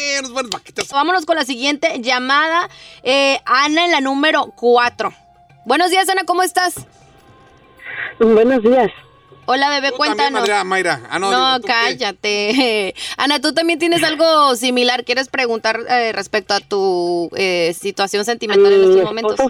Vaquitas. 0.50 0.88
Vámonos 0.90 1.24
con 1.24 1.36
la 1.36 1.44
siguiente 1.44 2.00
llamada. 2.00 2.68
Eh, 3.02 3.38
Ana 3.46 3.86
en 3.86 3.90
la 3.92 4.00
número 4.00 4.52
4. 4.56 5.12
Buenos 5.64 5.90
días, 5.90 6.08
Ana, 6.08 6.24
¿cómo 6.24 6.42
estás? 6.42 6.86
Buenos 8.18 8.62
días. 8.62 8.90
Hola, 9.46 9.68
bebé, 9.68 9.90
Tú 9.90 9.98
también, 9.98 10.14
cuéntanos. 10.16 10.40
Adriana 10.42 10.64
Mayra. 10.64 11.00
Ah, 11.10 11.18
no, 11.18 11.30
No, 11.30 11.38
digo, 11.46 11.56
¿tú 11.60 11.66
qué? 11.66 11.72
cállate. 11.72 12.94
Ana, 13.18 13.40
tú 13.40 13.52
también 13.52 13.78
tienes 13.78 14.02
algo 14.02 14.54
similar. 14.56 15.04
¿Quieres 15.04 15.28
preguntar 15.28 15.80
eh, 15.88 16.12
respecto 16.12 16.54
a 16.54 16.60
tu 16.60 17.28
eh, 17.36 17.74
situación 17.78 18.24
sentimental 18.24 18.72
en 18.72 18.80
Mi 18.80 18.86
estos 18.90 19.04
momentos? 19.04 19.40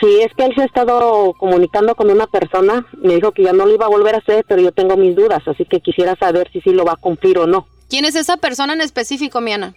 Sí, 0.00 0.20
es 0.20 0.32
que 0.36 0.44
él 0.44 0.52
se 0.54 0.62
ha 0.62 0.64
estado 0.64 1.32
comunicando 1.38 1.94
con 1.94 2.10
una 2.10 2.26
persona, 2.26 2.84
me 2.98 3.14
dijo 3.14 3.30
que 3.30 3.44
ya 3.44 3.52
no 3.52 3.66
lo 3.66 3.72
iba 3.74 3.86
a 3.86 3.88
volver 3.88 4.16
a 4.16 4.18
hacer, 4.18 4.44
pero 4.48 4.60
yo 4.60 4.72
tengo 4.72 4.96
mis 4.96 5.14
dudas, 5.14 5.40
así 5.46 5.64
que 5.64 5.80
quisiera 5.80 6.16
saber 6.16 6.50
si 6.52 6.60
sí 6.60 6.70
lo 6.70 6.84
va 6.84 6.94
a 6.94 6.96
cumplir 6.96 7.38
o 7.38 7.46
no. 7.46 7.68
¿Quién 7.88 8.04
es 8.04 8.16
esa 8.16 8.36
persona 8.36 8.72
en 8.72 8.80
específico, 8.80 9.40
mi 9.40 9.52
Ana? 9.52 9.74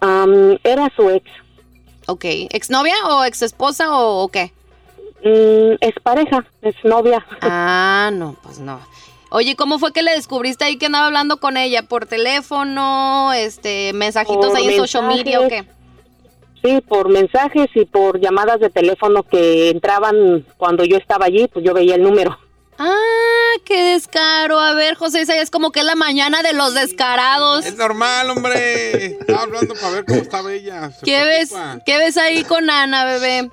Am, 0.00 0.58
era 0.64 0.90
su 0.96 1.08
ex, 1.10 1.24
Ok, 2.06 2.24
¿exnovia 2.50 2.94
o 3.08 3.24
exesposa 3.24 3.96
o, 3.96 4.24
o 4.24 4.28
qué? 4.28 4.52
Mm, 5.24 5.76
es 5.80 5.94
pareja, 6.02 6.44
es 6.62 6.74
novia. 6.84 7.24
Ah, 7.42 8.10
no, 8.12 8.36
pues 8.42 8.58
no. 8.58 8.80
Oye, 9.30 9.54
¿cómo 9.54 9.78
fue 9.78 9.92
que 9.92 10.02
le 10.02 10.12
descubriste 10.12 10.64
ahí 10.64 10.76
que 10.76 10.86
andaba 10.86 11.06
hablando 11.06 11.36
con 11.36 11.56
ella? 11.56 11.82
¿Por 11.84 12.06
teléfono? 12.06 13.32
Este, 13.32 13.92
mensajitos 13.92 14.46
Por 14.46 14.56
ahí 14.56 14.68
en 14.68 14.76
social 14.76 15.06
media 15.06 15.40
o 15.40 15.48
qué? 15.48 15.64
Sí, 16.62 16.80
por 16.86 17.08
mensajes 17.08 17.68
y 17.74 17.84
por 17.84 18.20
llamadas 18.20 18.60
de 18.60 18.70
teléfono 18.70 19.22
que 19.22 19.70
entraban 19.70 20.44
cuando 20.56 20.84
yo 20.84 20.96
estaba 20.96 21.26
allí, 21.26 21.48
pues 21.48 21.64
yo 21.64 21.72
veía 21.72 21.94
el 21.94 22.02
número. 22.02 22.38
Ah, 22.82 23.58
qué 23.66 23.92
descaro. 23.92 24.58
A 24.58 24.72
ver, 24.72 24.94
José, 24.94 25.20
esa 25.20 25.36
es 25.36 25.50
como 25.50 25.70
que 25.70 25.80
es 25.80 25.84
la 25.84 25.96
mañana 25.96 26.42
de 26.42 26.54
los 26.54 26.72
descarados. 26.72 27.66
Es 27.66 27.76
normal, 27.76 28.30
hombre. 28.30 29.18
Estaba 29.20 29.42
hablando 29.42 29.74
para 29.74 29.90
ver 29.90 30.04
cómo 30.06 30.22
estaba 30.22 30.50
ella. 30.50 30.90
Se 30.90 31.04
¿Qué 31.04 31.22
ves? 31.26 31.52
¿Qué 31.84 31.98
ves 31.98 32.16
ahí 32.16 32.42
con 32.44 32.70
Ana, 32.70 33.04
bebé? 33.04 33.50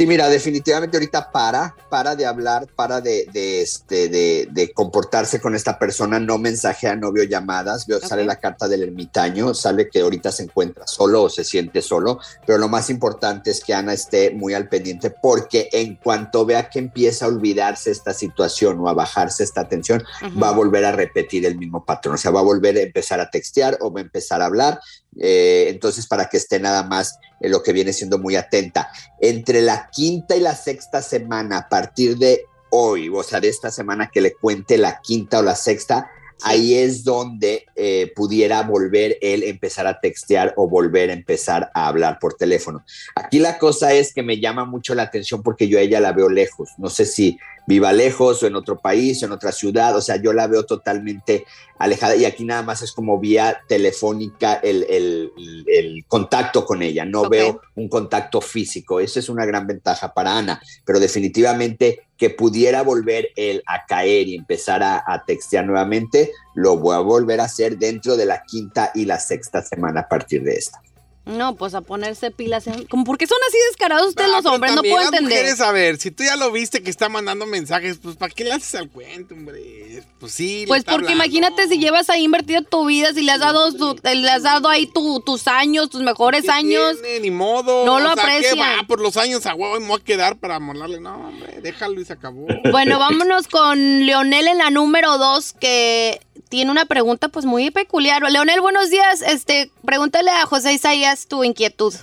Sí, 0.00 0.06
mira, 0.06 0.30
definitivamente 0.30 0.96
ahorita 0.96 1.30
para, 1.30 1.76
para 1.90 2.16
de 2.16 2.24
hablar, 2.24 2.66
para 2.74 3.02
de, 3.02 3.26
de, 3.34 3.60
este, 3.60 4.08
de, 4.08 4.48
de 4.50 4.72
comportarse 4.72 5.42
con 5.42 5.54
esta 5.54 5.78
persona, 5.78 6.18
no 6.18 6.38
mensajea, 6.38 6.96
no 6.96 7.12
veo 7.12 7.24
llamadas, 7.24 7.86
veo, 7.86 8.00
sale 8.00 8.24
la 8.24 8.36
carta 8.36 8.66
del 8.66 8.82
ermitaño, 8.82 9.52
sale 9.52 9.90
que 9.90 10.00
ahorita 10.00 10.32
se 10.32 10.44
encuentra 10.44 10.86
solo 10.86 11.24
o 11.24 11.28
se 11.28 11.44
siente 11.44 11.82
solo, 11.82 12.18
pero 12.46 12.56
lo 12.56 12.70
más 12.70 12.88
importante 12.88 13.50
es 13.50 13.62
que 13.62 13.74
Ana 13.74 13.92
esté 13.92 14.30
muy 14.30 14.54
al 14.54 14.70
pendiente 14.70 15.10
porque 15.10 15.68
en 15.70 15.96
cuanto 15.96 16.46
vea 16.46 16.70
que 16.70 16.78
empieza 16.78 17.26
a 17.26 17.28
olvidarse 17.28 17.90
esta 17.90 18.14
situación 18.14 18.80
o 18.80 18.88
a 18.88 18.94
bajarse 18.94 19.44
esta 19.44 19.68
tensión, 19.68 20.02
va 20.42 20.48
a 20.48 20.52
volver 20.52 20.86
a 20.86 20.92
repetir 20.92 21.44
el 21.44 21.58
mismo 21.58 21.84
patrón, 21.84 22.14
o 22.14 22.16
sea, 22.16 22.30
va 22.30 22.40
a 22.40 22.44
volver 22.44 22.74
a 22.78 22.80
empezar 22.80 23.20
a 23.20 23.28
textear 23.28 23.76
o 23.82 23.92
va 23.92 24.00
a 24.00 24.04
empezar 24.04 24.40
a 24.40 24.46
hablar, 24.46 24.80
eh, 25.18 25.66
entonces 25.68 26.06
para 26.06 26.30
que 26.30 26.38
esté 26.38 26.58
nada 26.58 26.84
más 26.84 27.18
en 27.40 27.50
lo 27.50 27.62
que 27.62 27.72
viene 27.72 27.92
siendo 27.92 28.18
muy 28.18 28.36
atenta. 28.36 28.90
Entre 29.20 29.62
la 29.62 29.88
quinta 29.90 30.36
y 30.36 30.40
la 30.40 30.54
sexta 30.54 31.02
semana, 31.02 31.58
a 31.58 31.68
partir 31.68 32.16
de 32.16 32.46
hoy, 32.70 33.08
o 33.08 33.22
sea, 33.22 33.40
de 33.40 33.48
esta 33.48 33.70
semana 33.70 34.10
que 34.10 34.20
le 34.20 34.34
cuente 34.34 34.78
la 34.78 35.00
quinta 35.00 35.40
o 35.40 35.42
la 35.42 35.56
sexta, 35.56 36.10
ahí 36.42 36.74
es 36.74 37.04
donde 37.04 37.66
eh, 37.76 38.12
pudiera 38.14 38.62
volver 38.62 39.18
él 39.20 39.42
empezar 39.42 39.86
a 39.86 40.00
textear 40.00 40.54
o 40.56 40.68
volver 40.68 41.10
a 41.10 41.12
empezar 41.12 41.70
a 41.74 41.88
hablar 41.88 42.18
por 42.18 42.34
teléfono. 42.34 42.84
Aquí 43.14 43.38
la 43.38 43.58
cosa 43.58 43.92
es 43.92 44.12
que 44.12 44.22
me 44.22 44.40
llama 44.40 44.64
mucho 44.64 44.94
la 44.94 45.02
atención 45.02 45.42
porque 45.42 45.68
yo 45.68 45.78
a 45.78 45.82
ella 45.82 46.00
la 46.00 46.12
veo 46.12 46.28
lejos. 46.28 46.70
No 46.78 46.88
sé 46.88 47.04
si 47.04 47.38
viva 47.66 47.92
lejos 47.92 48.42
o 48.42 48.46
en 48.46 48.56
otro 48.56 48.78
país 48.78 49.22
o 49.22 49.26
en 49.26 49.32
otra 49.32 49.52
ciudad. 49.52 49.96
O 49.96 50.00
sea, 50.00 50.16
yo 50.16 50.32
la 50.32 50.46
veo 50.46 50.64
totalmente 50.64 51.44
alejada 51.78 52.16
y 52.16 52.24
aquí 52.24 52.44
nada 52.44 52.62
más 52.62 52.82
es 52.82 52.92
como 52.92 53.18
vía 53.18 53.60
telefónica 53.68 54.54
el, 54.54 54.84
el- 54.88 56.04
contacto 56.08 56.64
con 56.64 56.82
ella. 56.82 57.04
No 57.04 57.28
veo 57.28 57.60
un 57.76 57.88
contacto 57.88 58.40
físico. 58.40 59.00
Esa 59.00 59.20
es 59.20 59.28
una 59.28 59.46
gran 59.46 59.66
ventaja 59.66 60.12
para 60.12 60.36
Ana, 60.36 60.60
pero 60.84 60.98
definitivamente 60.98 62.00
que 62.16 62.30
pudiera 62.30 62.82
volver 62.82 63.28
él 63.36 63.62
a 63.66 63.86
caer 63.86 64.28
y 64.28 64.34
empezar 64.34 64.82
a, 64.82 65.02
a 65.06 65.24
textear 65.24 65.64
nuevamente, 65.64 66.32
lo 66.54 66.76
voy 66.76 66.96
a 66.96 66.98
volver 67.00 67.40
a 67.40 67.44
hacer 67.44 67.78
dentro 67.78 68.16
de 68.16 68.26
la 68.26 68.42
quinta 68.42 68.90
y 68.94 69.04
la 69.06 69.18
sexta 69.18 69.62
semana 69.62 70.00
a 70.00 70.08
partir 70.08 70.42
de 70.42 70.54
esta. 70.54 70.82
No, 71.30 71.54
pues 71.56 71.74
a 71.74 71.80
ponerse 71.80 72.30
pilas. 72.30 72.66
en- 72.66 72.84
¿Cómo, 72.86 73.04
¿Por 73.04 73.16
qué 73.18 73.26
son 73.26 73.38
así 73.48 73.56
descarados 73.70 74.08
ustedes 74.08 74.30
los 74.30 74.44
hombres? 74.46 74.74
No 74.74 74.82
puedo 74.82 75.00
entender. 75.04 75.22
mujeres, 75.38 75.60
a 75.60 75.72
ver, 75.72 75.96
si 75.98 76.10
tú 76.10 76.24
ya 76.24 76.36
lo 76.36 76.50
viste 76.52 76.82
que 76.82 76.90
está 76.90 77.08
mandando 77.08 77.46
mensajes, 77.46 77.98
pues 78.02 78.16
¿para 78.16 78.32
qué 78.34 78.44
le 78.44 78.52
haces 78.52 78.74
al 78.74 78.90
cuento, 78.90 79.34
hombre? 79.34 80.02
Pues 80.18 80.32
sí. 80.32 80.64
Pues 80.66 80.84
porque 80.84 81.12
hablando. 81.12 81.12
imagínate 81.24 81.68
si 81.68 81.78
llevas 81.78 82.10
ahí 82.10 82.24
invertido 82.24 82.62
tu 82.62 82.84
vida, 82.86 83.12
si 83.14 83.22
le 83.22 83.32
has 83.32 83.40
dado, 83.40 83.70
su- 83.70 83.96
le 84.02 84.30
has 84.30 84.42
dado 84.42 84.68
ahí 84.68 84.86
tu- 84.86 85.20
tus 85.20 85.46
años, 85.48 85.88
tus 85.90 86.02
mejores 86.02 86.42
¿Qué 86.44 86.50
años. 86.50 87.00
tiene? 87.00 87.20
Ni 87.20 87.30
modo. 87.30 87.84
No 87.86 88.00
lo 88.00 88.12
O 88.12 88.14
sea, 88.14 88.40
¿qué 88.40 88.54
va? 88.54 88.84
Por 88.86 89.00
los 89.00 89.16
años 89.16 89.46
a 89.46 89.54
huevo 89.54 89.78
me 89.80 89.86
voy 89.86 90.00
a 90.00 90.04
quedar 90.04 90.36
para 90.38 90.58
molarle. 90.58 91.00
No, 91.00 91.14
hombre, 91.28 91.60
déjalo 91.62 92.00
y 92.00 92.04
se 92.04 92.12
acabó. 92.14 92.46
Bueno, 92.70 92.98
vámonos 92.98 93.46
con 93.48 94.04
Leonel 94.06 94.48
en 94.48 94.58
la 94.58 94.70
número 94.70 95.16
dos, 95.18 95.52
que 95.52 96.20
tiene 96.48 96.70
una 96.70 96.84
pregunta 96.84 97.28
pues 97.28 97.44
muy 97.46 97.70
peculiar. 97.70 98.22
Leonel, 98.30 98.60
buenos 98.60 98.90
días. 98.90 99.22
Este, 99.22 99.70
pregúntale 99.84 100.30
a 100.30 100.46
José 100.46 100.72
Isaías 100.72 101.19
tu 101.26 101.44
inquietud. 101.44 101.94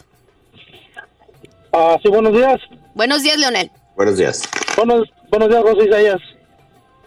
Ah, 1.73 1.97
sí, 2.01 2.09
buenos 2.09 2.33
días. 2.33 2.59
Buenos 2.95 3.23
días, 3.23 3.37
Leonel. 3.37 3.71
Buenos 3.95 4.17
días. 4.17 4.43
Buenos, 4.75 5.09
buenos 5.29 5.49
días, 5.49 5.61
José 5.61 5.87
Isaías. 5.87 6.21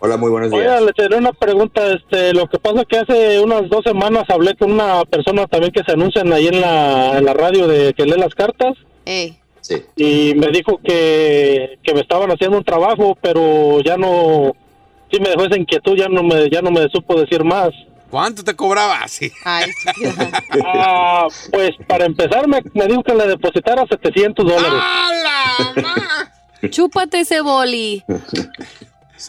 Hola, 0.00 0.16
muy 0.16 0.30
buenos 0.30 0.50
días. 0.50 0.62
Oiga, 0.62 0.80
le 0.80 0.92
tenía 0.92 1.18
una 1.18 1.32
pregunta. 1.32 1.86
Este, 1.92 2.32
lo 2.32 2.48
que 2.48 2.58
pasa 2.58 2.80
es 2.80 2.86
que 2.86 2.98
hace 2.98 3.40
unas 3.40 3.68
dos 3.68 3.84
semanas 3.84 4.24
hablé 4.28 4.54
con 4.56 4.72
una 4.72 5.04
persona 5.04 5.46
también 5.46 5.72
que 5.72 5.84
se 5.84 5.92
anuncian 5.92 6.32
ahí 6.32 6.48
en 6.48 6.60
la, 6.60 7.18
en 7.18 7.24
la 7.24 7.34
radio 7.34 7.66
de 7.66 7.92
que 7.92 8.06
lee 8.06 8.18
las 8.18 8.34
cartas. 8.34 8.76
Ey. 9.04 9.38
Sí. 9.60 9.84
Y 9.96 10.34
me 10.36 10.48
dijo 10.48 10.80
que, 10.82 11.78
que 11.82 11.94
me 11.94 12.00
estaban 12.00 12.30
haciendo 12.30 12.56
un 12.56 12.64
trabajo, 12.64 13.16
pero 13.20 13.80
ya 13.80 13.96
no, 13.98 14.56
sí 15.12 15.20
me 15.20 15.28
dejó 15.28 15.44
esa 15.44 15.58
inquietud, 15.58 15.96
ya 15.96 16.08
no 16.08 16.22
me, 16.22 16.48
ya 16.48 16.62
no 16.62 16.70
me 16.70 16.88
supo 16.88 17.20
decir 17.20 17.44
más. 17.44 17.70
¿Cuánto 18.10 18.42
te 18.44 18.54
cobraba? 18.56 19.00
Sí. 19.08 19.30
Ay, 19.44 19.70
Ah, 20.64 21.26
pues 21.52 21.70
para 21.86 22.04
empezar 22.06 22.46
me, 22.48 22.62
me 22.74 22.86
dijo 22.86 23.02
que 23.02 23.14
le 23.14 23.26
depositara 23.28 23.84
700 23.88 24.44
dólares. 24.46 24.82
Chúpate 26.70 27.20
ese 27.20 27.40
boli. 27.40 28.04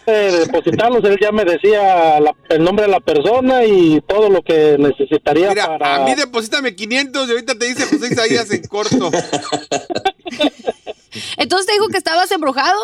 Eh, 0.05 0.45
depositarlos, 0.45 1.03
él 1.03 1.17
ya 1.21 1.31
me 1.33 1.43
decía 1.43 2.19
la- 2.21 2.33
el 2.49 2.63
nombre 2.63 2.85
de 2.85 2.91
la 2.91 3.01
persona 3.01 3.65
y 3.65 3.99
todo 4.07 4.29
lo 4.29 4.41
que 4.41 4.77
necesitaría 4.79 5.49
Mira, 5.49 5.65
para... 5.67 5.95
a 5.95 6.05
mí 6.05 6.15
deposítame 6.15 6.73
500 6.75 7.27
y 7.27 7.31
ahorita 7.31 7.55
te 7.55 7.65
dice 7.65 7.85
José 7.85 8.07
Isaías 8.13 8.49
en 8.51 8.63
corto. 8.67 9.11
Entonces 11.37 11.67
te 11.67 11.73
dijo 11.73 11.87
que 11.89 11.97
estabas 11.97 12.31
embrujado. 12.31 12.79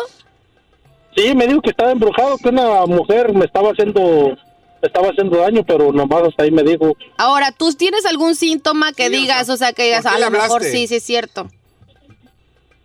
Sí, 1.16 1.34
me 1.34 1.46
dijo 1.46 1.62
que 1.62 1.70
estaba 1.70 1.90
embrujado, 1.92 2.36
que 2.38 2.50
una 2.50 2.84
mujer 2.86 3.32
me 3.32 3.46
estaba 3.46 3.70
haciendo 3.70 4.36
estaba 4.82 5.08
haciendo 5.08 5.38
daño, 5.38 5.64
pero 5.66 5.92
nomás 5.92 6.22
hasta 6.28 6.44
ahí 6.44 6.50
me 6.50 6.62
dijo. 6.62 6.96
Ahora, 7.16 7.52
¿tú 7.52 7.72
tienes 7.72 8.06
algún 8.06 8.34
síntoma 8.34 8.92
que 8.92 9.10
digas, 9.10 9.48
o 9.48 9.56
sea, 9.56 9.72
que 9.72 9.84
digas, 9.84 10.02
¿por 10.04 10.12
qué 10.12 10.16
a 10.16 10.20
lo 10.20 10.30
mejor 10.30 10.62
sí, 10.64 10.86
sí 10.86 10.96
es 10.96 11.02
cierto? 11.02 11.48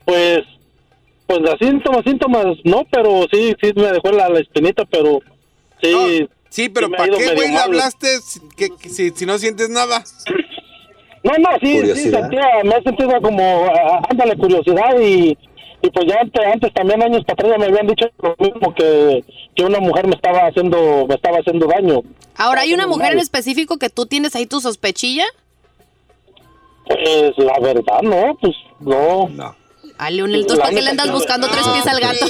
Pues, 0.05 0.39
pues 1.27 1.39
las 1.41 1.57
síntomas, 1.59 2.01
síntomas, 2.05 2.45
no, 2.65 2.83
pero 2.91 3.25
sí, 3.31 3.53
sí 3.61 3.71
me 3.75 3.91
dejó 3.91 4.11
la, 4.11 4.29
la 4.29 4.39
espinita, 4.39 4.83
pero 4.85 5.19
sí. 5.81 6.27
Sí, 6.49 6.69
pero 6.69 6.91
¿para 6.91 7.05
qué, 7.17 7.33
güey, 7.33 7.49
le 7.51 7.57
hablaste 7.57 8.19
si, 8.19 8.39
que- 8.55 8.69
que- 8.69 8.89
si, 8.89 9.09
si 9.09 9.25
no 9.25 9.39
sientes 9.39 9.69
nada? 9.69 10.03
No, 11.23 11.31
no, 11.39 11.49
sí, 11.61 11.79
sí, 11.95 12.11
sentía, 12.11 12.45
me 12.63 12.75
he 12.75 12.83
sentido 12.83 13.19
como, 13.21 13.65
ah, 13.73 14.01
ándale, 14.09 14.35
curiosidad 14.37 14.99
y, 15.01 15.35
y 15.83 15.89
pues 15.89 16.05
ya 16.07 16.21
antes, 16.21 16.41
antes 16.45 16.73
también 16.73 17.03
años 17.03 17.25
para 17.25 17.33
atrás 17.33 17.51
ya 17.51 17.57
me 17.57 17.65
habían 17.65 17.87
dicho 17.87 18.05
lo 18.21 18.35
mismo 18.39 18.73
que, 18.73 19.21
que 19.53 19.65
una 19.65 19.81
mujer 19.81 20.07
me 20.07 20.15
estaba 20.15 20.47
haciendo, 20.47 21.05
me 21.07 21.15
estaba 21.15 21.39
haciendo 21.39 21.67
daño. 21.67 21.99
Ahora, 22.37 22.61
¿hay 22.61 22.73
una 22.73 22.87
mujer 22.87 23.11
en 23.11 23.19
específico 23.19 23.77
que 23.77 23.89
tú 23.89 24.05
tienes 24.05 24.33
ahí 24.37 24.45
tu 24.45 24.61
sospechilla? 24.61 25.25
Pues 26.85 27.37
la 27.37 27.59
verdad, 27.59 28.01
no, 28.01 28.37
pues 28.39 28.55
no. 28.79 29.27
No. 29.27 29.55
A 29.97 30.09
Leonel, 30.09 30.41
entonces, 30.41 30.63
¿para 30.63 30.75
qué 30.75 30.81
le 30.81 30.89
andas 30.89 31.11
buscando 31.11 31.47
tres 31.47 31.67
pies 31.67 31.87
al 31.87 31.99
gato? 31.99 32.25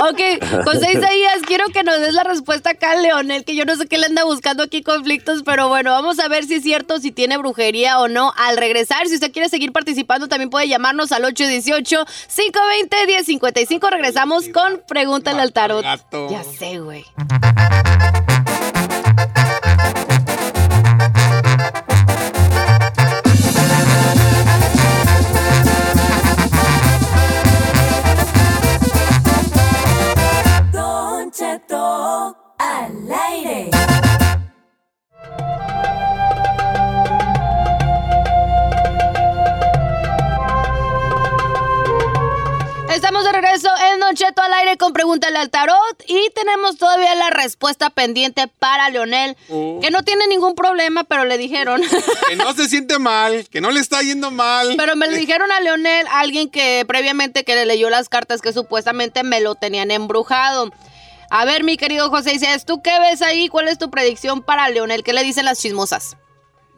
ok, 0.00 0.64
José 0.64 0.92
Isaías, 0.92 1.40
quiero 1.46 1.66
que 1.68 1.82
nos 1.82 2.00
des 2.00 2.14
la 2.14 2.24
respuesta 2.24 2.70
acá, 2.70 2.96
Leonel, 2.96 3.44
que 3.44 3.54
yo 3.54 3.64
no 3.64 3.76
sé 3.76 3.86
qué 3.86 3.98
le 3.98 4.06
anda 4.06 4.24
buscando 4.24 4.62
aquí 4.62 4.82
conflictos, 4.82 5.42
pero 5.44 5.68
bueno, 5.68 5.90
vamos 5.90 6.18
a 6.18 6.28
ver 6.28 6.44
si 6.44 6.54
es 6.54 6.62
cierto, 6.62 6.98
si 6.98 7.12
tiene 7.12 7.36
brujería 7.36 8.00
o 8.00 8.08
no. 8.08 8.32
Al 8.36 8.56
regresar, 8.56 9.06
si 9.06 9.14
usted 9.14 9.32
quiere 9.32 9.48
seguir 9.48 9.72
participando, 9.72 10.28
también 10.28 10.50
puede 10.50 10.68
llamarnos 10.68 11.12
al 11.12 11.24
818-520-1055. 11.24 13.90
Regresamos 13.90 14.48
con 14.48 14.82
Pregúntale 14.86 15.42
al 15.42 15.52
Tarot. 15.52 15.84
Ya 16.30 16.44
sé, 16.44 16.78
güey. 16.78 17.04
Estamos 43.60 43.78
de 43.78 43.84
regreso 43.84 43.92
en 43.94 44.00
Don 44.00 44.14
Cheto 44.14 44.42
al 44.42 44.52
aire 44.54 44.76
con 44.78 44.92
Pregúntale 44.92 45.38
al 45.38 45.50
Tarot 45.50 45.76
y 46.06 46.30
tenemos 46.34 46.76
todavía 46.78 47.14
la 47.14 47.30
respuesta 47.30 47.90
pendiente 47.90 48.48
para 48.48 48.88
Leonel, 48.90 49.36
Oh. 49.50 49.78
que 49.82 49.90
no 49.90 50.02
tiene 50.02 50.26
ningún 50.28 50.54
problema, 50.54 51.04
pero 51.04 51.24
le 51.24 51.36
dijeron. 51.36 51.82
Que 52.28 52.36
no 52.36 52.52
se 52.54 52.68
siente 52.68 52.98
mal, 52.98 53.46
que 53.50 53.60
no 53.60 53.70
le 53.70 53.80
está 53.80 54.00
yendo 54.02 54.30
mal. 54.30 54.74
Pero 54.76 54.94
me 54.96 55.08
lo 55.08 55.16
dijeron 55.16 55.50
a 55.52 55.60
Leonel, 55.60 56.06
alguien 56.12 56.48
que 56.48 56.84
previamente 56.86 57.44
que 57.44 57.54
le 57.54 57.66
leyó 57.66 57.90
las 57.90 58.08
cartas 58.08 58.40
que 58.40 58.52
supuestamente 58.52 59.22
me 59.24 59.40
lo 59.40 59.54
tenían 59.56 59.90
embrujado. 59.90 60.70
A 61.28 61.44
ver, 61.44 61.62
mi 61.64 61.76
querido 61.76 62.08
José 62.10 62.34
Isaías, 62.34 62.64
¿tú 62.64 62.82
qué 62.82 62.98
ves 63.00 63.20
ahí? 63.22 63.48
¿Cuál 63.48 63.68
es 63.68 63.78
tu 63.78 63.90
predicción 63.90 64.42
para 64.42 64.68
Leonel? 64.68 65.02
¿Qué 65.04 65.12
le 65.12 65.22
dicen 65.22 65.44
las 65.44 65.60
chismosas? 65.60 66.16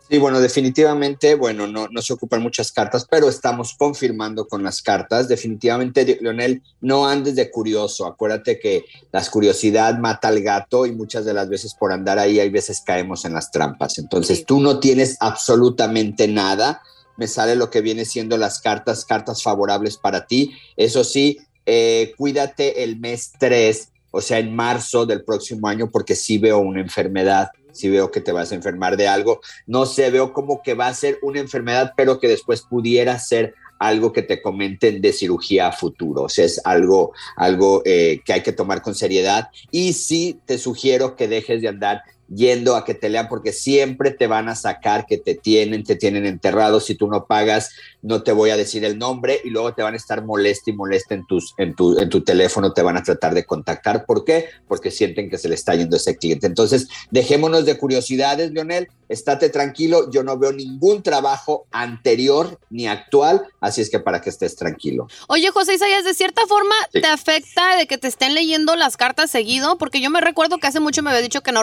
Sí, 0.09 0.19
bueno, 0.19 0.41
definitivamente, 0.41 1.35
bueno, 1.37 1.67
no, 1.67 1.89
no 1.89 2.03
se 2.03 2.13
ocupan 2.13 2.43
muchas 2.43 2.71
cartas, 2.71 3.07
pero 3.09 3.29
estamos 3.29 3.75
confirmando 3.79 4.47
con 4.47 4.63
las 4.63 4.83
cartas. 4.83 5.27
Definitivamente, 5.27 6.19
Leonel, 6.21 6.63
no 6.81 7.07
andes 7.07 7.35
de 7.37 7.51
curioso. 7.51 8.07
Acuérdate 8.07 8.59
que 8.59 8.85
la 9.11 9.25
curiosidad 9.25 9.99
mata 9.99 10.29
al 10.29 10.43
gato 10.43 10.85
y 10.85 10.93
muchas 10.93 11.25
de 11.25 11.33
las 11.33 11.49
veces 11.49 11.75
por 11.75 11.93
andar 11.93 12.19
ahí, 12.19 12.41
hay 12.41 12.51
veces 12.51 12.83
caemos 12.85 13.25
en 13.25 13.33
las 13.33 13.51
trampas. 13.51 13.99
Entonces, 13.99 14.45
tú 14.45 14.61
no 14.61 14.81
tienes 14.81 15.17
absolutamente 15.21 16.29
nada. 16.29 16.83
Me 17.17 17.27
sale 17.27 17.57
lo 17.57 17.71
que 17.71 17.81
viene 17.81 18.05
siendo 18.05 18.37
las 18.37 18.61
cartas, 18.61 19.05
cartas 19.05 19.43
favorables 19.43 19.97
para 19.97 20.27
ti. 20.27 20.53
Eso 20.77 21.05
sí, 21.05 21.39
eh, 21.65 22.13
cuídate 22.19 22.83
el 22.85 22.99
mes 22.99 23.33
3, 23.39 23.89
o 24.13 24.21
sea, 24.21 24.39
en 24.39 24.55
marzo 24.55 25.05
del 25.05 25.25
próximo 25.25 25.67
año, 25.67 25.91
porque 25.91 26.15
sí 26.15 26.39
veo 26.39 26.59
una 26.59 26.81
enfermedad 26.81 27.49
si 27.73 27.89
veo 27.89 28.11
que 28.11 28.21
te 28.21 28.33
vas 28.33 28.53
a 28.53 28.55
enfermar 28.55 28.97
de 28.97 29.09
algo. 29.09 29.41
No 29.67 29.87
sé, 29.87 30.11
veo 30.11 30.33
como 30.33 30.63
que 30.63 30.75
va 30.75 30.87
a 30.89 30.95
ser 30.95 31.19
una 31.23 31.41
enfermedad, 31.41 31.95
pero 31.97 32.21
que 32.21 32.29
después 32.29 32.63
pudiera 32.63 33.19
ser 33.19 33.55
algo 33.79 34.13
que 34.13 34.23
te 34.23 34.41
comenten 34.41 35.01
de 35.01 35.13
cirugía 35.13 35.67
a 35.67 35.73
futuro. 35.73 36.23
O 36.23 36.29
sea, 36.29 36.45
es 36.45 36.61
algo, 36.65 37.13
algo 37.37 37.83
eh, 37.85 38.21
que 38.25 38.33
hay 38.33 38.43
que 38.43 38.53
tomar 38.53 38.81
con 38.81 38.95
seriedad. 38.95 39.49
Y 39.73 39.95
sí 39.95 40.39
te 40.47 40.59
sugiero 40.59 41.17
que 41.17 41.27
dejes 41.27 41.63
de 41.63 41.69
andar 41.69 42.03
yendo 42.35 42.77
a 42.77 42.85
que 42.85 42.95
te 42.95 43.09
lean 43.09 43.29
porque 43.29 43.53
siempre 43.53 44.11
te 44.11 44.27
van 44.27 44.49
a 44.49 44.55
sacar 44.55 45.07
que 45.07 45.19
te 45.19 45.35
tienen, 45.35 45.85
te 45.85 45.97
tienen 45.97 46.27
enterrado. 46.27 46.81
Si 46.81 46.95
tú 46.95 47.09
no 47.09 47.27
pagas, 47.27 47.71
no 48.01 48.23
te 48.23 48.33
voy 48.33 48.51
a 48.51 48.57
decir 48.57 48.85
el 48.85 48.99
nombre 48.99 49.41
y 49.45 49.51
luego 49.51 49.75
te 49.75 49.83
van 49.83 49.95
a 49.95 49.97
estar 49.97 50.25
molesta 50.25 50.71
y 50.71 50.73
molesta 50.75 51.15
en, 51.15 51.27
tus, 51.27 51.55
en, 51.59 51.75
tu, 51.75 51.99
en 51.99 52.09
tu 52.09 52.23
teléfono, 52.23 52.73
te 52.73 52.83
van 52.83 52.97
a 52.97 53.03
tratar 53.03 53.35
de 53.35 53.45
contactar. 53.45 54.07
¿Por 54.07 54.25
qué? 54.25 54.47
Porque 54.67 54.91
sienten 54.91 55.29
que 55.31 55.39
se 55.39 55.49
le 55.49 55.55
está 55.55 55.75
yendo 55.75 55.97
ese 55.97 56.17
cliente. 56.17 56.47
Entonces, 56.47 56.89
dejémonos 57.11 57.65
de 57.67 57.77
curiosidades, 57.77 58.51
Leonel. 58.53 58.89
Estate 59.09 59.51
tranquilo. 59.51 60.11
Yo 60.11 60.23
no 60.23 60.39
veo 60.39 60.53
ningún 60.53 61.03
trabajo 61.03 61.67
anterior 61.71 62.59
ni 62.71 62.87
actual, 62.87 63.43
así 63.61 63.83
es 63.83 63.91
que 63.91 64.01
para 64.01 64.23
que 64.23 64.31
estés 64.31 64.57
tranquilo. 64.57 65.07
Oye, 65.29 65.51
José 65.51 65.75
Isaías, 65.75 66.05
de 66.05 66.15
cierta 66.15 66.43
forma 66.47 66.75
Sí. 66.93 67.01
te 67.01 67.07
afecta 67.07 67.77
de 67.77 67.87
que 67.87 67.99
te 67.99 68.09
estén 68.09 68.35
leyendo 68.35 68.75
las 68.77 68.97
cartas 68.97 69.31
seguido, 69.31 69.77
porque 69.77 70.01
yo 70.01 70.09
me 70.11 70.21
recuerdo 70.21 70.59
que 70.59 70.67
hace 70.67 70.81
mucho 70.81 71.03
me 71.03 71.11
había 71.11 71.21
dicho 71.23 71.43
que 71.43 71.53
no 71.53 71.63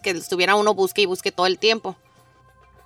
que 0.00 0.10
estuviera 0.10 0.54
uno 0.54 0.74
busque 0.74 1.02
y 1.02 1.06
busque 1.06 1.32
todo 1.32 1.46
el 1.46 1.58
tiempo. 1.58 1.96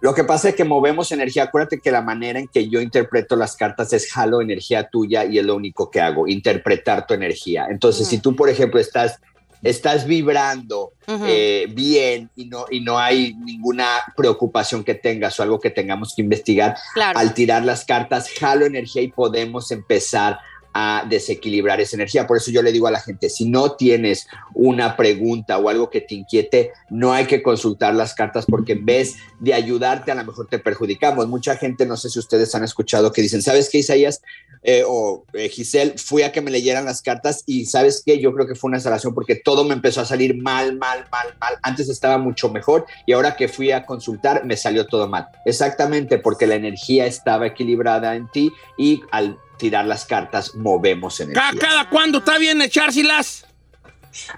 Lo 0.01 0.15
que 0.15 0.25
pasa 0.25 0.51
es 0.51 0.55
que 0.55 0.65
movemos 0.65 1.11
energía. 1.11 1.45
Acuérdate 1.45 1.81
que 1.81 1.91
la 1.91 2.03
manera 2.03 2.39
en 2.39 2.49
que 2.49 2.69
yo 2.69 2.81
interpreto 2.81 3.35
las 3.35 3.57
cartas 3.57 3.93
es 3.95 4.13
jalo 4.13 4.43
energía 4.43 4.89
tuya 4.89 5.25
y 5.25 5.39
es 5.39 5.45
lo 5.45 5.57
único 5.57 5.91
que 5.91 6.01
hago, 6.01 6.29
interpretar 6.29 7.07
tu 7.07 7.15
energía. 7.15 7.67
Entonces, 7.71 8.07
si 8.07 8.19
tú, 8.19 8.37
por 8.37 8.51
ejemplo, 8.51 8.79
estás, 8.79 9.19
estás 9.63 10.07
vibrando 10.07 10.93
eh, 11.09 11.67
bien 11.71 12.29
y 12.37 12.45
no, 12.45 12.67
y 12.71 12.81
no 12.81 12.99
hay 12.99 13.35
ninguna 13.37 13.89
preocupación 14.15 14.85
que 14.85 14.95
tengas 14.95 15.41
o 15.41 15.43
algo 15.43 15.59
que 15.59 15.71
tengamos 15.71 16.15
que 16.15 16.21
investigar, 16.21 16.77
Claro. 16.93 17.19
al 17.19 17.33
tirar 17.33 17.65
las 17.65 17.87
cartas, 17.87 18.29
jalo 18.39 18.67
energía 18.67 19.01
y 19.01 19.09
podemos 19.09 19.73
empezar 19.73 20.39
a 20.79 21.07
desequilibrar 21.09 21.81
esa 21.81 21.97
energía. 21.97 22.27
Por 22.27 22.37
eso 22.37 22.51
yo 22.51 22.61
le 22.61 22.71
digo 22.71 22.87
a 22.87 22.91
la 22.91 23.01
gente, 23.01 23.31
si 23.31 23.49
no 23.49 23.77
tienes 23.77 24.29
una 24.55 24.95
pregunta 24.95 25.57
o 25.57 25.71
algo 25.71 25.89
que 25.89 26.03
te 26.03 26.15
inquiete, 26.15 26.73
no 26.91 27.15
hay 27.15 27.25
que 27.25 27.43
consultar 27.43 27.95
las 27.95 28.13
cartas 28.13 28.45
porque 28.45 28.73
en 28.73 28.85
vez 28.85 29.15
de 29.41 29.55
ayudarte 29.55 30.13
a 30.13 30.15
lo 30.15 30.23
mejor 30.23 30.49
te 30.49 30.59
perjudicamos. 30.59 31.29
Mucha 31.29 31.57
gente, 31.57 31.87
no 31.87 31.97
sé 31.97 32.11
si 32.11 32.19
ustedes 32.19 32.55
han 32.55 32.63
escuchado 32.63 33.11
que 33.11 33.23
dicen, 33.23 33.41
¿sabes 33.41 33.71
qué, 33.71 33.79
Isaías? 33.79 34.21
Eh, 34.63 34.83
o 34.87 35.25
eh, 35.33 35.49
Giselle, 35.49 35.95
fui 35.97 36.25
a 36.25 36.33
que 36.33 36.43
me 36.43 36.51
leyeran 36.51 36.85
las 36.85 37.01
cartas 37.01 37.43
y 37.47 37.65
¿sabes 37.65 38.03
qué? 38.05 38.19
Yo 38.19 38.35
creo 38.35 38.47
que 38.47 38.55
fue 38.55 38.69
una 38.69 38.77
instalación 38.77 39.15
porque 39.15 39.37
todo 39.37 39.65
me 39.65 39.73
empezó 39.73 40.03
a 40.03 40.05
salir 40.05 40.37
mal, 40.43 40.77
mal, 40.77 41.07
mal, 41.11 41.29
mal. 41.41 41.55
Antes 41.63 41.89
estaba 41.89 42.19
mucho 42.19 42.51
mejor 42.51 42.85
y 43.07 43.13
ahora 43.13 43.35
que 43.35 43.49
fui 43.49 43.71
a 43.71 43.87
consultar 43.87 44.45
me 44.45 44.59
salió 44.59 44.87
todo 44.87 45.09
mal. 45.09 45.29
Exactamente, 45.47 46.19
porque 46.19 46.47
la 46.47 46.57
energía 46.57 47.07
estaba 47.07 47.47
equilibrada 47.47 48.15
en 48.15 48.29
ti 48.31 48.53
y 48.77 49.01
al 49.11 49.39
tirar 49.59 49.87
las 49.87 50.05
cartas 50.05 50.55
movemos 50.55 51.21
energía. 51.21 51.43
¿Cada, 51.43 51.59
cada 51.59 51.91
cuándo 51.91 52.19
está 52.19 52.39
bien 52.39 52.61
echárselas? 52.63 53.47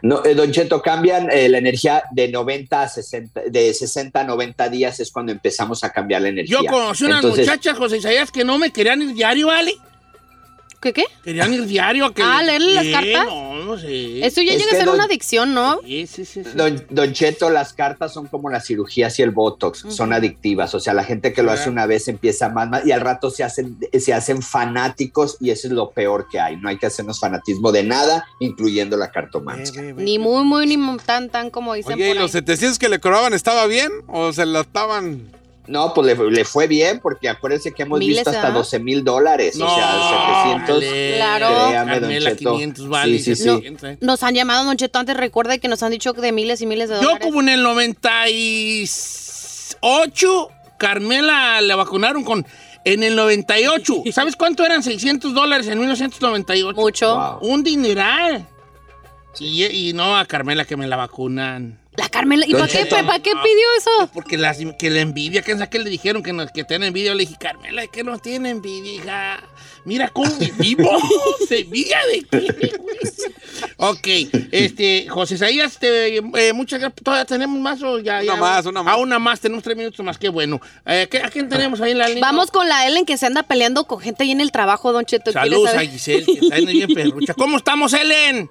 No, 0.02 0.24
eh, 0.24 0.34
Don 0.34 0.50
Cheto, 0.50 0.82
cambian 0.82 1.30
eh, 1.30 1.48
la 1.48 1.58
energía 1.58 2.02
de 2.10 2.28
90 2.28 2.82
a 2.82 2.88
60, 2.88 3.42
de 3.48 3.74
60 3.74 4.20
a 4.20 4.24
90 4.24 4.68
días 4.68 5.00
es 5.00 5.10
cuando 5.10 5.32
empezamos 5.32 5.84
a 5.84 5.92
cambiar 5.92 6.22
la 6.22 6.28
energía. 6.28 6.58
Yo 6.60 6.66
conocí 6.66 7.04
unas 7.04 7.22
Entonces, 7.22 7.46
muchachas, 7.46 7.78
José 7.78 7.98
Isaías, 7.98 8.30
que 8.30 8.44
no 8.44 8.58
me 8.58 8.72
querían 8.72 9.02
ir 9.02 9.14
diario, 9.14 9.48
¿vale? 9.48 9.74
¿Qué 10.80 10.92
qué? 10.92 11.04
Querían 11.24 11.52
ir 11.52 11.66
diario 11.66 12.06
a 12.06 12.14
que... 12.14 12.22
Ah, 12.22 12.40
¿leerle 12.40 12.72
las 12.72 12.86
cartas? 12.86 13.26
No, 13.26 13.64
no 13.64 13.76
sé. 13.78 14.24
Eso 14.24 14.40
ya 14.42 14.52
Es 14.52 14.58
llega 14.60 14.70
a 14.72 14.76
ser 14.76 14.84
don- 14.86 14.94
una 14.94 15.04
adicción, 15.04 15.52
¿no? 15.52 15.80
Sí, 15.84 16.06
sí, 16.06 16.24
sí. 16.24 16.44
sí. 16.44 16.50
Don, 16.54 16.80
don 16.88 17.12
Cheto, 17.12 17.50
las 17.50 17.72
cartas 17.72 18.12
son 18.14 18.28
como 18.28 18.48
las 18.48 18.64
cirugías 18.64 19.18
y 19.18 19.22
el 19.22 19.32
Botox, 19.32 19.84
son 19.88 20.12
adictivas. 20.12 20.74
O 20.76 20.80
sea, 20.80 20.94
la 20.94 21.02
gente 21.02 21.32
que 21.32 21.42
lo 21.42 21.50
hace 21.50 21.68
una 21.68 21.86
vez 21.86 22.06
empieza 22.06 22.48
más, 22.48 22.68
más 22.68 22.86
y 22.86 22.92
al 22.92 23.00
rato 23.00 23.28
se 23.30 23.42
hacen, 23.42 23.76
se 23.98 24.14
hacen 24.14 24.40
fanáticos 24.40 25.36
y 25.40 25.50
eso 25.50 25.66
es 25.66 25.72
lo 25.72 25.90
peor 25.90 26.28
que 26.30 26.38
hay. 26.38 26.56
No 26.56 26.68
hay 26.68 26.78
que 26.78 26.86
hacernos 26.86 27.18
fanatismo 27.18 27.72
de 27.72 27.82
nada, 27.82 28.24
incluyendo 28.38 28.96
la 28.96 29.10
cartomancia. 29.10 29.82
Ni 29.82 30.20
muy, 30.20 30.44
muy, 30.44 30.66
ni 30.66 30.96
tan, 30.98 31.28
tan 31.28 31.50
como 31.50 31.74
dicen 31.74 31.94
Oye, 31.94 32.04
¿y 32.04 32.08
por 32.10 32.16
ahí. 32.18 32.22
los 32.22 32.30
700 32.30 32.78
que 32.78 32.88
le 32.88 33.00
cobraban 33.00 33.32
estaba 33.34 33.66
bien 33.66 33.90
o 34.06 34.32
se 34.32 34.46
la 34.46 34.60
estaban...? 34.60 35.37
No, 35.68 35.92
pues 35.94 36.06
le, 36.18 36.30
le 36.30 36.44
fue 36.44 36.66
bien 36.66 36.98
porque 37.00 37.28
acuérdense 37.28 37.72
que 37.72 37.82
hemos 37.82 37.98
Miles, 37.98 38.16
visto 38.16 38.30
hasta 38.30 38.48
¿ah? 38.48 38.52
12 38.52 38.78
mil 38.80 39.04
dólares. 39.04 39.58
o 39.60 39.68
sea, 39.68 40.64
700. 40.64 40.84
Claro. 41.16 41.46
Créame, 41.68 41.92
don 41.92 42.00
Carmela, 42.00 42.30
Cheto. 42.30 42.52
500 42.54 42.88
vale, 42.88 43.18
Sí, 43.18 43.24
sí, 43.24 43.36
sí. 43.36 43.42
700. 43.44 43.98
Nos 44.00 44.22
han 44.22 44.34
llamado, 44.34 44.64
Don 44.64 44.76
Cheto, 44.76 44.98
antes 44.98 45.16
recuerda 45.16 45.58
que 45.58 45.68
nos 45.68 45.82
han 45.82 45.90
dicho 45.92 46.12
de 46.14 46.32
miles 46.32 46.60
y 46.62 46.66
miles 46.66 46.88
de 46.88 46.96
Yo 46.96 47.02
dólares. 47.02 47.26
como 47.26 47.40
en 47.42 47.48
el 47.50 47.62
98, 47.62 50.48
Carmela 50.78 51.60
le 51.60 51.74
vacunaron 51.74 52.24
con... 52.24 52.46
En 52.84 53.02
el 53.02 53.16
98, 53.16 54.02
¿sabes 54.12 54.36
cuánto 54.36 54.64
eran 54.64 54.82
600 54.82 55.34
dólares 55.34 55.66
en 55.66 55.78
1998? 55.78 56.80
Mucho. 56.80 57.38
Un 57.42 57.62
dineral. 57.62 58.46
Y, 59.38 59.64
y 59.66 59.92
no 59.92 60.16
a 60.16 60.24
Carmela 60.24 60.64
que 60.64 60.76
me 60.76 60.86
la 60.86 60.96
vacunan. 60.96 61.78
La 61.98 62.08
Carmela, 62.08 62.44
¿y 62.46 62.52
para 62.52 62.68
qué, 62.68 62.86
para 62.86 63.18
qué 63.18 63.32
pidió 63.32 63.66
eso? 63.76 64.10
Porque 64.14 64.38
las, 64.38 64.58
que 64.78 64.88
la 64.88 65.00
envidia, 65.00 65.42
que 65.42 65.56
que 65.68 65.78
le 65.80 65.90
dijeron 65.90 66.22
que, 66.22 66.32
nos, 66.32 66.52
que 66.52 66.62
tiene 66.62 66.86
envidia. 66.86 67.12
Le 67.12 67.24
dije, 67.24 67.34
Carmela, 67.40 67.82
¿de 67.82 67.88
qué 67.88 68.04
no 68.04 68.20
tiene 68.20 68.50
envidia, 68.50 68.92
hija? 68.92 69.42
Mira 69.84 70.08
cómo 70.08 70.30
vivimos. 70.38 71.02
¿Se 71.48 71.58
envidia 71.58 71.98
de 72.06 72.20
qué, 72.22 72.76
güey? 72.78 73.10
Ok, 73.78 74.06
este, 74.52 75.08
José 75.08 75.34
Isaías, 75.34 75.76
te, 75.80 76.18
eh, 76.18 76.52
muchas 76.52 76.78
gracias. 76.78 77.02
¿Todavía 77.02 77.24
tenemos 77.24 77.58
más 77.58 77.82
o 77.82 77.98
ya? 77.98 78.18
Una 78.18 78.24
ya? 78.24 78.36
más, 78.36 78.66
una 78.66 78.82
más. 78.84 78.94
Ah, 78.94 78.98
una 78.98 79.18
más, 79.18 79.40
tenemos 79.40 79.64
tres 79.64 79.76
minutos 79.76 80.06
más, 80.06 80.18
qué 80.18 80.28
bueno. 80.28 80.60
Eh, 80.86 81.08
¿qué- 81.10 81.18
¿A 81.18 81.30
quién 81.30 81.48
tenemos 81.48 81.80
ahí 81.80 81.90
en 81.90 81.98
la 81.98 82.06
línea? 82.06 82.20
Vamos 82.22 82.52
con 82.52 82.68
la 82.68 82.86
Ellen 82.86 83.06
que 83.06 83.16
se 83.18 83.26
anda 83.26 83.42
peleando 83.42 83.88
con 83.88 83.98
gente 83.98 84.22
ahí 84.22 84.30
en 84.30 84.40
el 84.40 84.52
trabajo, 84.52 84.92
Don 84.92 85.04
Cheto. 85.04 85.32
¿Quieres 85.32 85.50
Saludos 85.50 85.74
a 85.74 85.80
Giselle, 85.80 86.24
que 86.26 86.32
está 86.44 86.54
ahí 86.54 86.66
bien 86.66 86.94
perrucha. 86.94 87.34
¿Cómo 87.34 87.56
estamos, 87.56 87.92
Ellen? 87.92 88.48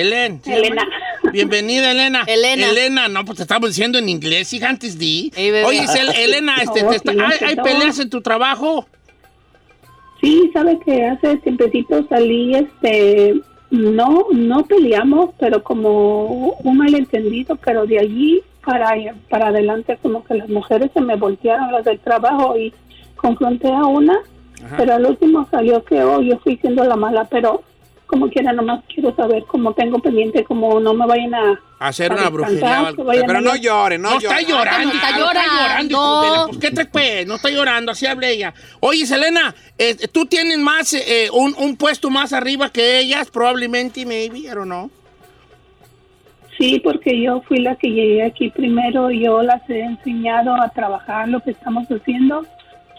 Ellen. 0.00 0.40
¿sí, 0.44 0.52
Elena. 0.52 0.86
Bienvenida, 1.32 1.90
Elena. 1.90 2.24
Elena. 2.26 2.68
Elena, 2.70 3.08
no, 3.08 3.24
pues 3.24 3.36
te 3.36 3.42
estamos 3.42 3.70
diciendo 3.70 3.98
en 3.98 4.08
inglés, 4.08 4.52
hija, 4.52 4.68
antes 4.68 4.98
di. 4.98 5.32
bebé. 5.34 5.64
Oye, 5.64 5.80
Isel- 5.82 6.14
Elena, 6.16 6.56
este, 6.62 6.84
Oh, 6.84 6.90
te 6.90 6.96
está- 6.96 7.12
¿hay, 7.46 7.56
peleas 7.56 7.98
en 7.98 8.10
tu 8.10 8.20
trabajo? 8.20 8.86
Sí, 10.20 10.50
sabe 10.52 10.78
que 10.84 11.04
hace 11.04 11.36
tiempecito 11.38 12.04
salí, 12.08 12.54
este, 12.54 13.34
no, 13.70 14.26
no 14.32 14.64
peleamos, 14.64 15.30
pero 15.38 15.62
como 15.62 16.52
un 16.62 16.76
malentendido, 16.76 17.56
pero 17.56 17.86
de 17.86 17.98
allí 17.98 18.42
para, 18.64 18.94
para 19.28 19.48
adelante 19.48 19.98
como 20.02 20.24
que 20.24 20.34
las 20.34 20.48
mujeres 20.48 20.90
se 20.94 21.00
me 21.00 21.16
voltearon 21.16 21.70
las 21.70 21.84
del 21.84 22.00
trabajo 22.00 22.56
y 22.58 22.72
confronté 23.14 23.68
a 23.68 23.84
una, 23.84 24.18
pero 24.76 24.94
al 24.94 25.04
último 25.06 25.46
salió 25.50 25.84
que 25.84 26.02
oh, 26.02 26.20
yo 26.22 26.38
fui 26.38 26.56
siendo 26.56 26.82
la 26.84 26.96
mala, 26.96 27.26
pero 27.30 27.62
como 28.06 28.28
quiera 28.28 28.52
nomás 28.52 28.82
quiero 28.92 29.14
saber 29.16 29.44
cómo 29.46 29.72
tengo 29.74 29.98
pendiente, 29.98 30.44
como 30.44 30.78
no 30.80 30.94
me 30.94 31.06
vayan 31.06 31.34
a 31.34 31.60
Hacer 31.78 32.10
a 32.10 32.14
una 32.14 32.28
brujería 32.30 32.90
Pero 32.96 33.38
a- 33.38 33.40
no 33.42 33.54
llore, 33.56 33.98
no, 33.98 34.10
No 34.12 34.16
está 34.18 34.40
llorando. 34.40 34.94
está 34.94 35.10
hija, 35.10 35.18
llorando. 35.18 36.22
la- 36.22 36.46
Pues, 36.46 36.58
¿qué 36.58 36.70
te 36.70 36.86
pues? 36.86 37.26
No 37.26 37.34
está 37.34 37.50
llorando, 37.50 37.92
así 37.92 38.06
habla 38.06 38.28
ella. 38.28 38.54
Oye, 38.80 39.04
Selena, 39.06 39.54
eh, 39.76 39.94
tú 40.10 40.24
tienes 40.26 40.58
más, 40.58 40.94
eh, 40.94 41.28
un, 41.32 41.54
un 41.58 41.76
puesto 41.76 42.08
más 42.08 42.32
arriba 42.32 42.70
que 42.70 42.98
ellas, 42.98 43.30
probablemente, 43.30 44.06
maybe, 44.06 44.50
o 44.52 44.64
no. 44.64 44.90
Sí, 46.58 46.80
porque 46.82 47.20
yo 47.20 47.42
fui 47.42 47.58
la 47.58 47.76
que 47.76 47.88
llegué 47.90 48.22
aquí 48.22 48.48
primero, 48.48 49.10
yo 49.10 49.42
las 49.42 49.68
he 49.68 49.80
enseñado 49.80 50.54
a 50.54 50.70
trabajar 50.70 51.28
lo 51.28 51.40
que 51.40 51.50
estamos 51.50 51.86
haciendo. 51.90 52.46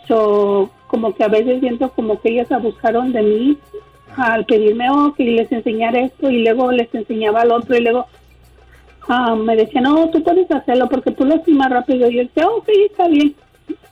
So, 0.07 0.71
como 0.87 1.15
que 1.15 1.23
a 1.23 1.27
veces 1.27 1.59
siento 1.59 1.89
como 1.91 2.21
que 2.21 2.29
ellas 2.29 2.51
abusaron 2.51 3.11
de 3.11 3.21
mí 3.23 3.57
al 4.17 4.45
pedirme 4.45 4.89
oh, 4.89 5.13
que 5.15 5.23
les 5.23 5.51
enseñara 5.51 6.01
esto 6.01 6.29
y 6.29 6.43
luego 6.43 6.71
les 6.71 6.93
enseñaba 6.93 7.41
al 7.41 7.51
otro 7.51 7.75
y 7.77 7.81
luego 7.81 8.07
ah, 9.07 9.35
me 9.35 9.55
decían, 9.55 9.83
no, 9.83 10.09
tú 10.09 10.23
puedes 10.23 10.49
hacerlo 10.51 10.87
porque 10.89 11.11
tú 11.11 11.25
lo 11.25 11.35
haces 11.35 11.53
más 11.53 11.69
rápido. 11.69 12.09
Y 12.09 12.15
yo 12.17 12.23
decía, 12.23 12.47
ok, 12.47 12.69
está 12.89 13.07
bien. 13.07 13.35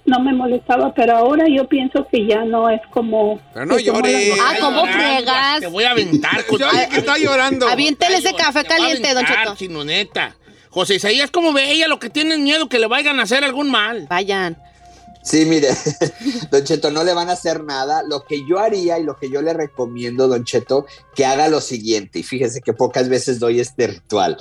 No 0.05 0.19
me 0.19 0.33
molestaba, 0.33 0.93
pero 0.93 1.17
ahora 1.17 1.45
yo 1.49 1.67
pienso 1.67 2.07
que 2.11 2.27
ya 2.27 2.45
no 2.45 2.69
es 2.69 2.79
como... 2.91 3.39
Pero 3.53 3.65
no 3.65 3.75
que 3.75 3.85
somos 3.85 4.01
las 4.03 4.11
llore. 4.11 4.25
mujeres. 4.27 4.43
Ah, 4.47 4.55
¿cómo 4.61 4.85
friegas? 4.85 5.59
Te 5.61 5.67
voy 5.67 5.83
a 5.83 5.91
aventar. 5.91 6.45
con- 6.47 6.59
que 6.59 6.97
está 6.97 7.17
llorando. 7.17 7.67
Aviéntele 7.67 8.17
ese 8.17 8.33
café 8.33 8.63
Te 8.63 8.69
voy 8.69 8.75
a 8.75 8.77
caliente, 8.87 9.13
Don 9.15 9.25
Cheto. 9.25 9.55
chino, 9.55 9.83
neta. 9.83 10.35
José 10.69 10.95
Isaías, 10.95 11.31
¿cómo 11.31 11.53
ve 11.53 11.71
ella 11.71 11.87
lo 11.87 11.99
que 11.99 12.09
tienen 12.09 12.43
miedo 12.43 12.69
que 12.69 12.77
le 12.79 12.87
vayan 12.87 13.19
a 13.19 13.23
hacer 13.23 13.43
algún 13.43 13.71
mal? 13.71 14.05
Vayan. 14.09 14.57
Sí, 15.25 15.43
mire, 15.45 15.69
Don 16.51 16.63
Cheto, 16.63 16.91
no 16.91 17.03
le 17.03 17.13
van 17.13 17.29
a 17.29 17.33
hacer 17.33 17.63
nada. 17.63 18.03
Lo 18.07 18.23
que 18.25 18.45
yo 18.47 18.59
haría 18.59 18.99
y 18.99 19.03
lo 19.03 19.17
que 19.17 19.29
yo 19.29 19.41
le 19.41 19.53
recomiendo, 19.53 20.27
Don 20.27 20.45
Cheto, 20.45 20.85
que 21.15 21.25
haga 21.25 21.47
lo 21.49 21.61
siguiente, 21.61 22.19
y 22.19 22.23
fíjese 22.23 22.61
que 22.61 22.73
pocas 22.73 23.09
veces 23.09 23.39
doy 23.39 23.59
este 23.59 23.87
ritual. 23.87 24.37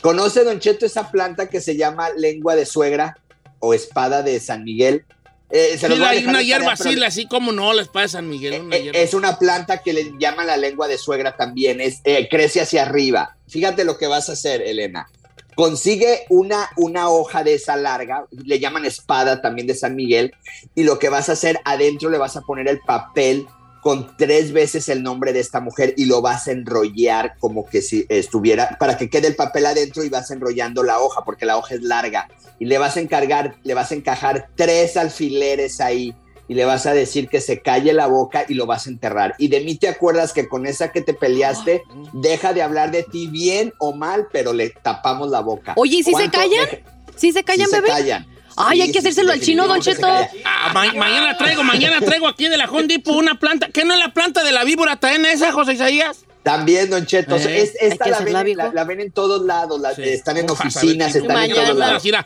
¿Conoce, 0.00 0.44
Don 0.44 0.60
Cheto, 0.60 0.86
esa 0.86 1.10
planta 1.10 1.48
que 1.48 1.60
se 1.60 1.76
llama 1.76 2.08
lengua 2.16 2.56
de 2.56 2.64
suegra 2.66 3.18
o 3.58 3.74
espada 3.74 4.22
de 4.22 4.40
San 4.40 4.64
Miguel? 4.64 5.04
Eh, 5.50 5.76
se 5.78 5.86
Sí, 5.88 6.02
hay 6.02 6.24
una 6.24 6.42
hierba 6.42 6.74
pero- 6.76 6.90
así, 6.90 7.04
así 7.04 7.26
como 7.28 7.52
no, 7.52 7.72
la 7.74 7.82
espada 7.82 8.04
de 8.04 8.08
San 8.08 8.28
Miguel. 8.28 8.62
una 8.62 8.76
eh, 8.76 8.90
es 8.94 9.12
una 9.14 9.38
planta 9.38 9.82
que 9.82 9.92
le 9.92 10.12
llaman 10.18 10.46
la 10.46 10.56
lengua 10.56 10.88
de 10.88 10.96
suegra 10.98 11.36
también, 11.36 11.80
es, 11.82 12.00
eh, 12.04 12.28
crece 12.30 12.62
hacia 12.62 12.82
arriba. 12.82 13.36
Fíjate 13.46 13.84
lo 13.84 13.98
que 13.98 14.06
vas 14.06 14.30
a 14.30 14.32
hacer, 14.32 14.62
Elena. 14.62 15.06
Consigue 15.54 16.24
una, 16.30 16.70
una 16.76 17.08
hoja 17.08 17.44
de 17.44 17.54
esa 17.54 17.76
larga, 17.76 18.26
le 18.30 18.58
llaman 18.58 18.84
espada 18.84 19.40
también 19.40 19.66
de 19.66 19.74
San 19.74 19.94
Miguel, 19.94 20.32
y 20.74 20.82
lo 20.84 20.98
que 20.98 21.08
vas 21.08 21.28
a 21.28 21.32
hacer 21.32 21.60
adentro 21.64 22.10
le 22.10 22.18
vas 22.18 22.36
a 22.36 22.42
poner 22.42 22.68
el 22.68 22.80
papel 22.80 23.46
con 23.84 24.16
tres 24.16 24.52
veces 24.52 24.88
el 24.88 25.02
nombre 25.02 25.34
de 25.34 25.40
esta 25.40 25.60
mujer 25.60 25.92
y 25.98 26.06
lo 26.06 26.22
vas 26.22 26.48
a 26.48 26.52
enrollar 26.52 27.34
como 27.38 27.66
que 27.66 27.82
si 27.82 28.06
estuviera, 28.08 28.78
para 28.80 28.96
que 28.96 29.10
quede 29.10 29.28
el 29.28 29.36
papel 29.36 29.66
adentro 29.66 30.02
y 30.02 30.08
vas 30.08 30.30
enrollando 30.30 30.82
la 30.82 31.00
hoja, 31.00 31.22
porque 31.22 31.44
la 31.44 31.58
hoja 31.58 31.74
es 31.74 31.82
larga, 31.82 32.28
y 32.58 32.64
le 32.64 32.78
vas 32.78 32.96
a 32.96 33.00
encargar, 33.00 33.56
le 33.62 33.74
vas 33.74 33.92
a 33.92 33.94
encajar 33.94 34.48
tres 34.56 34.96
alfileres 34.96 35.82
ahí 35.82 36.14
y 36.48 36.54
le 36.54 36.64
vas 36.64 36.86
a 36.86 36.92
decir 36.92 37.28
que 37.28 37.40
se 37.40 37.60
calle 37.62 37.92
la 37.92 38.06
boca 38.06 38.44
y 38.48 38.54
lo 38.54 38.66
vas 38.66 38.86
a 38.86 38.90
enterrar. 38.90 39.34
Y 39.38 39.48
de 39.48 39.60
mí 39.60 39.76
te 39.76 39.88
acuerdas 39.88 40.32
que 40.32 40.48
con 40.48 40.66
esa 40.66 40.92
que 40.92 41.00
te 41.00 41.14
peleaste, 41.14 41.82
deja 42.12 42.52
de 42.52 42.62
hablar 42.62 42.90
de 42.90 43.02
ti 43.02 43.26
bien 43.28 43.72
o 43.78 43.94
mal, 43.94 44.26
pero 44.32 44.52
le 44.52 44.70
tapamos 44.70 45.30
la 45.30 45.40
boca. 45.40 45.72
Oye, 45.76 45.96
¿y 45.98 46.02
si 46.02 46.12
se 46.14 46.28
callan? 46.30 46.50
Deja- 46.50 46.78
¿Sí 47.16 47.32
se 47.32 47.44
callan, 47.44 47.66
sí 47.66 47.72
bebé? 47.74 47.86
Se 47.88 47.92
callan. 47.94 48.26
Ay, 48.56 48.76
Sí, 48.76 48.82
hay 48.82 48.92
que 48.92 48.98
hacérselo 49.00 49.32
sí, 49.32 49.38
al 49.38 49.44
chino, 49.44 49.66
Don 49.66 49.80
Cheto. 49.80 50.06
Ah, 50.44 50.70
ma- 50.72 50.92
mañana 50.92 51.36
traigo, 51.36 51.64
mañana 51.64 52.00
traigo 52.00 52.28
aquí 52.28 52.48
de 52.48 52.56
la 52.56 52.66
Hondipo 52.66 53.12
una 53.12 53.38
planta. 53.40 53.68
¿Qué 53.72 53.84
no 53.84 53.94
es 53.94 53.98
la 53.98 54.12
planta 54.12 54.44
de 54.44 54.52
la 54.52 54.62
víbora? 54.62 54.96
¿Traen 55.00 55.26
esa, 55.26 55.50
José 55.50 55.72
Isaías? 55.72 56.24
También, 56.44 56.90
Don 56.90 57.04
Cheto, 57.06 57.36
Eh, 57.36 57.62
es- 57.62 57.72
esta 57.80 58.06
la 58.06 58.20
ven, 58.20 58.56
la, 58.56 58.70
la 58.72 58.84
ven 58.84 59.00
en 59.00 59.10
todos 59.10 59.44
lados, 59.44 59.80
la- 59.80 59.92
están 59.92 60.36
en 60.36 60.44
ver, 60.46 60.52
oficinas, 60.52 61.16
están 61.16 61.42
en 61.44 61.54
todos 61.54 61.74
lados. 61.76 61.96
Así, 61.96 62.08
era. 62.10 62.24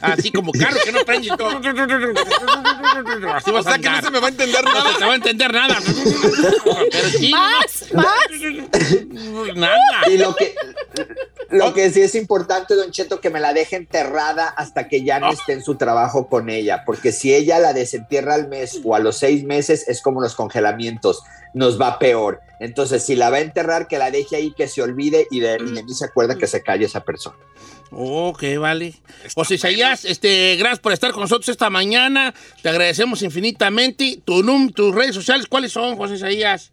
Así 0.00 0.32
como 0.32 0.50
carro 0.52 0.78
que 0.84 0.92
no 0.92 1.00
prende. 1.04 1.28
Así 3.34 3.50
O 3.50 3.52
vas 3.52 3.66
a 3.66 3.70
sea 3.70 3.78
que 3.78 3.90
no 3.90 4.00
se 4.02 4.10
me 4.10 4.18
va 4.20 4.26
a 4.26 4.30
entender 4.30 4.64
No 4.64 4.72
nada. 4.72 4.92
se 4.92 4.98
te 4.98 5.04
va 5.04 5.12
a 5.12 5.16
entender 5.16 5.52
nada. 5.52 5.76
Pero 6.90 7.08
sí, 7.10 7.30
¡Más! 7.30 7.84
¡Más! 7.92 8.06
no, 9.08 9.54
nada. 9.54 9.78
Y 10.10 10.16
lo 10.18 10.34
que, 10.34 10.54
lo 11.50 11.74
que 11.74 11.90
sí 11.90 12.00
es 12.00 12.14
importante, 12.14 12.74
Don 12.74 12.90
Cheto, 12.92 13.20
que 13.20 13.30
me 13.30 13.40
la 13.40 13.52
deje 13.52 13.76
enterrada 13.76 14.46
hasta 14.48 14.88
que 14.88 15.04
ya 15.04 15.20
no 15.20 15.30
esté 15.32 15.52
en 15.52 15.62
su 15.62 15.76
trabajo 15.76 16.28
con 16.28 16.48
ella, 16.50 16.82
porque 16.86 17.12
si 17.12 17.34
ella 17.34 17.58
la 17.58 17.72
desentierra 17.72 18.34
al 18.34 18.48
mes 18.48 18.80
o 18.84 18.94
a 18.94 18.98
los 19.00 19.18
seis 19.18 19.44
meses, 19.44 19.84
es 19.88 20.00
como 20.00 20.20
los 20.20 20.34
congelamientos, 20.34 21.22
nos 21.58 21.80
va 21.80 21.98
peor. 21.98 22.40
Entonces, 22.60 23.04
si 23.04 23.16
la 23.16 23.30
va 23.30 23.38
a 23.38 23.40
enterrar, 23.40 23.88
que 23.88 23.98
la 23.98 24.10
deje 24.10 24.36
ahí, 24.36 24.52
que 24.52 24.68
se 24.68 24.80
olvide 24.80 25.26
y 25.30 25.40
de, 25.40 25.58
y 25.60 25.72
de 25.72 25.82
mí 25.82 25.92
se 25.92 26.04
acuerda 26.04 26.36
que 26.38 26.46
se 26.46 26.62
calle 26.62 26.86
esa 26.86 27.04
persona. 27.04 27.36
Ok, 27.90 28.44
vale. 28.58 28.94
José 29.34 29.54
Isaías, 29.54 30.04
este, 30.04 30.56
gracias 30.56 30.78
por 30.78 30.92
estar 30.92 31.10
con 31.10 31.22
nosotros 31.22 31.48
esta 31.48 31.68
mañana. 31.68 32.32
Te 32.62 32.68
agradecemos 32.68 33.22
infinitamente. 33.22 34.20
Tu 34.24 34.42
num, 34.42 34.70
tus 34.70 34.94
redes 34.94 35.14
sociales, 35.14 35.46
¿cuáles 35.48 35.72
son, 35.72 35.96
José 35.96 36.14
Isaías? 36.14 36.72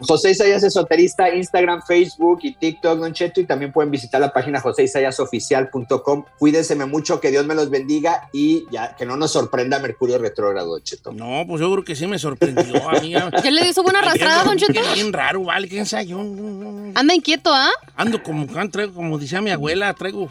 José 0.00 0.32
Isaías 0.32 0.62
Esoterista, 0.62 1.34
Instagram, 1.34 1.82
Facebook 1.86 2.40
y 2.42 2.54
TikTok, 2.54 2.98
Don 2.98 3.12
Cheto, 3.12 3.40
y 3.40 3.44
también 3.44 3.72
pueden 3.72 3.90
visitar 3.90 4.20
la 4.20 4.32
página 4.32 4.60
joseisayasoficial.com. 4.60 6.24
Cuídense 6.38 6.74
mucho, 6.84 7.20
que 7.20 7.30
Dios 7.30 7.46
me 7.46 7.54
los 7.54 7.70
bendiga 7.70 8.28
y 8.32 8.66
ya 8.70 8.96
que 8.96 9.06
no 9.06 9.16
nos 9.16 9.32
sorprenda 9.32 9.78
Mercurio 9.78 10.18
retrógrado, 10.18 10.70
Don 10.70 10.82
Cheto. 10.82 11.12
No, 11.12 11.44
pues 11.46 11.60
yo 11.60 11.70
creo 11.72 11.84
que 11.84 11.94
sí 11.94 12.06
me 12.06 12.18
sorprendió, 12.18 12.88
amiga. 12.88 13.30
¿Ya 13.42 13.50
le 13.50 13.62
dio 13.62 13.72
su 13.72 13.82
buena 13.82 14.00
arrastrada, 14.00 14.44
Don 14.44 14.56
Cheto? 14.56 14.72
Qué 14.72 14.94
bien 14.94 15.12
raro, 15.12 15.44
vale, 15.44 15.68
quién 15.68 15.86
sabe, 15.86 16.06
yo 16.06 16.18
Anda 16.18 17.14
inquieto, 17.14 17.52
¿ah? 17.54 17.70
ando 17.96 18.22
como, 18.22 18.46
traigo, 18.70 18.94
como 18.94 19.18
decía 19.18 19.40
mi 19.40 19.50
abuela, 19.50 19.94
traigo, 19.94 20.30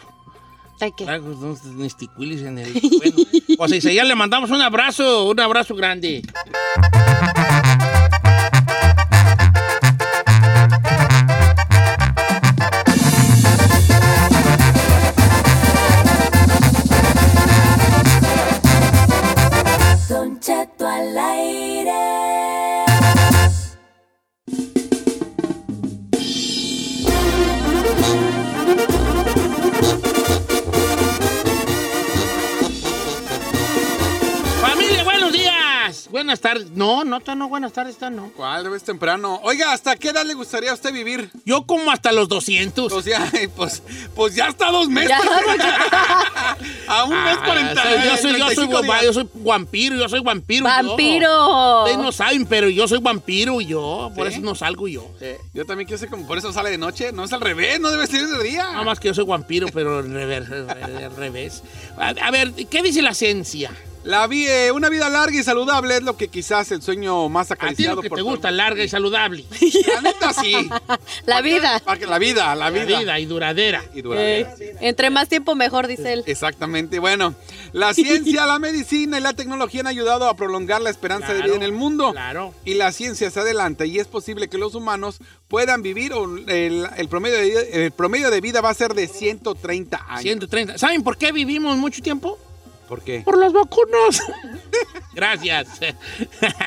¿qué? 0.79 1.05
traigo 1.05 1.57
nesticuilis 1.75 2.41
en 2.41 2.59
el... 2.59 2.73
Bueno, 2.73 3.15
José 3.57 3.77
Isaías, 3.77 4.07
le 4.07 4.15
mandamos 4.15 4.49
un 4.51 4.61
abrazo, 4.61 5.29
un 5.29 5.39
abrazo 5.39 5.75
grande. 5.75 6.21
Buenas 36.13 36.41
tardes. 36.41 36.69
No, 36.69 37.03
no, 37.03 37.17
está 37.17 37.33
no, 37.33 37.49
buenas 37.49 37.73
tardes, 37.73 37.95
está 37.95 38.11
no. 38.11 38.31
¿Cuál? 38.35 38.63
Debes 38.63 38.83
temprano. 38.83 39.39
Oiga, 39.41 39.73
¿hasta 39.73 39.95
qué 39.95 40.09
edad 40.09 40.23
le 40.23 40.35
gustaría 40.35 40.69
a 40.69 40.75
usted 40.75 40.93
vivir? 40.93 41.31
Yo 41.43 41.63
como 41.65 41.89
hasta 41.89 42.11
los 42.11 42.29
200. 42.29 42.93
Pues 42.93 43.05
ya, 43.05 43.31
pues, 43.55 43.81
pues 44.13 44.35
ya 44.35 44.47
está 44.49 44.69
dos 44.69 44.89
meses. 44.89 45.11
A 46.87 47.05
un 47.05 47.23
mes 47.23 47.37
Ah, 47.41 47.45
40. 47.45 47.81
soy- 47.81 47.91
yo, 47.91 47.97
soy, 47.97 48.07
yo, 48.07 48.17
soy, 48.17 48.31
35 48.35 48.71
guapa- 48.71 48.99
días. 49.01 49.03
yo 49.05 49.13
soy 49.13 49.29
vampiro, 49.43 49.95
yo 49.95 50.07
soy 50.09 50.19
vampiro. 50.19 50.65
¡Vampiro! 50.65 51.79
Ustedes 51.79 51.97
no 51.97 52.11
saben, 52.11 52.45
pero 52.45 52.69
yo 52.69 52.87
soy 52.87 52.99
vampiro 52.99 53.59
y 53.59 53.65
yo, 53.65 54.11
por 54.15 54.27
¿Sí? 54.27 54.33
eso 54.33 54.41
no 54.43 54.53
salgo 54.53 54.87
yo. 54.87 55.09
Yo 55.55 55.65
también 55.65 55.87
quiero 55.87 55.97
ser 55.97 56.09
como 56.09 56.27
por 56.27 56.37
eso 56.37 56.53
sale 56.53 56.69
de 56.69 56.77
noche. 56.77 57.11
No 57.11 57.23
es 57.23 57.33
al 57.33 57.41
revés, 57.41 57.79
no 57.79 57.89
debe 57.89 58.05
ser 58.05 58.27
de 58.27 58.43
día. 58.43 58.65
Nada 58.71 58.83
más 58.83 58.99
que 58.99 59.07
yo 59.07 59.15
soy 59.15 59.25
vampiro, 59.25 59.65
pero 59.73 59.97
al 59.97 60.13
revés. 60.13 60.47
al 60.51 61.15
revés. 61.15 61.63
A, 61.97 62.09
a 62.09 62.29
ver, 62.29 62.53
¿qué 62.53 62.83
dice 62.83 63.01
la 63.01 63.15
ciencia? 63.15 63.71
La 64.03 64.27
vi- 64.27 64.45
eh, 64.47 64.71
una 64.71 64.89
vida 64.89 65.09
larga 65.09 65.39
y 65.39 65.43
saludable 65.43 65.95
es 65.95 66.03
lo 66.03 66.17
que 66.17 66.27
quizás 66.27 66.71
el 66.73 66.81
sueño 66.81 67.29
más 67.29 67.51
A 67.51 67.55
ti 67.55 67.59
acariciado 67.61 67.95
lo 67.95 68.01
que 68.01 68.09
por 68.09 68.17
te 68.17 68.21
todo 68.23 68.31
gusta, 68.31 68.51
larga 68.51 68.83
y 68.83 68.89
saludable. 68.89 69.45
La 69.93 70.01
neta 70.01 70.33
sí. 70.33 70.69
La 71.25 71.41
vida. 71.41 71.79
Para 71.85 71.99
que- 71.99 72.05
La 72.07 72.19
vida, 72.19 72.53
la 72.55 72.69
vida. 72.69 72.85
La 72.85 72.99
vida 72.99 73.19
y 73.19 73.25
duradera. 73.25 73.83
Y 73.93 74.01
duradera. 74.01 74.53
Entre 74.81 75.09
más 75.09 75.29
tiempo 75.29 75.55
mejor, 75.55 75.87
dice 75.87 76.11
él. 76.13 76.23
Exactamente. 76.25 76.99
Bueno, 76.99 77.33
la 77.71 77.93
ciencia, 77.93 78.45
la 78.45 78.59
medicina 78.59 79.19
y 79.19 79.21
la 79.21 79.33
tecnología 79.33 79.81
han 79.81 79.87
ayudado 79.87 80.27
a 80.27 80.35
prolongar 80.35 80.81
la 80.81 80.89
esperanza 80.89 81.33
de 81.33 81.41
vida 81.41 81.55
en 81.55 81.63
el 81.63 81.71
mundo. 81.71 82.11
Claro. 82.11 82.53
Y 82.65 82.73
la 82.73 82.91
ciencia 82.91 83.31
se 83.31 83.39
adelanta 83.39 83.85
y 83.85 83.99
es 83.99 84.07
posible 84.07 84.49
que 84.49 84.57
los 84.57 84.75
humanos 84.75 85.19
puedan 85.47 85.81
vivir 85.81 86.11
o 86.13 86.25
el, 86.47 86.87
el 86.97 87.07
promedio 87.07 87.37
de, 87.37 87.43
vida- 87.45 87.61
el 87.71 87.91
promedio 87.91 88.29
de 88.31 88.41
vida 88.41 88.59
va 88.59 88.69
a 88.69 88.73
ser 88.73 88.93
de 88.95 89.07
130 89.07 89.97
años. 90.09 90.21
130. 90.23 90.77
¿Saben 90.77 91.03
por 91.03 91.17
qué 91.17 91.31
vivimos 91.31 91.77
mucho 91.77 92.01
tiempo? 92.01 92.37
¿Por 92.87 93.01
qué? 93.01 93.21
Por 93.21 93.37
las 93.37 93.53
vacunas. 93.53 94.21
Gracias. 95.13 95.67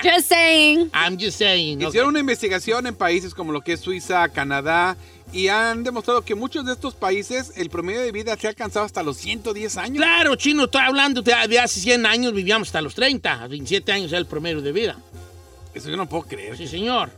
Just 0.03 0.29
saying. 0.29 0.91
I'm 0.95 1.19
just 1.19 1.39
saying. 1.39 1.83
Hicieron 1.83 2.11
una 2.11 2.21
investigación 2.21 2.87
en 2.87 2.95
países 2.95 3.35
como 3.35 3.53
lo 3.53 3.61
que 3.61 3.73
es 3.75 3.81
Suiza, 3.81 4.29
Canadá, 4.29 4.97
y 5.33 5.49
han 5.49 5.83
demostrado 5.83 6.23
que 6.23 6.35
muchos 6.35 6.65
de 6.65 6.73
estos 6.73 6.95
países 6.95 7.53
el 7.57 7.71
promedio 7.71 8.01
de 8.01 8.13
vida 8.13 8.37
se 8.37 8.47
ha 8.47 8.51
alcanzado 8.51 8.87
hasta 8.87 9.03
los 9.03 9.17
110 9.17 9.77
años. 9.77 9.97
Claro, 9.97 10.37
chino, 10.37 10.65
estoy 10.65 10.83
hablando 10.83 11.23
de, 11.23 11.35
de 11.49 11.59
hace 11.59 11.81
100 11.81 12.07
años, 12.07 12.33
vivíamos 12.33 12.69
hasta 12.69 12.81
los 12.81 12.95
30. 12.95 13.49
27 13.49 13.93
años 13.93 14.13
era 14.13 14.19
el 14.19 14.27
promedio 14.27 14.63
de 14.63 14.73
vida. 14.73 14.97
Eso 15.75 15.91
yo 15.91 15.97
no 15.97 16.09
puedo 16.09 16.25
creer. 16.25 16.57
Sí, 16.57 16.67
señor. 16.67 17.11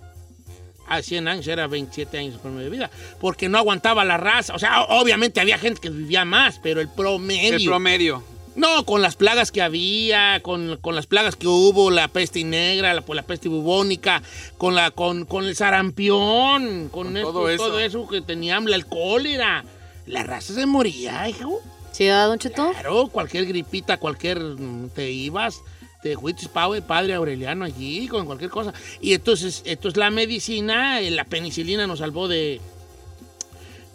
Hace 0.88 1.10
100 1.10 1.28
años 1.28 1.46
era 1.46 1.66
27 1.66 2.18
años 2.18 2.34
el 2.34 2.40
promedio 2.40 2.64
de 2.64 2.70
vida. 2.70 2.90
Porque 3.20 3.48
no 3.48 3.58
aguantaba 3.58 4.04
la 4.04 4.16
raza. 4.16 4.54
O 4.54 4.58
sea, 4.58 4.84
obviamente 4.84 5.40
había 5.40 5.58
gente 5.58 5.80
que 5.80 5.90
vivía 5.90 6.24
más, 6.24 6.58
pero 6.62 6.80
el 6.80 6.88
promedio. 6.88 7.56
El 7.56 7.64
promedio. 7.64 8.37
No, 8.58 8.84
con 8.84 9.02
las 9.02 9.14
plagas 9.16 9.52
que 9.52 9.62
había, 9.62 10.40
con, 10.42 10.76
con 10.80 10.94
las 10.96 11.06
plagas 11.06 11.36
que 11.36 11.46
hubo, 11.46 11.90
la 11.90 12.08
peste 12.08 12.42
negra, 12.42 12.92
la, 12.92 13.02
pues, 13.02 13.14
la 13.16 13.22
peste 13.22 13.48
bubónica, 13.48 14.20
con, 14.58 14.74
la, 14.74 14.90
con, 14.90 15.24
con 15.26 15.44
el 15.44 15.54
sarampión, 15.56 16.88
con, 16.90 17.16
esto- 17.16 17.32
todo 17.32 17.48
eso. 17.50 17.66
todo 17.66 17.78
eso 17.78 18.08
que 18.08 18.20
teníamos, 18.20 18.72
el 18.72 18.86
cólera. 18.86 19.64
La 20.06 20.22
raza 20.24 20.54
se 20.54 20.66
moría, 20.66 21.28
hijo. 21.28 21.60
¿Sí, 21.92 22.06
don 22.06 22.38
Cheto? 22.38 22.70
Claro, 22.72 23.08
cualquier 23.08 23.46
gripita, 23.46 23.96
cualquier. 23.98 24.38
mm, 24.40 24.90
Te 24.90 25.10
ibas, 25.10 25.60
te 26.02 26.16
fuiste 26.16 26.48
padre, 26.48 26.80
padre 26.82 27.14
Aureliano 27.14 27.64
allí, 27.64 28.08
con 28.08 28.24
cualquier 28.26 28.50
cosa. 28.50 28.72
Y 29.00 29.14
entonces, 29.14 29.62
entonces 29.66 29.98
la 29.98 30.10
medicina, 30.10 31.00
eh, 31.00 31.10
la 31.10 31.24
penicilina 31.24 31.86
nos 31.86 31.98
salvó 32.00 32.26
de. 32.28 32.60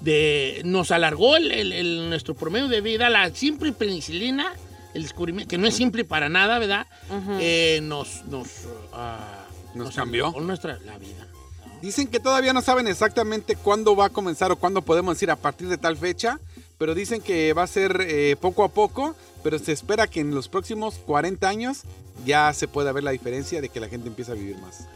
De 0.04 0.62
nos 0.66 0.92
alargó 0.92 1.36
el, 1.36 1.52
el- 1.52 1.72
el- 1.74 2.10
nuestro 2.10 2.36
promedio 2.36 2.68
de 2.68 2.82
vida. 2.82 3.10
La 3.10 3.34
simple 3.34 3.72
penicilina, 3.72 4.54
el 4.94 5.04
descubrimiento, 5.04 5.50
que 5.50 5.58
no 5.58 5.66
es 5.68 5.76
simple 5.76 6.04
para 6.06 6.30
nada, 6.30 6.60
¿verdad? 6.60 6.88
Eh, 7.40 7.80
nos. 7.84 8.24
nos, 8.26 8.48
ah, 8.94 9.46
Nos 9.74 9.96
cambió. 9.96 10.32
nuestra 10.42 10.78
la 10.86 10.98
vida. 10.98 11.28
Dicen 11.82 12.08
que 12.08 12.20
todavía 12.20 12.54
no 12.54 12.62
saben 12.62 12.88
exactamente 12.88 13.56
cuándo 13.58 13.96
va 13.96 14.06
a 14.06 14.10
comenzar 14.10 14.52
o 14.52 14.56
cuándo 14.56 14.82
podemos 14.84 15.16
decir 15.16 15.30
a 15.32 15.36
partir 15.36 15.68
de 15.68 15.78
tal 15.78 15.98
fecha, 15.98 16.40
pero 16.78 16.96
dicen 16.96 17.20
que 17.22 17.52
va 17.54 17.64
a 17.64 17.68
ser 17.68 17.98
eh, 18.08 18.38
poco 18.40 18.64
a 18.64 18.70
poco, 18.70 19.16
pero 19.44 19.60
se 19.60 19.74
espera 19.74 20.08
que 20.08 20.22
en 20.22 20.34
los 20.34 20.48
próximos 20.48 20.96
40 21.06 21.48
años 21.50 21.82
ya 22.26 22.54
se 22.54 22.70
pueda 22.70 22.94
ver 22.94 23.04
la 23.04 23.12
diferencia 23.12 23.60
de 23.60 23.68
que 23.68 23.82
la 23.82 23.90
gente 23.90 24.08
empieza 24.08 24.32
a 24.32 24.36
vivir 24.36 24.58
más. 24.60 24.88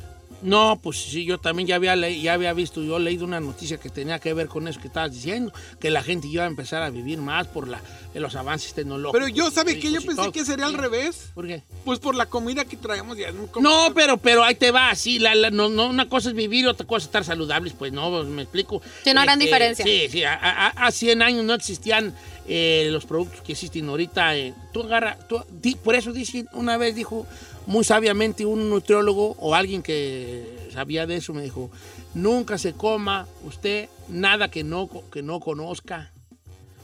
No, 0.41 0.79
pues 0.81 0.97
sí, 0.97 1.25
yo 1.25 1.39
también 1.39 1.67
ya 1.67 1.75
había, 1.75 1.95
le- 1.95 2.21
ya 2.21 2.33
había 2.33 2.53
visto, 2.53 2.83
yo 2.83 2.97
he 2.97 2.99
leído 2.99 3.25
una 3.25 3.39
noticia 3.39 3.77
que 3.79 3.89
tenía 3.89 4.19
que 4.19 4.33
ver 4.33 4.47
con 4.47 4.67
eso 4.67 4.79
que 4.79 4.87
estabas 4.87 5.11
diciendo, 5.11 5.51
que 5.79 5.89
la 5.89 6.03
gente 6.03 6.27
iba 6.27 6.43
a 6.43 6.47
empezar 6.47 6.83
a 6.83 6.91
vivir 6.91 7.17
más 7.17 7.47
por 7.47 7.67
la, 7.67 7.81
de 8.13 8.19
los 8.19 8.35
avances 8.35 8.73
tecnológicos. 8.75 9.19
Pero 9.19 9.27
yo, 9.35 9.49
¿sabe 9.49 9.79
qué? 9.79 9.91
Yo 9.91 9.99
pensé 10.01 10.15
todo. 10.15 10.31
que 10.31 10.45
sería 10.45 10.67
al 10.67 10.75
revés. 10.75 11.31
¿Por 11.33 11.47
qué? 11.47 11.63
Pues 11.83 11.97
por 11.97 12.13
la 12.13 12.27
comida 12.27 12.65
que 12.65 12.77
traemos 12.77 13.17
ya. 13.17 13.31
No, 13.59 13.91
pero, 13.95 14.17
pero 14.17 14.43
ahí 14.43 14.53
te 14.53 14.69
va, 14.69 14.93
sí, 14.93 15.17
la, 15.17 15.33
la- 15.33 15.49
no, 15.49 15.69
no, 15.69 15.87
una 15.87 16.07
cosa 16.07 16.29
es 16.29 16.35
vivir 16.35 16.65
y 16.65 16.67
otra 16.67 16.85
cosa 16.85 16.97
es 16.99 17.05
estar 17.05 17.23
saludables, 17.23 17.73
pues 17.73 17.91
no, 17.91 18.11
pues, 18.11 18.27
me 18.27 18.43
explico. 18.43 18.81
Sí, 19.03 19.13
no 19.15 19.23
gran 19.23 19.39
diferencia. 19.39 19.83
Sí, 19.85 20.07
sí, 20.11 20.23
a, 20.23 20.35
a- 20.35 20.67
a 20.87 20.91
100 20.91 21.21
años 21.23 21.45
no 21.45 21.55
existían 21.55 22.13
eh, 22.47 22.89
los 22.91 23.05
productos 23.05 23.41
que 23.41 23.53
existen 23.53 23.89
ahorita. 23.89 24.35
eh. 24.37 24.53
Tú 24.71 24.83
agarra, 24.83 25.17
tú- 25.27 25.43
di- 25.61 25.75
por 25.75 25.95
eso 25.95 26.13
dice, 26.13 26.45
una 26.53 26.77
vez 26.77 26.93
dijo 26.95 27.25
muy 27.67 27.83
sabiamente 27.83 28.45
un 28.45 28.69
nutriólogo 28.69 29.35
o 29.39 29.53
alguien 29.53 29.83
que 29.83 30.69
sabía 30.73 31.05
de 31.05 31.17
eso, 31.17 31.33
me 31.33 31.43
dijo, 31.43 31.69
nunca 32.13 32.57
se 32.57 32.73
coma 32.73 33.27
usted 33.45 33.89
nada 34.07 34.49
que 34.49 34.63
no, 34.63 34.89
que 35.11 35.21
no 35.21 35.39
conozca. 35.39 36.11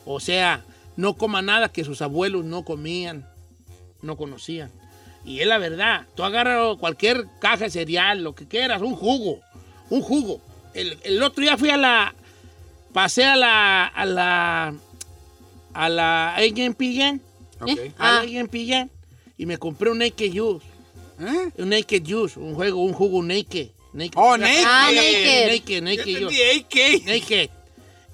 O 0.05 0.19
sea, 0.19 0.63
no 0.97 1.15
coma 1.15 1.41
nada 1.41 1.69
que 1.69 1.83
sus 1.85 2.01
abuelos 2.01 2.43
no 2.45 2.63
comían, 2.65 3.25
no 4.01 4.17
conocían. 4.17 4.69
Y 5.25 5.39
es 5.39 5.47
la 5.47 5.57
verdad. 5.57 6.05
Tú 6.15 6.23
agarras 6.23 6.77
cualquier 6.77 7.25
caja 7.39 7.63
de 7.63 7.69
cereal, 7.69 8.21
lo 8.21 8.35
que 8.35 8.45
quieras, 8.45 8.81
un 8.81 8.95
jugo, 8.95 9.39
un 9.89 10.01
jugo. 10.01 10.41
El, 10.73 10.97
el 11.03 11.23
otro 11.23 11.41
día 11.41 11.57
fui 11.57 11.69
a 11.69 11.77
la, 11.77 12.13
pasé 12.91 13.23
a 13.23 13.37
la, 13.37 13.85
a 13.87 14.05
la, 14.05 14.73
a 15.73 15.89
la 15.89 16.35
AMPN, 16.35 17.21
Ok. 17.61 17.79
a 17.97 18.23
la 18.25 18.39
AMPN, 18.41 18.91
y 19.37 19.45
me 19.45 19.57
compré 19.57 19.89
un 19.89 19.99
Naked 19.99 20.33
Juice. 21.19 21.61
Un 21.61 21.69
Naked 21.69 22.03
Juice, 22.05 22.39
un 22.39 22.55
juego, 22.55 22.81
un 22.83 22.93
jugo 22.93 23.21
Naked. 23.23 23.69
naked. 23.93 24.13
Oh, 24.15 24.37
naked. 24.37 24.63
Ah, 24.65 24.89
naked. 24.93 25.51
Naked, 25.51 25.83
naked 25.83 26.19
Yo 26.19 26.27
AK. 26.27 27.05
Naked. 27.05 27.49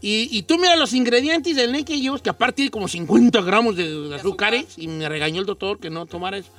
Y, 0.02 0.30
y 0.32 0.43
tú 0.43 0.58
mira 0.58 0.78
los 0.78 0.93
ingredientes 0.93 1.56
del 1.56 1.74
Naked 1.74 2.00
Juice, 2.02 2.24
que 2.24 2.30
aparte 2.30 2.58
tiene 2.58 2.72
como 2.72 2.88
50 2.88 3.41
gramos 3.41 3.76
de, 3.76 3.89
de 3.89 4.16
azúcares, 4.16 4.66
y 4.78 4.88
me 4.88 5.10
regañó 5.10 5.41
el 5.41 5.45
doctor 5.45 5.78
que 5.80 5.89
no 5.89 6.06
tomara 6.06 6.38
eso. 6.38 6.50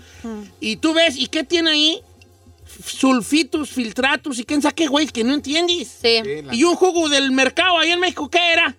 Y 0.60 0.76
tú 0.76 0.92
ves, 0.92 1.16
¿y 1.16 1.26
qué 1.26 1.42
tiene 1.44 1.70
ahí? 1.70 2.02
Sulfitos, 2.84 3.70
filtratos 3.70 4.38
y 4.38 4.44
quién 4.44 4.62
sabe 4.62 4.74
qué, 4.74 4.86
güey, 4.86 5.06
que 5.06 5.24
no 5.24 5.34
entiendes. 5.34 5.88
Sí. 6.02 6.22
Y 6.52 6.64
un 6.64 6.76
jugo 6.76 7.08
del 7.08 7.30
mercado 7.32 7.78
ahí 7.78 7.90
en 7.90 8.00
México, 8.00 8.28
¿qué 8.28 8.52
era? 8.52 8.76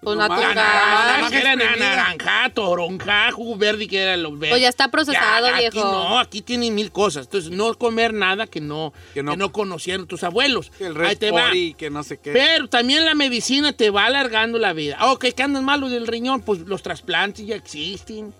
Pues 0.00 0.16
natural. 0.16 0.54
naranja 0.54 1.40
era 1.40 1.56
naranja, 1.56 2.50
toronja, 2.54 3.32
jugo 3.32 3.56
verde, 3.56 3.88
que 3.88 3.98
era 4.00 4.16
lo 4.16 4.30
verde. 4.30 4.50
Pues 4.50 4.62
ya 4.62 4.68
está 4.68 4.88
procesado, 4.88 5.46
Ya, 5.48 5.56
Aquí 5.56 5.60
viejo. 5.72 5.90
no, 5.90 6.18
aquí 6.20 6.40
tienen 6.40 6.74
mil 6.74 6.92
cosas. 6.92 7.26
Entonces, 7.26 7.50
no 7.50 7.74
comer 7.74 8.14
nada 8.14 8.46
que 8.46 8.60
no, 8.60 8.92
Que 9.08 9.14
que 9.14 9.22
no- 9.24 9.34
no, 9.36 9.50
conocieron 9.50 10.06
tus 10.06 10.22
abuelos. 10.22 10.70
Que 10.70 10.86
el 10.86 11.00
Ahí 11.00 11.16
te 11.16 11.32
va. 11.32 11.50
Que 11.76 11.90
no 11.90 12.04
sé 12.04 12.18
qué. 12.18 12.32
Pero 12.32 12.68
también 12.68 13.04
la 13.04 13.14
medicina 13.16 13.72
te 13.72 13.90
va 13.90 14.06
alargando 14.06 14.56
la 14.58 14.72
vida. 14.72 14.98
Ok, 15.10 15.26
que 15.34 15.42
andan 15.42 15.64
malos 15.64 15.90
del 15.90 16.06
riñón, 16.06 16.42
pues 16.42 16.60
los 16.60 16.80
trasplantes 16.82 17.44
ya 17.44 17.56
existen. 17.56 18.32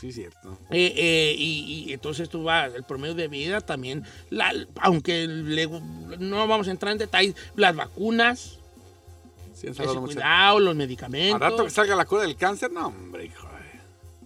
Sí, 0.00 0.12
cierto. 0.12 0.58
Eh, 0.70 0.92
eh, 0.96 1.34
y, 1.36 1.84
y 1.88 1.92
entonces 1.92 2.28
tú 2.28 2.44
vas, 2.44 2.72
el 2.74 2.82
promedio 2.84 3.14
de 3.14 3.28
vida 3.28 3.60
también, 3.60 4.04
la- 4.30 4.52
aunque 4.80 5.26
le- 5.26 5.68
no 6.18 6.46
vamos 6.48 6.66
a 6.68 6.70
entrar 6.72 6.92
en 6.92 6.98
detalles, 6.98 7.34
las 7.56 7.74
vacunas, 7.76 8.58
Sí, 9.62 9.66
han 9.68 9.72
ese 9.72 9.78
salvado 9.84 10.00
mucho. 10.02 10.14
cuidado, 10.14 10.60
los 10.60 10.70
Al 10.72 10.76
medicamentos. 10.76 11.40
rato 11.40 11.64
que 11.64 11.70
salga 11.70 11.96
la 11.96 12.04
cura 12.04 12.22
del 12.22 12.36
cáncer, 12.36 12.70
no, 12.72 12.88
hombre, 12.88 13.26
hijo. 13.26 13.48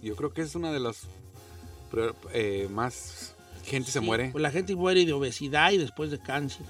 Yo 0.01 0.15
creo 0.15 0.33
que 0.33 0.41
es 0.41 0.53
una 0.55 0.71
de 0.73 0.79
las 0.79 1.03
eh, 2.33 2.67
más 2.69 3.33
gente 3.65 3.91
se 3.91 3.99
Sí, 3.99 4.05
muere. 4.05 4.29
Pues 4.31 4.41
la 4.41 4.51
gente 4.51 4.75
muere 4.75 5.05
de 5.05 5.13
obesidad 5.13 5.71
y 5.71 5.77
después 5.77 6.11
de 6.11 6.19
cáncer. 6.19 6.65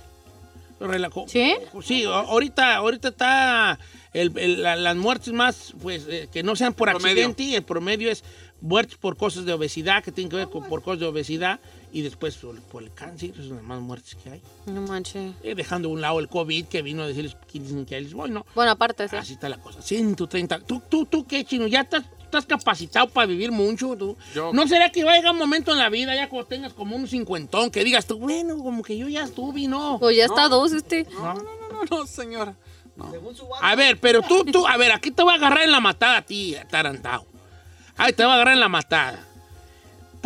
Relajo- 0.80 1.26
¿Sí? 1.28 1.56
Sí, 1.84 2.04
ahorita, 2.06 2.76
ahorita 2.76 3.08
está 3.10 3.80
el- 4.14 4.38
el- 4.38 4.62
la- 4.62 4.76
las 4.76 4.96
muertes 4.96 5.34
más, 5.34 5.74
pues, 5.82 6.06
eh, 6.08 6.30
que 6.32 6.44
no 6.44 6.56
sean 6.56 6.74
por 6.74 6.90
Promedio. 6.92 7.26
accidente, 7.26 7.56
el 7.58 7.64
promedio 7.64 8.12
es 8.12 8.24
muertes 8.62 8.98
por 8.98 9.18
cosas 9.18 9.46
de 9.46 9.54
obesidad, 9.54 10.04
que 10.04 10.12
tienen 10.12 10.30
que 10.30 10.36
ver 10.38 10.50
con 10.50 10.64
por 10.66 10.84
cosas 10.84 11.00
de 11.00 11.08
obesidad, 11.08 11.60
y 11.92 12.02
después 12.02 12.36
por, 12.38 12.60
por 12.64 12.84
el 12.84 12.94
cáncer, 12.94 13.32
esas 13.32 13.46
son 13.48 13.56
las 13.58 13.66
más 13.66 13.80
muertes 13.82 14.16
que 14.16 14.30
hay. 14.30 14.42
No 14.66 14.82
manches. 14.82 15.34
Eh, 15.44 15.56
dejando 15.56 15.90
a 15.90 15.92
un 15.92 16.02
lado 16.02 16.20
el 16.20 16.28
COVID, 16.28 16.66
que 16.66 16.82
vino 16.82 17.04
a 17.04 17.08
decirles 17.08 17.36
que 17.52 17.60
dicen 17.60 17.86
que 17.86 18.00
les 18.02 18.14
voy, 18.14 18.30
¿no? 18.30 18.46
Bueno, 18.56 18.72
aparte, 18.72 19.08
sí. 19.08 19.16
Así 19.16 19.34
está 19.34 19.48
la 19.50 19.58
cosa. 19.58 19.82
130. 19.82 20.60
¿Tú, 20.60 20.82
tú, 20.90 21.06
tú 21.06 21.26
qué, 21.26 21.44
chino? 21.46 21.66
¿Ya 21.68 21.82
estás, 21.82 22.04
estás 22.24 22.46
capacitado 22.46 23.08
para 23.10 23.26
vivir 23.28 23.52
mucho? 23.52 23.96
¿Tú? 23.96 24.18
Yo- 24.36 24.52
¿No 24.54 24.68
será 24.68 24.92
que 24.92 25.04
va 25.04 25.14
a 25.14 25.16
llegar 25.16 25.32
un 25.32 25.40
momento 25.40 25.72
en 25.72 25.80
la 25.80 25.90
vida, 25.90 26.14
ya 26.16 26.28
cuando 26.30 26.48
tengas 26.48 26.74
como 26.74 26.96
un 26.96 27.08
cincuentón, 27.08 27.72
que 27.72 27.84
digas 27.84 28.06
tú, 28.06 28.18
bueno, 28.20 28.58
como 28.58 28.84
que 28.84 28.98
yo 28.98 29.08
ya 29.08 29.24
estuve, 29.24 29.68
¿no? 29.68 29.98
Pues 30.00 30.18
ya 30.18 30.26
está 30.26 30.50
dos, 30.50 30.74
este. 30.74 31.06
No, 31.14 31.34
no, 31.36 31.44
no, 31.44 31.44
no, 31.72 31.84
no, 31.90 32.06
señora. 32.08 32.56
No. 32.96 33.12
A 33.62 33.76
ver, 33.76 34.00
pero 34.00 34.24
tú, 34.24 34.44
tú, 34.46 34.66
a 34.68 34.76
ver, 34.76 34.92
aquí 34.92 35.12
te 35.12 35.22
voy 35.22 35.32
a 35.32 35.36
agarrar 35.36 35.64
en 35.64 35.72
la 35.72 35.80
matada 35.80 36.18
a 36.18 36.22
ti, 36.24 36.56
tarantado. 36.70 37.28
Ahí 37.96 38.12
te 38.12 38.24
voy 38.24 38.32
a 38.32 38.36
agarrar 38.36 38.56
en 38.56 38.60
la 38.60 38.70
matada. 38.70 39.27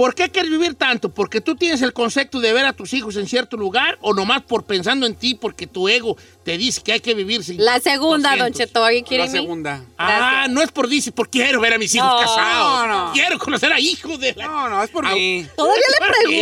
¿Por 0.01 0.15
qué 0.15 0.29
quieres 0.31 0.49
vivir 0.49 0.73
tanto? 0.73 1.09
¿Porque 1.13 1.41
tú 1.41 1.55
tienes 1.55 1.79
el 1.83 1.93
concepto 1.93 2.39
de 2.39 2.51
ver 2.53 2.65
a 2.65 2.73
tus 2.73 2.91
hijos 2.95 3.17
en 3.17 3.27
cierto 3.27 3.55
lugar 3.55 3.99
o 4.01 4.15
nomás 4.15 4.41
por 4.41 4.63
pensando 4.63 5.05
en 5.05 5.13
ti 5.13 5.35
porque 5.35 5.67
tu 5.67 5.87
ego 5.87 6.17
te 6.43 6.57
dice 6.57 6.81
que 6.81 6.93
hay 6.93 7.01
que 7.01 7.13
vivir 7.13 7.43
sin 7.43 7.63
La 7.63 7.79
segunda, 7.79 8.29
don 8.31 8.49
200? 8.49 8.57
Cheto. 8.57 8.83
¿Alguien 8.83 9.05
quiere 9.05 9.25
La 9.25 9.31
mí? 9.31 9.37
segunda. 9.37 9.85
Ah, 9.99 10.47
no 10.49 10.63
es 10.63 10.71
por 10.71 10.87
dice, 10.87 11.11
porque 11.11 11.43
quiero 11.43 11.61
ver 11.61 11.75
a 11.75 11.77
mis 11.77 11.93
hijos 11.93 12.07
No, 12.07 12.17
casados. 12.19 12.87
no. 12.87 13.11
Quiero 13.13 13.37
conocer 13.37 13.71
a 13.71 13.79
hijos 13.79 14.19
de 14.19 14.33
la... 14.33 14.47
No, 14.47 14.69
no, 14.69 14.81
es 14.83 14.89
por 14.89 15.03
mí. 15.13 15.45
Todavía 15.55 15.83
le 15.87 15.97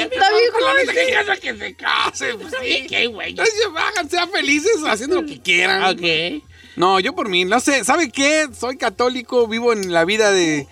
pregunta, 0.06 0.28
viejo. 0.38 0.60
No 0.62 1.36
que 1.42 1.58
se 1.58 1.76
case, 1.76 2.36
pues 2.36 2.54
sí, 2.62 2.88
qué 2.88 3.08
güey. 3.08 3.32
Entonces, 3.32 3.56
Háganse 3.76 4.16
sean 4.16 4.30
felices 4.32 4.78
haciendo 4.88 5.22
lo 5.22 5.28
que 5.28 5.42
quieran. 5.42 5.84
Ok. 5.84 6.49
No, 6.80 6.98
yo 7.02 7.14
por 7.14 7.28
mí, 7.28 7.44
no 7.44 7.60
sé, 7.60 7.84
¿sabe 7.84 8.10
qué? 8.10 8.48
Soy 8.58 8.78
católico, 8.78 9.48
vivo 9.48 9.74
en 9.74 9.92
la 9.92 10.06
vida 10.06 10.32
de, 10.32 10.66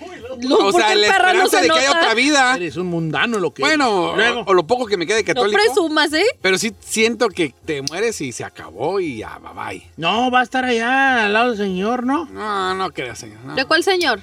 o 0.50 0.72
¿por 0.72 0.74
sea, 0.82 0.96
la 0.96 0.96
no 0.96 1.02
esperanza 1.14 1.58
se 1.58 1.64
de 1.64 1.70
que 1.70 1.80
haya 1.80 1.90
otra 1.92 2.14
vida. 2.14 2.56
Eres 2.56 2.78
un 2.78 2.88
mundano 2.88 3.40
lo 3.40 3.54
que 3.54 3.62
Bueno, 3.62 3.90
o, 4.14 4.16
o 4.46 4.54
lo 4.54 4.66
poco 4.66 4.86
que 4.86 4.96
me 4.96 5.06
quede 5.06 5.20
No 5.24 5.26
católico. 5.26 5.60
presumas, 5.62 6.14
¿eh? 6.14 6.24
pero 6.42 6.58
sí 6.58 6.74
siento 6.80 7.28
que 7.28 7.54
te 7.66 7.82
mueres 7.82 8.22
y 8.22 8.32
se 8.32 8.46
acabó 8.46 9.02
y 9.02 9.18
ya, 9.18 9.38
bye 9.40 9.52
bye. 9.80 9.92
No, 9.98 10.32
va 10.32 10.40
a 10.40 10.44
estar 10.44 10.64
allá 10.64 11.26
al 11.26 11.34
lado 11.34 11.50
del 11.50 11.58
señor, 11.58 12.06
¿no? 12.06 12.24
No, 12.32 12.74
no 12.74 12.90
creas, 12.94 13.20
señor. 13.20 13.44
no. 13.44 13.56
¿De 13.56 13.66
cuál 13.66 13.84
señor? 13.84 14.22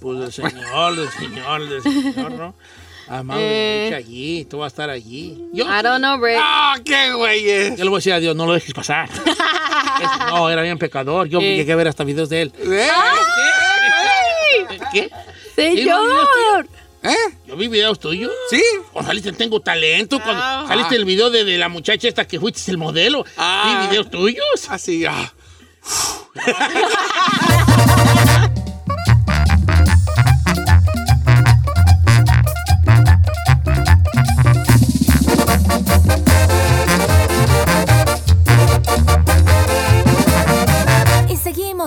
Pues 0.00 0.18
del 0.20 0.32
señor, 0.32 0.96
del 0.96 1.10
señor, 1.10 1.68
del 1.68 1.82
señor, 1.82 2.32
¿no? 2.32 2.54
Amado, 3.10 3.40
Eh. 3.42 3.92
allí, 3.96 4.44
tú 4.44 4.58
vas 4.58 4.66
a 4.66 4.68
estar 4.68 4.90
allí. 4.90 5.44
Yo, 5.52 5.64
I 5.64 5.82
don't 5.82 5.98
know, 5.98 6.22
Rick. 6.22 6.38
¡Ah, 6.40 6.76
qué 6.84 7.12
güey 7.12 7.42
yo 7.76 7.84
le 7.84 7.90
voy 7.90 7.96
a 7.96 7.98
decir 7.98 8.12
a 8.12 8.20
Dios, 8.20 8.36
no 8.36 8.46
lo 8.46 8.52
dejes 8.54 8.72
pasar. 8.74 9.08
No, 10.30 10.48
era 10.48 10.62
bien 10.62 10.78
pecador. 10.78 11.26
Yo 11.28 11.40
Eh. 11.40 11.56
llegué 11.56 11.72
a 11.72 11.76
ver 11.76 11.88
hasta 11.88 12.04
videos 12.04 12.28
de 12.28 12.42
él. 12.42 12.52
¿Eh? 12.60 12.88
¿Qué? 14.92 15.10
¡Señor! 15.56 16.68
¿Eh? 17.02 17.14
Yo 17.46 17.56
vi 17.56 17.66
videos 17.66 17.98
tuyos. 17.98 18.30
¿Sí? 18.50 18.62
Cuando 18.92 19.08
saliste 19.08 19.30
en 19.30 19.36
Tengo 19.36 19.60
Talento, 19.60 20.20
cuando 20.22 20.68
saliste 20.68 20.94
el 20.94 21.04
video 21.04 21.30
de, 21.30 21.44
de 21.44 21.58
la 21.58 21.68
muchacha 21.68 22.06
esta 22.06 22.26
que 22.28 22.38
fuiste 22.38 22.70
el 22.70 22.78
modelo. 22.78 23.24
Ah. 23.36 23.80
Vi 23.82 23.88
videos 23.88 24.08
tuyos. 24.10 24.68
Así, 24.68 25.04
ah. 25.04 25.32